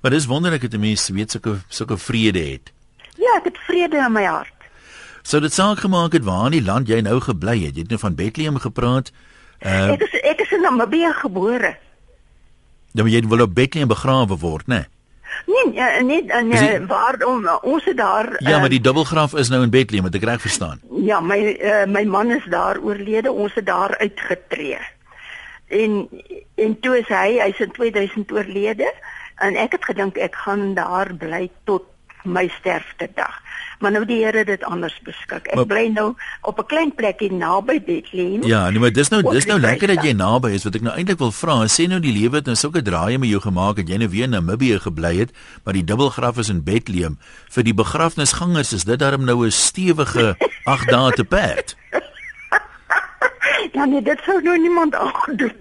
Maar 0.01 0.11
dis 0.11 0.25
wonderlik 0.25 0.61
dat 0.61 0.73
'n 0.73 0.79
mens 0.79 1.09
weet 1.09 1.31
sulke 1.31 1.57
sulke 1.69 1.97
vrede 1.97 2.39
het. 2.51 2.71
Ja, 3.17 3.33
ek 3.37 3.43
het 3.43 3.57
vrede 3.57 3.97
in 4.05 4.11
my 4.11 4.23
hart. 4.25 4.53
Sou 5.21 5.41
dit 5.41 5.53
saak 5.53 5.79
gemaak 5.79 6.11
het 6.13 6.23
waar 6.23 6.45
in 6.45 6.51
die 6.51 6.63
land 6.63 6.87
jy 6.87 7.01
nou 7.01 7.19
gebly 7.19 7.57
het? 7.65 7.73
Jy 7.75 7.81
het 7.81 7.89
nou 7.89 7.99
van 7.99 8.15
Bethlehem 8.15 8.57
gepraat. 8.57 9.11
Uh 9.65 9.89
Ek 9.91 10.01
is 10.01 10.13
ek 10.21 10.39
is 10.41 10.51
in 10.51 10.61
Namibië 10.61 11.13
gebore. 11.13 11.77
Dan 12.93 13.05
moet 13.05 13.13
jy 13.13 13.27
wil 13.27 13.41
op 13.41 13.55
Bethlehem 13.55 13.87
begrawe 13.87 14.37
word, 14.37 14.67
né? 14.67 14.73
Nee? 14.73 14.85
Nee, 15.45 15.73
ja, 15.73 15.99
nee, 16.01 16.23
nee, 16.23 16.51
Is 16.53 16.59
die- 16.59 16.85
waarom 16.85 17.47
ons 17.61 17.85
het 17.85 17.97
daar 17.97 18.35
Ja, 18.37 18.59
maar 18.59 18.69
die 18.69 18.81
dubbelgraf 18.81 19.33
is 19.35 19.49
nou 19.49 19.63
in 19.63 19.69
Bethlehem, 19.69 20.05
het 20.05 20.15
ek 20.15 20.23
reg 20.23 20.41
verstaan. 20.41 20.79
Ja, 21.05 21.19
my 21.19 21.57
uh, 21.61 21.85
my 21.85 22.03
man 22.03 22.31
is 22.31 22.45
daar 22.49 22.79
oorlede. 22.79 23.31
Ons 23.31 23.53
het 23.53 23.65
daar 23.65 23.97
uitgetree. 23.97 24.77
En 25.67 26.09
en 26.55 26.79
toe 26.79 26.97
is 26.99 27.07
hy, 27.07 27.39
hy's 27.39 27.59
in 27.59 27.71
2000 27.71 28.31
oorlede 28.31 28.93
en 29.35 29.55
ek 29.55 29.71
het 29.71 29.85
gedink 29.85 30.17
ek 30.17 30.35
gaan 30.35 30.73
daar 30.73 31.13
bly 31.13 31.49
tot 31.63 31.83
my 32.23 32.47
sterftedag. 32.59 33.41
Maar 33.79 33.91
nou 33.91 34.05
die 34.05 34.23
Here 34.25 34.43
dit 34.45 34.63
anders 34.63 34.99
beskik. 35.05 35.47
Ek 35.47 35.55
Maar- 35.55 35.65
bly 35.65 35.87
nou 35.93 36.15
op 36.41 36.59
'n 36.59 36.65
klein 36.65 36.95
plekkie 36.95 37.31
naby 37.31 37.81
Bethlehem. 37.85 38.43
Ja, 38.43 38.69
nee, 38.69 38.79
maar 38.79 38.91
dis 38.91 39.09
nou 39.09 39.23
Ook 39.23 39.31
dis 39.31 39.45
nou 39.45 39.59
lekker 39.59 39.87
dat 39.87 40.03
jy 40.03 40.11
naby 40.13 40.49
is 40.49 40.63
wat 40.63 40.75
ek 40.75 40.81
nou 40.81 40.95
eintlik 40.95 41.17
wil 41.17 41.31
vra. 41.31 41.65
Sê 41.67 41.87
nou 41.87 41.99
die 41.99 42.13
lewe 42.13 42.35
het 42.35 42.45
nou 42.45 42.55
sulke 42.55 42.81
draaie 42.81 43.17
met 43.19 43.29
jou 43.29 43.41
gemaak 43.41 43.75
dat 43.75 43.87
jy 43.87 43.97
nou 43.97 44.09
weer 44.09 44.23
in 44.23 44.29
Namibië 44.29 44.79
gebly 44.79 45.17
het, 45.17 45.31
maar 45.63 45.73
die 45.73 45.83
dubbelgraf 45.83 46.37
is 46.37 46.49
in 46.49 46.63
Bethlehem. 46.63 47.17
Vir 47.49 47.63
die 47.63 47.73
begrafnisgangers 47.73 48.73
is 48.73 48.83
dit 48.83 48.99
darm 48.99 49.23
nou 49.25 49.45
'n 49.45 49.51
stewige 49.51 50.35
8 50.65 50.89
dae 50.89 51.11
te 51.11 51.23
perd. 51.23 51.75
Ja, 53.73 53.85
nee, 53.85 54.01
dit 54.01 54.19
sou 54.25 54.41
nou 54.41 54.57
niemand 54.59 54.95
aangedoen. 54.95 55.53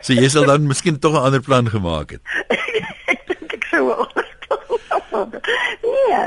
So 0.00 0.12
jy 0.12 0.28
sal 0.28 0.44
dan 0.44 0.66
miskien 0.66 0.98
tog 0.98 1.12
'n 1.14 1.24
ander 1.24 1.40
plan 1.40 1.68
gemaak 1.68 2.10
het. 2.10 2.20
ek 3.12 3.20
dink 3.26 3.52
ek 3.52 3.64
sou 3.70 3.86
wel. 3.86 4.08
nee, 5.82 6.26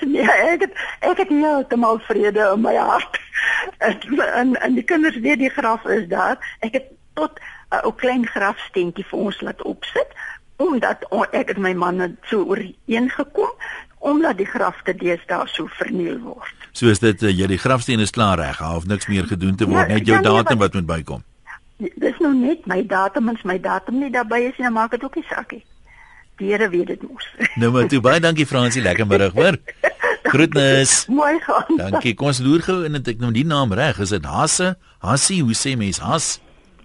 nee, 0.00 0.30
ek 0.30 0.60
het 0.66 0.72
ek 1.00 1.16
het 1.22 1.28
heeltemal 1.28 1.98
vrede 2.08 2.50
in 2.54 2.60
my 2.60 2.74
hart. 2.76 3.20
En 3.78 3.98
en, 4.34 4.54
en 4.60 4.74
die 4.74 4.82
kinders 4.84 5.16
weet 5.24 5.38
die 5.38 5.50
graf 5.50 5.84
is 5.84 6.08
daar. 6.08 6.38
Ek 6.60 6.72
het 6.72 6.90
tot 7.14 7.38
'n 7.72 7.80
ou 7.84 7.92
klein 7.96 8.26
grafsteentjie 8.26 9.04
vir 9.10 9.18
ons 9.18 9.40
laat 9.40 9.62
opsit 9.62 10.08
omdat 10.56 11.06
o- 11.10 11.26
ek 11.32 11.50
en 11.50 11.60
my 11.60 11.72
man 11.74 11.98
het 11.98 12.12
so 12.30 12.44
ooreengekom 12.44 13.50
omdat 13.98 14.36
die 14.36 14.46
grafte 14.46 14.94
deesdae 14.94 15.46
so 15.46 15.66
verniel 15.66 16.18
word. 16.20 16.54
So 16.72 16.86
is 16.88 16.98
dit 16.98 17.22
uh, 17.22 17.30
jy 17.38 17.46
die 17.46 17.58
grafsteen 17.58 18.00
is 18.00 18.10
klaar 18.10 18.38
reg, 18.38 18.58
hoef 18.58 18.86
niks 18.86 19.06
meer 19.06 19.26
gedoen 19.26 19.56
te 19.56 19.66
word, 19.66 19.88
Ja, 19.88 19.94
net 19.94 20.06
jou 20.06 20.16
ja, 20.16 20.20
nee, 20.22 20.32
datum 20.32 20.58
wat- 20.58 20.72
wat 20.72 20.74
moet 20.74 20.86
bykom. 20.86 21.22
Dis 21.76 22.18
nou 22.18 22.34
net 22.34 22.66
my 22.66 22.86
datum 22.86 23.28
en 23.28 23.36
as 23.36 23.42
my 23.42 23.58
datum 23.60 23.98
nie 23.98 24.10
daarbey 24.10 24.42
is 24.46 24.56
nie, 24.58 24.70
maak 24.70 24.90
dit 24.90 25.04
ook 25.04 25.14
nie 25.14 25.24
saak 25.28 25.50
nie. 25.52 25.64
Die 26.40 26.48
Here 26.50 26.68
weet 26.72 26.86
dit 26.86 27.02
mos. 27.02 27.26
Nou 27.60 27.70
maar 27.72 27.88
toe 27.88 28.00
baie 28.00 28.20
dankie 28.20 28.46
Fransie, 28.46 28.82
lekker 28.82 29.06
middag, 29.06 29.32
hoor. 29.36 29.56
Groetnis. 30.22 31.06
Mooi 31.08 31.38
gaan. 31.44 31.76
Dankie. 31.76 32.14
Kom 32.14 32.26
ons 32.32 32.38
loer 32.40 32.62
gou 32.64 32.78
in 32.86 32.92
dat 32.96 33.08
ek 33.12 33.18
nou 33.20 33.32
die 33.34 33.44
naam 33.46 33.72
reg 33.76 33.98
is. 34.00 34.12
Dit 34.14 34.24
Hasse? 34.24 34.74
Hassie, 35.04 35.42
hoe 35.42 35.54
sê 35.58 35.74
mens 35.76 35.98
Has? 36.00 36.38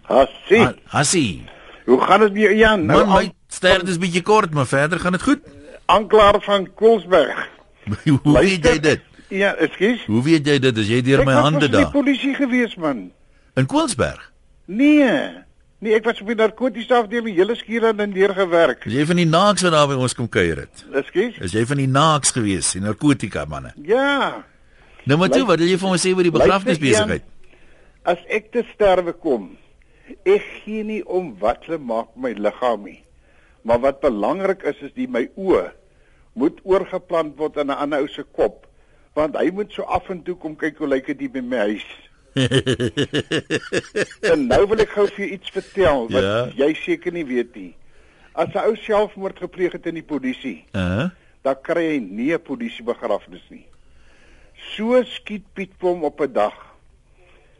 Hassie, 0.08 0.60
Ha- 0.64 0.74
Hassie. 0.98 1.46
hoe 1.86 2.00
gaan 2.02 2.20
dit 2.26 2.34
met 2.34 2.42
jou 2.42 2.56
Jan? 2.56 2.86
Nou, 2.86 3.06
Man, 3.06 3.14
my 3.16 3.32
stert 3.52 3.88
is 3.88 3.98
bietjie 4.00 4.22
kort, 4.24 4.54
maar 4.54 4.68
verder 4.68 5.00
gaan 5.00 5.12
dit 5.16 5.22
goed. 5.24 5.40
aanklaer 5.88 6.42
van 6.44 6.68
Koelsberg. 6.76 7.48
hoe 8.24 8.40
weet 8.40 8.66
jy 8.66 8.80
dit? 8.80 9.02
Ja, 9.32 9.54
ekskuus. 9.56 10.04
Hoe 10.08 10.24
weet 10.24 10.48
jy 10.48 10.58
dit 10.60 10.78
as 10.78 10.88
jy 10.88 11.02
deur 11.04 11.22
Ek 11.24 11.28
my 11.28 11.34
was 11.36 11.44
hande 11.44 11.60
mos 11.60 11.68
in 11.68 11.72
die 11.76 11.84
daar 11.84 11.92
polisie 11.92 12.34
gewees 12.36 12.76
man. 12.76 13.12
in 13.56 13.66
Koelsberg? 13.66 14.32
Nee. 14.66 15.46
Nee, 15.78 15.94
ek 15.94 16.08
was 16.10 16.18
op 16.24 16.30
die 16.32 16.38
narkotiese 16.40 16.96
afdeling 16.98 17.36
hele 17.38 17.54
skure 17.58 17.92
in 17.94 18.14
deur 18.16 18.32
gewerk. 18.34 18.88
Is 18.90 18.96
jy 18.98 19.04
van 19.06 19.20
die 19.22 19.28
naaks 19.30 19.62
wat 19.62 19.76
daar 19.76 19.90
by 19.92 19.98
ons 20.02 20.16
kom 20.18 20.26
kuier 20.34 20.64
het? 20.64 20.82
Ekskuus. 21.04 21.38
Is 21.46 21.54
jy 21.54 21.62
van 21.70 21.78
die 21.78 21.90
naaks 21.92 22.34
gewees, 22.34 22.72
die 22.74 22.82
narkotika 22.82 23.44
manne? 23.46 23.76
Ja. 23.86 24.42
Nou 25.06 25.20
maar 25.22 25.30
toe, 25.30 25.44
wat 25.46 25.62
wil 25.62 25.70
jy 25.70 25.78
vir 25.78 25.92
ons 25.94 26.02
sê 26.02 26.16
oor 26.18 26.26
die 26.26 26.34
begrafnisbesigheid? 26.34 27.28
As 28.10 28.24
ek 28.34 28.50
te 28.56 28.64
sterwe 28.72 29.14
kom, 29.14 29.52
ek 30.26 30.50
gee 30.64 30.82
nie 30.88 31.04
om 31.06 31.36
wat 31.44 31.68
hulle 31.68 31.78
maak 31.78 32.10
met 32.16 32.26
my 32.26 32.48
liggaam 32.48 32.90
nie. 32.90 33.00
Maar 33.62 33.84
wat 33.86 34.02
belangrik 34.02 34.66
is 34.66 34.82
is 34.82 34.96
die 34.98 35.08
my 35.12 35.28
oë 35.38 35.68
moet 36.38 36.58
oorgeplant 36.66 37.38
word 37.38 37.62
in 37.62 37.70
'n 37.70 37.78
ander 37.78 38.02
ou 38.02 38.08
se 38.08 38.24
kop, 38.24 38.66
want 39.14 39.38
hy 39.38 39.52
moet 39.54 39.72
so 39.74 39.84
af 39.84 40.10
en 40.10 40.24
toe 40.24 40.36
kom 40.36 40.56
kyk 40.56 40.78
hoe 40.78 40.88
lyk 40.88 41.06
dit 41.06 41.32
by 41.32 41.42
my 41.42 41.58
huis. 41.58 41.86
en 44.32 44.48
nou 44.48 44.62
wil 44.70 44.80
ek 44.84 44.90
gou 44.96 45.06
vir 45.16 45.24
jou 45.26 45.30
iets 45.38 45.50
vertel 45.56 46.08
wat 46.14 46.24
Ja. 46.24 46.38
jy 46.66 46.74
seker 46.84 47.12
nie 47.16 47.26
weet 47.26 47.56
nie. 47.56 47.74
As 48.38 48.54
'n 48.54 48.58
ou 48.70 48.76
selfmoord 48.76 49.40
gepleeg 49.40 49.72
het 49.74 49.86
in 49.86 49.96
die 49.96 50.04
polisie, 50.06 50.66
Uh, 50.76 51.10
dan 51.44 51.56
kry 51.62 51.86
hy 51.96 52.00
nie 52.00 52.34
'n 52.34 52.40
polisiebegrafnis 52.42 53.44
nie. 53.50 53.66
So 54.76 55.04
skiet 55.04 55.44
Piet 55.54 55.72
hom 55.82 56.04
op 56.04 56.20
'n 56.22 56.34
dag. 56.34 56.54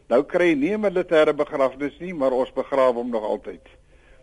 Nou 0.08 0.22
kry 0.24 0.48
hy 0.50 0.54
nie 0.54 0.72
'n 0.76 0.80
militêre 0.80 1.34
begrafnis 1.34 1.98
nie, 2.00 2.14
maar 2.14 2.32
ons 2.32 2.50
begrawe 2.52 2.94
hom 2.94 3.10
nog 3.10 3.22
altyd. 3.24 3.60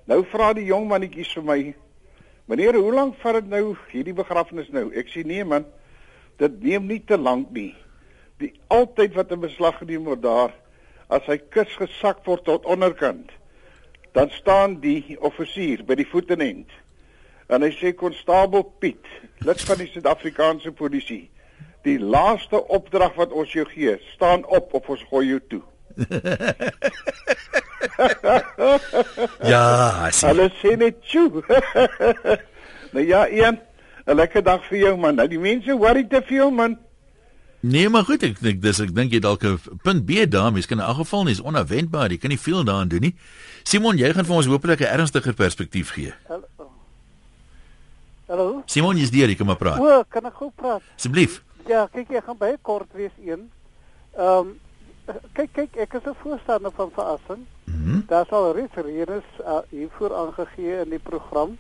Nou 0.08 0.24
vra 0.32 0.53
die 0.53 0.66
jong 0.66 0.88
mannetjies 0.88 1.34
vir 1.34 1.43
my: 1.43 1.76
"Meneer, 2.47 2.76
hoe 2.76 2.93
lank 2.93 3.16
vat 3.22 3.34
dit 3.34 3.47
nou 3.49 3.76
hierdie 3.91 4.14
begrafnis 4.14 4.70
nou?" 4.70 4.91
Ek 4.93 5.08
sê: 5.10 5.24
"Nee 5.26 5.43
man, 5.43 5.66
dit 6.38 6.64
neem 6.64 6.88
nie 6.88 6.99
te 7.06 7.18
lank 7.18 7.49
nie. 7.51 7.76
Die 8.38 8.53
altyd 8.67 9.13
wat 9.13 9.31
'n 9.31 9.39
beslag 9.39 9.77
geneem 9.77 10.03
word 10.03 10.21
daar, 10.21 10.51
as 11.07 11.25
hy 11.25 11.38
kus 11.38 11.75
gesak 11.75 12.25
word 12.25 12.43
tot 12.43 12.65
onderkant, 12.65 13.31
dan 14.11 14.29
staan 14.29 14.79
die 14.79 15.17
offisier 15.19 15.83
by 15.86 15.95
die 15.95 16.07
voetenend 16.07 16.71
en 17.47 17.61
hy 17.61 17.69
sê 17.77 17.93
konstabel 17.93 18.63
Piet, 18.79 19.05
lid 19.45 19.61
van 19.61 19.77
die 19.77 19.88
Suid-Afrikaanse 19.91 20.71
polisie, 20.71 21.29
die 21.86 21.99
laaste 22.01 22.67
opdrag 22.73 23.13
wat 23.19 23.31
ons 23.31 23.53
jou 23.53 23.65
gee, 23.69 23.97
staan 24.15 24.45
op 24.45 24.73
of 24.73 24.89
ons 24.89 25.03
gooi 25.11 25.27
jou 25.27 25.39
toe. 25.47 25.61
ja, 29.51 30.09
sien. 30.11 30.29
Hulle 30.29 30.49
sê 30.57 30.75
net 30.79 30.97
toe. 31.05 31.43
nou 32.95 33.05
ja, 33.05 33.27
een 33.29 33.59
'n 34.05 34.15
lekker 34.15 34.43
dag 34.43 34.65
vir 34.69 34.77
jou 34.77 34.97
man. 34.97 35.15
Nou 35.15 35.27
die 35.27 35.39
mense 35.39 35.77
worry 35.77 36.03
te 36.03 36.21
veel 36.25 36.51
man. 36.51 36.77
Nee, 37.66 37.89
maar 37.89 38.03
goed, 38.05 38.22
ek 38.24 38.38
dink 38.45 38.59
dis 38.61 38.80
ek 38.84 38.91
dink 38.93 39.13
jy 39.16 39.20
dalk 39.24 39.43
'n 39.43 39.57
punt 39.82 40.05
B 40.05 40.26
daar, 40.30 40.51
mens 40.53 40.68
kan 40.70 40.78
in 40.78 40.86
elk 40.86 41.01
geval 41.01 41.24
nie 41.24 41.34
is 41.34 41.41
onverwendbaar, 41.41 42.11
jy 42.11 42.18
kan 42.18 42.30
nie 42.30 42.39
veel 42.39 42.63
daaraan 42.63 42.88
doen 42.88 43.01
nie. 43.01 43.16
Simon, 43.63 43.97
jy 43.97 44.13
gaan 44.13 44.26
vir 44.26 44.36
ons 44.36 44.45
hopelik 44.45 44.82
'n 44.82 44.93
ernstiger 44.93 45.34
perspektief 45.34 45.89
gee. 45.89 46.13
Hallo. 48.28 48.61
Simon, 48.66 48.97
jy's 48.97 49.09
hier, 49.09 49.30
jy 49.30 49.36
kan 49.36 49.45
maar 49.45 49.57
praat. 49.57 49.80
O, 49.80 50.03
kan 50.09 50.26
ek 50.26 50.34
gou 50.34 50.51
praat? 50.55 50.82
Asseblief. 50.95 51.41
Ja, 51.68 51.88
kyk 51.91 52.09
jy 52.09 52.22
gaan 52.22 52.38
baie 52.38 52.57
kort 52.61 52.93
wees 52.93 53.13
een. 53.26 53.49
Ehm 54.18 54.38
um, 54.38 54.59
kyk 55.34 55.53
kyk 55.53 55.78
ek 55.78 55.93
is 55.93 56.05
'n 56.05 56.16
voorstander 56.22 56.72
van 56.72 56.91
verassing. 56.91 57.45
Mhm. 57.66 57.89
Mm 57.89 58.03
Daar 58.07 58.26
sal 58.30 58.53
reeds 58.53 58.76
redes 58.76 59.24
uh, 59.39 59.59
hiervoor 59.70 60.13
aangegee 60.13 60.82
in 60.84 60.89
die 60.89 60.99
program. 60.99 61.57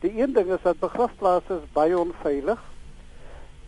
Die 0.00 0.20
een 0.20 0.32
ding 0.32 0.52
is 0.52 0.62
dat 0.62 0.78
begrafplaase 0.78 1.60
is 1.62 1.72
baie 1.72 1.98
onveilig. 1.98 2.60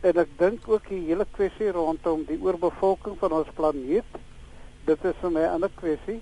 En 0.03 0.18
ek 0.18 0.30
dink 0.38 0.64
ook 0.66 0.88
die 0.90 1.05
hele 1.07 1.26
kwessie 1.36 1.70
rondom 1.70 2.24
die 2.26 2.38
oorbevolking 2.42 3.14
van 3.20 3.34
ons 3.36 3.50
planeet. 3.55 4.16
Dit 4.88 5.05
is 5.07 5.18
vir 5.20 5.30
my 5.30 5.42
'n 5.46 5.55
ander 5.57 5.70
kwessie. 5.78 6.20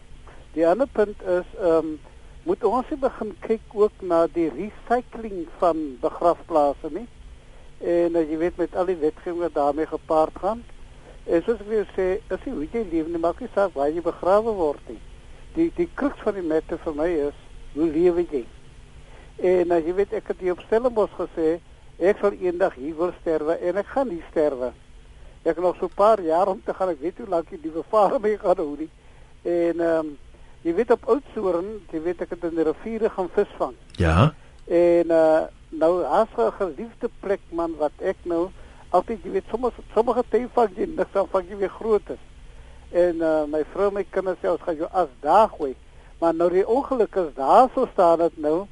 Die 0.53 0.67
ander 0.69 0.87
punt 0.87 1.23
is 1.23 1.49
ehm 1.57 1.77
um, 1.77 1.99
moet 2.45 2.65
ons 2.65 2.87
begin 3.01 3.33
kyk 3.41 3.75
ook 3.75 4.03
na 4.03 4.27
die 4.27 4.49
recycling 4.49 5.47
van 5.59 5.97
begrafplase 6.01 6.91
nie. 6.93 7.07
En 7.79 8.17
as 8.17 8.29
jy 8.29 8.37
weet 8.37 8.57
met 8.57 8.77
al 8.77 8.87
die 8.87 9.01
wetgewing 9.01 9.41
wat 9.41 9.55
daarmee 9.55 9.87
gepaard 9.87 10.37
gaan, 10.41 10.63
is 11.25 11.45
soos 11.45 11.61
ek 11.61 11.69
wil 11.69 11.87
sê, 11.97 12.21
is 12.29 12.45
nie 12.45 12.55
hoe 12.55 12.69
jy 12.73 12.85
leef 12.91 13.09
nie, 13.09 13.21
maak 13.21 13.41
nie 13.41 13.49
saak 13.55 13.73
waar 13.75 13.89
jy 13.89 14.03
begrawe 14.05 14.53
word 14.61 14.89
nie. 14.89 15.01
Die 15.55 15.71
die 15.77 15.89
kruks 15.95 16.21
van 16.21 16.35
die 16.35 16.45
mette 16.45 16.77
vir 16.85 16.95
my 16.95 17.09
is 17.29 17.37
hoe 17.75 17.89
lewe 17.89 18.27
jy? 18.31 18.45
En 19.41 19.73
as 19.73 19.85
jy 19.85 19.95
weet 19.95 20.13
ek 20.13 20.33
het 20.33 20.41
hier 20.45 20.53
op 20.53 20.65
Stellenbosch 20.67 21.17
gesê, 21.17 21.61
ek 22.01 22.21
sal 22.21 22.33
eendag 22.41 22.75
hier 22.81 22.97
wil 22.97 23.13
sterwe 23.21 23.59
en 23.61 23.77
ek 23.77 23.93
gaan 23.93 24.09
nie 24.09 24.23
sterwe. 24.31 24.73
Ek 25.45 25.57
het 25.57 25.65
nog 25.65 25.77
so 25.77 25.87
'n 25.87 25.95
paar 25.95 26.21
jaar 26.21 26.49
om 26.49 26.61
te 26.65 26.75
gaan, 26.75 26.89
ek 26.89 27.01
weet 27.01 27.19
hoe 27.19 27.29
lank 27.29 27.49
die 27.51 27.61
nuwe 27.63 27.83
vader 27.89 28.21
my 28.21 28.37
gaan 28.37 28.57
hou 28.57 28.77
nie. 28.79 28.91
En 29.43 29.81
ehm 29.81 29.99
um, 29.99 30.19
jy 30.63 30.75
weet 30.75 30.91
op 30.91 31.09
Oudtshoorn, 31.09 31.69
jy 31.91 32.03
weet 32.03 32.21
ek 32.21 32.31
het 32.31 32.45
in 32.45 32.57
die 32.57 32.65
riviere 32.65 33.11
gaan 33.11 33.29
visvang. 33.33 33.75
Ja. 33.97 34.33
En 34.69 35.11
uh 35.11 35.43
nou 35.71 36.05
as 36.05 36.29
'n 36.37 36.53
geliefde 36.53 37.09
plek 37.21 37.41
man 37.49 37.77
wat 37.79 37.93
ek 37.99 38.17
nou 38.23 38.51
altyd 38.91 39.23
jy 39.25 39.31
weet 39.31 39.45
sommige 39.51 39.83
sommige 39.95 40.25
tye 40.29 40.49
vang 40.53 40.71
jy 40.77 40.87
niks 40.87 41.13
dan 41.13 41.29
vang 41.31 41.49
jy 41.49 41.57
weer 41.57 41.71
groot 41.71 42.11
is. 42.11 42.23
En 42.91 43.17
uh 43.17 43.45
my 43.47 43.65
vrou 43.73 43.91
my 43.91 44.05
kinders 44.11 44.39
sê 44.43 44.51
ons 44.51 44.63
gaan 44.63 44.77
jou 44.77 44.89
as 44.93 45.09
daar 45.21 45.49
gooi. 45.49 45.75
Maar 46.19 46.35
nou 46.35 46.51
die 46.51 46.67
ongeluk 46.67 47.15
is 47.17 47.35
daar 47.35 47.69
so 47.75 47.89
staan 47.93 48.19
dit 48.19 48.37
nou 48.39 48.67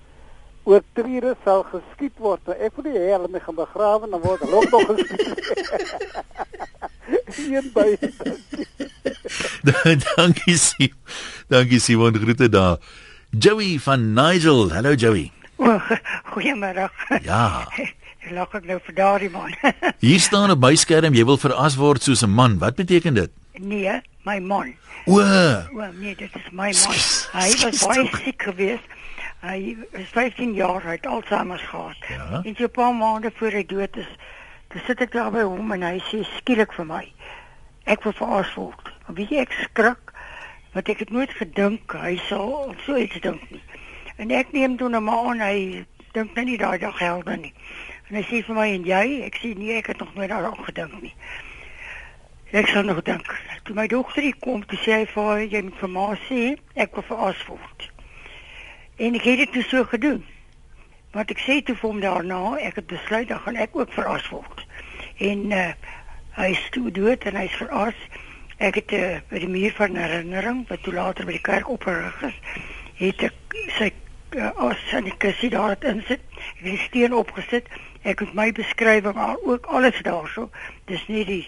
oortrede 0.68 1.32
sal 1.44 1.64
geskiet 1.72 2.16
word. 2.20 2.42
Nou, 2.46 2.56
ek 2.60 2.76
wil 2.76 2.88
nie 2.88 2.98
hê 3.00 3.12
hulle 3.14 3.30
my 3.32 3.40
gaan 3.44 3.56
begrawe 3.58 4.08
dan 4.12 4.20
word 4.24 4.40
hulle 4.44 4.56
ook 4.60 4.70
nog 4.70 4.82
geskiet. 4.92 5.28
Een 7.48 7.70
by. 7.72 7.88
Dankie 10.16 10.56
Simon. 10.60 10.96
Dankie 11.48 11.80
Simon, 11.80 12.16
groete 12.20 12.48
daar. 12.52 12.76
Joey 13.30 13.78
van 13.84 14.12
Nigel. 14.14 14.68
Hallo 14.72 14.94
Joey. 14.94 15.30
Oh, 15.58 15.90
Goeiemôre. 16.30 16.84
Ja. 17.26 17.66
Lag 18.30 18.52
ek 18.54 18.68
nou 18.68 18.76
vir 18.86 18.94
daardie 18.94 19.30
man. 19.32 19.50
Hier 19.98 20.20
staan 20.22 20.52
op 20.54 20.60
my 20.62 20.70
skerm 20.78 21.16
jy 21.18 21.24
wil 21.26 21.40
veras 21.42 21.74
word 21.80 22.04
soos 22.06 22.22
'n 22.22 22.30
man. 22.30 22.60
Wat 22.62 22.78
beteken 22.78 23.14
dit? 23.18 23.32
nee, 23.58 23.96
my 24.22 24.38
man. 24.38 24.70
O, 25.10 25.18
O 25.18 25.90
nee, 25.98 26.14
dit 26.14 26.30
is 26.30 26.46
my 26.52 26.70
man. 26.70 26.94
Hy 27.34 27.48
was 27.64 27.82
baie 27.82 28.06
siek 28.22 28.42
geweest. 28.46 28.86
Hy 29.38 29.76
is 29.94 30.08
15 30.08 30.54
jaar 30.54 30.82
oud, 30.86 31.06
Alzheimer 31.06 31.58
gehad. 31.58 31.96
Ja. 32.08 32.40
En 32.44 32.54
so 32.56 32.64
'n 32.64 32.70
paar 32.70 32.94
maande 32.94 33.30
voor 33.34 33.50
hy 33.50 33.66
dood 33.66 33.96
is, 33.96 34.08
dan 34.68 34.82
sit 34.86 35.00
ek 35.00 35.12
daar 35.12 35.30
by 35.30 35.42
hom 35.42 35.72
en 35.72 35.82
hy 35.82 36.00
sê 36.10 36.24
skielik 36.36 36.72
vir 36.72 36.86
my, 36.86 37.12
ek 37.84 38.02
wil 38.02 38.12
veras 38.12 38.54
word. 38.54 38.90
Maar 39.06 39.14
weet 39.14 39.30
jy 39.30 39.38
ek 39.38 39.52
skrik 39.52 40.12
want 40.72 40.88
ek 40.88 40.98
het 40.98 41.10
nooit 41.10 41.30
gedink 41.30 41.92
hy 41.92 42.16
sal 42.16 42.74
so 42.84 42.96
iets 42.96 43.20
dink 43.20 43.50
nie. 43.50 43.62
En 44.16 44.30
ek 44.30 44.52
neem 44.52 44.76
toe 44.76 44.88
nou 44.88 45.00
maar 45.00 45.30
aan 45.30 45.40
hy 45.40 45.86
dink 46.12 46.34
nou 46.34 46.44
nie 46.44 46.58
daai 46.58 46.78
dag 46.78 46.98
helder 46.98 47.36
nie. 47.36 47.54
En 48.08 48.16
hy 48.16 48.22
sê 48.22 48.42
vir 48.44 48.54
my 48.54 48.66
en 48.74 48.84
jy, 48.84 49.22
ek 49.22 49.38
sê 49.38 49.54
nee, 49.54 49.76
ek 49.78 49.86
het 49.86 49.98
nog 49.98 50.14
nooit 50.14 50.28
daaraan 50.28 50.64
gedink 50.64 51.02
nie. 51.02 51.14
Ek 52.50 52.66
sal 52.66 52.82
nog 52.82 53.02
dink. 53.02 53.30
Toe 53.62 53.74
my 53.74 53.86
dogter 53.86 54.22
hier 54.22 54.36
kom, 54.40 54.66
toe 54.66 54.78
sê 54.78 54.92
hy 54.92 55.06
vir 55.06 55.30
haar, 55.30 55.46
jy 55.46 55.62
moet 55.62 55.78
vir 55.78 55.94
ma 55.94 56.08
sê 56.26 56.42
ek 56.74 56.94
wil 56.98 57.06
veras 57.12 57.46
word. 57.46 57.88
En 58.98 59.14
ek 59.14 59.26
het 59.30 59.38
dit 59.38 59.52
toe 59.52 59.62
so 59.62 59.84
gedoen. 59.84 60.24
Want 61.14 61.30
ek 61.30 61.38
sê 61.40 61.60
toe 61.62 61.76
vir 61.78 61.88
hom 61.88 62.00
daarna, 62.02 62.40
ek 62.58 62.80
het 62.82 62.88
besluit 62.90 63.28
dan 63.30 63.40
gaan 63.44 63.60
ek 63.62 63.76
ook 63.78 63.92
veras 63.94 64.26
word. 64.34 64.64
En 65.22 65.44
uh, 65.54 65.68
hy 66.38 66.48
is 66.54 66.64
toe 66.74 66.90
dood 66.94 67.22
en 67.30 67.38
hy 67.38 67.46
is 67.46 67.60
veras. 67.60 68.02
Ek 68.58 68.80
het 68.80 68.92
uh, 68.98 69.06
by 69.30 69.44
die 69.44 69.50
muur 69.50 69.76
van 69.78 69.96
herinnering 69.96 70.64
wat 70.68 70.82
toe 70.82 70.96
later 70.98 71.28
by 71.30 71.38
die 71.38 71.46
kerk 71.46 71.70
opgerig 71.70 72.18
is, 72.26 72.42
het 72.98 73.24
ek 73.30 73.58
sy 73.78 73.92
uh, 74.34 74.50
as 74.66 74.82
aan 74.98 75.06
die 75.06 75.16
kussie 75.22 75.54
daar 75.54 75.76
het 75.76 75.86
insit. 75.86 76.22
Ek 76.58 76.66
het 76.66 76.70
die 76.74 76.84
steen 76.88 77.14
opgesit. 77.14 77.70
Ek 78.02 78.26
het 78.26 78.34
my 78.34 78.50
beskrywing 78.54 79.18
al 79.18 79.38
ook 79.46 79.70
alles 79.70 79.98
daarso. 80.02 80.50
Dis 80.90 81.06
nie 81.06 81.24
die 81.26 81.44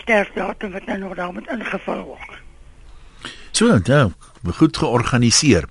sterfdatum 0.00 0.72
wat 0.72 0.88
nou 0.88 0.98
nog 1.04 1.16
daar 1.20 1.32
moet 1.32 1.48
ingevul 1.52 2.06
word. 2.08 2.44
So, 3.52 3.80
ja, 3.84 4.08
goed 4.56 4.76
georganiseer. 4.76 5.68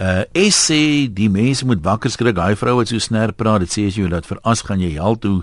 Uh 0.00 0.24
es 0.32 0.56
sê 0.56 1.10
die 1.12 1.28
mense 1.28 1.66
moet 1.68 1.82
wakker 1.84 2.08
skrik. 2.08 2.32
Daai 2.38 2.56
vrou 2.56 2.78
wat 2.78 2.88
so 2.88 2.96
snerp 2.96 3.36
praat, 3.36 3.60
dit 3.66 3.72
sê 3.74 3.82
as 3.84 3.98
jy 3.98 4.06
dat 4.08 4.24
veras 4.24 4.62
gaan 4.64 4.80
jy 4.80 4.94
hel 4.94 5.18
toe. 5.20 5.42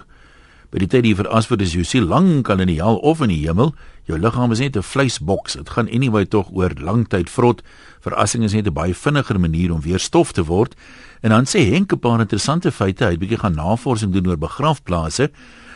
By 0.74 0.82
die 0.82 0.89
tyd 0.89 1.05
jy 1.05 1.14
veras 1.20 1.45
word 1.51 1.62
is 1.62 1.76
jy 1.78 1.84
se 1.86 2.01
lank 2.01 2.49
al 2.49 2.64
in 2.66 2.72
die 2.72 2.80
hel 2.82 2.97
of 3.05 3.22
in 3.22 3.30
die 3.30 3.43
hemel. 3.43 3.76
Jou 4.10 4.18
liggaam 4.18 4.51
is 4.51 4.60
net 4.60 4.76
'n 4.76 4.82
vleisboks. 4.82 5.62
Dit 5.62 5.70
gaan 5.70 5.88
anyway 5.93 6.26
tog 6.26 6.49
oor 6.51 6.74
lang 6.82 7.05
tyd 7.05 7.30
vrot. 7.30 7.62
Verassing 8.01 8.43
is 8.43 8.53
net 8.53 8.66
'n 8.66 8.74
baie 8.74 8.95
vinniger 8.95 9.39
manier 9.39 9.72
om 9.72 9.82
weer 9.82 9.99
stof 9.99 10.34
te 10.34 10.43
word. 10.43 10.74
En 11.22 11.30
dan 11.30 11.45
sê 11.45 11.70
Henk 11.70 11.93
'n 11.93 11.99
paar 11.99 12.20
interessante 12.20 12.72
feite. 12.72 13.05
Hy 13.05 13.12
het 13.12 13.20
bietjie 13.20 13.39
gaan 13.39 13.55
navorsing 13.55 14.12
doen 14.12 14.28
oor 14.28 14.38
begrafplase. 14.38 15.30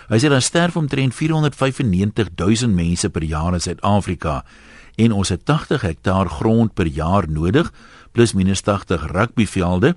Hy 0.10 0.18
sê 0.18 0.28
daar 0.28 0.42
sterf 0.42 0.76
omtrent 0.76 1.14
495 1.14 2.30
000 2.36 2.74
mense 2.74 3.10
per 3.10 3.24
jaar 3.24 3.54
in 3.54 3.62
Suid-Afrika 3.62 4.44
en 4.96 5.12
ons 5.12 5.30
het 5.30 5.46
80 5.46 5.82
hektaar 5.82 6.30
grond 6.30 6.74
per 6.74 6.86
jaar 6.86 7.30
nodig 7.30 7.72
plus 8.12 8.34
minus 8.34 8.64
80 8.68 9.08
rugbyvelde 9.12 9.96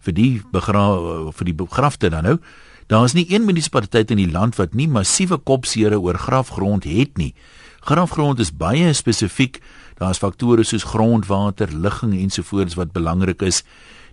vir 0.00 0.16
die 0.16 0.40
begra 0.52 0.84
vir 1.36 1.48
die 1.50 1.56
begrafte 1.56 2.10
dan 2.10 2.24
nou. 2.24 2.36
Daar 2.90 3.04
is 3.06 3.14
nie 3.14 3.26
een 3.30 3.44
munisipaliteit 3.46 4.10
in 4.10 4.18
die 4.18 4.30
land 4.30 4.56
wat 4.58 4.74
nie 4.74 4.88
massiewe 4.90 5.38
kopseere 5.38 6.00
oor 6.00 6.18
grafgrond 6.18 6.84
het 6.84 7.18
nie. 7.18 7.34
Grafgrond 7.86 8.40
is 8.42 8.50
baie 8.50 8.92
spesifiek. 8.92 9.60
Daar's 10.00 10.18
faktore 10.18 10.64
soos 10.64 10.82
grondwater, 10.84 11.70
ligging 11.70 12.16
ensovoorts 12.18 12.74
wat 12.74 12.92
belangrik 12.92 13.42
is. 13.46 13.62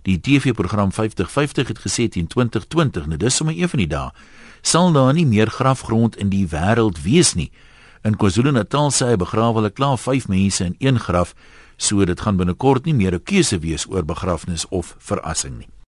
Die 0.06 0.20
TV-program 0.20 0.92
5050 0.92 1.68
het 1.68 1.78
gesê 1.82 2.08
teen 2.08 2.26
2020, 2.26 3.06
nou 3.06 3.18
dis 3.18 3.34
sommer 3.34 3.56
een 3.56 3.68
van 3.68 3.82
die 3.82 3.90
dae, 3.90 4.12
sal 4.62 4.92
daar 4.92 5.12
nie 5.14 5.26
meer 5.26 5.50
grafgrond 5.50 6.16
in 6.16 6.30
die 6.30 6.46
wêreld 6.48 7.02
wees 7.02 7.34
nie. 7.34 7.50
In 8.06 8.16
KwaZulu-Natal 8.16 8.92
sê 8.94 9.10
hy 9.10 9.18
begrawe 9.18 9.58
hulle 9.58 9.74
klaar 9.74 9.98
5 9.98 10.28
mense 10.30 10.64
in 10.64 10.76
een 10.78 11.00
graf, 11.02 11.34
so 11.78 12.04
dit 12.04 12.20
gaan 12.20 12.36
binnekort 12.36 12.84
nie 12.84 12.94
meer 12.94 13.14
'n 13.14 13.22
keuse 13.24 13.58
wees 13.58 13.86
oor 13.88 14.04
begrafnis 14.04 14.68
of 14.68 14.94
verassing 14.98 15.58
nie. 15.58 15.77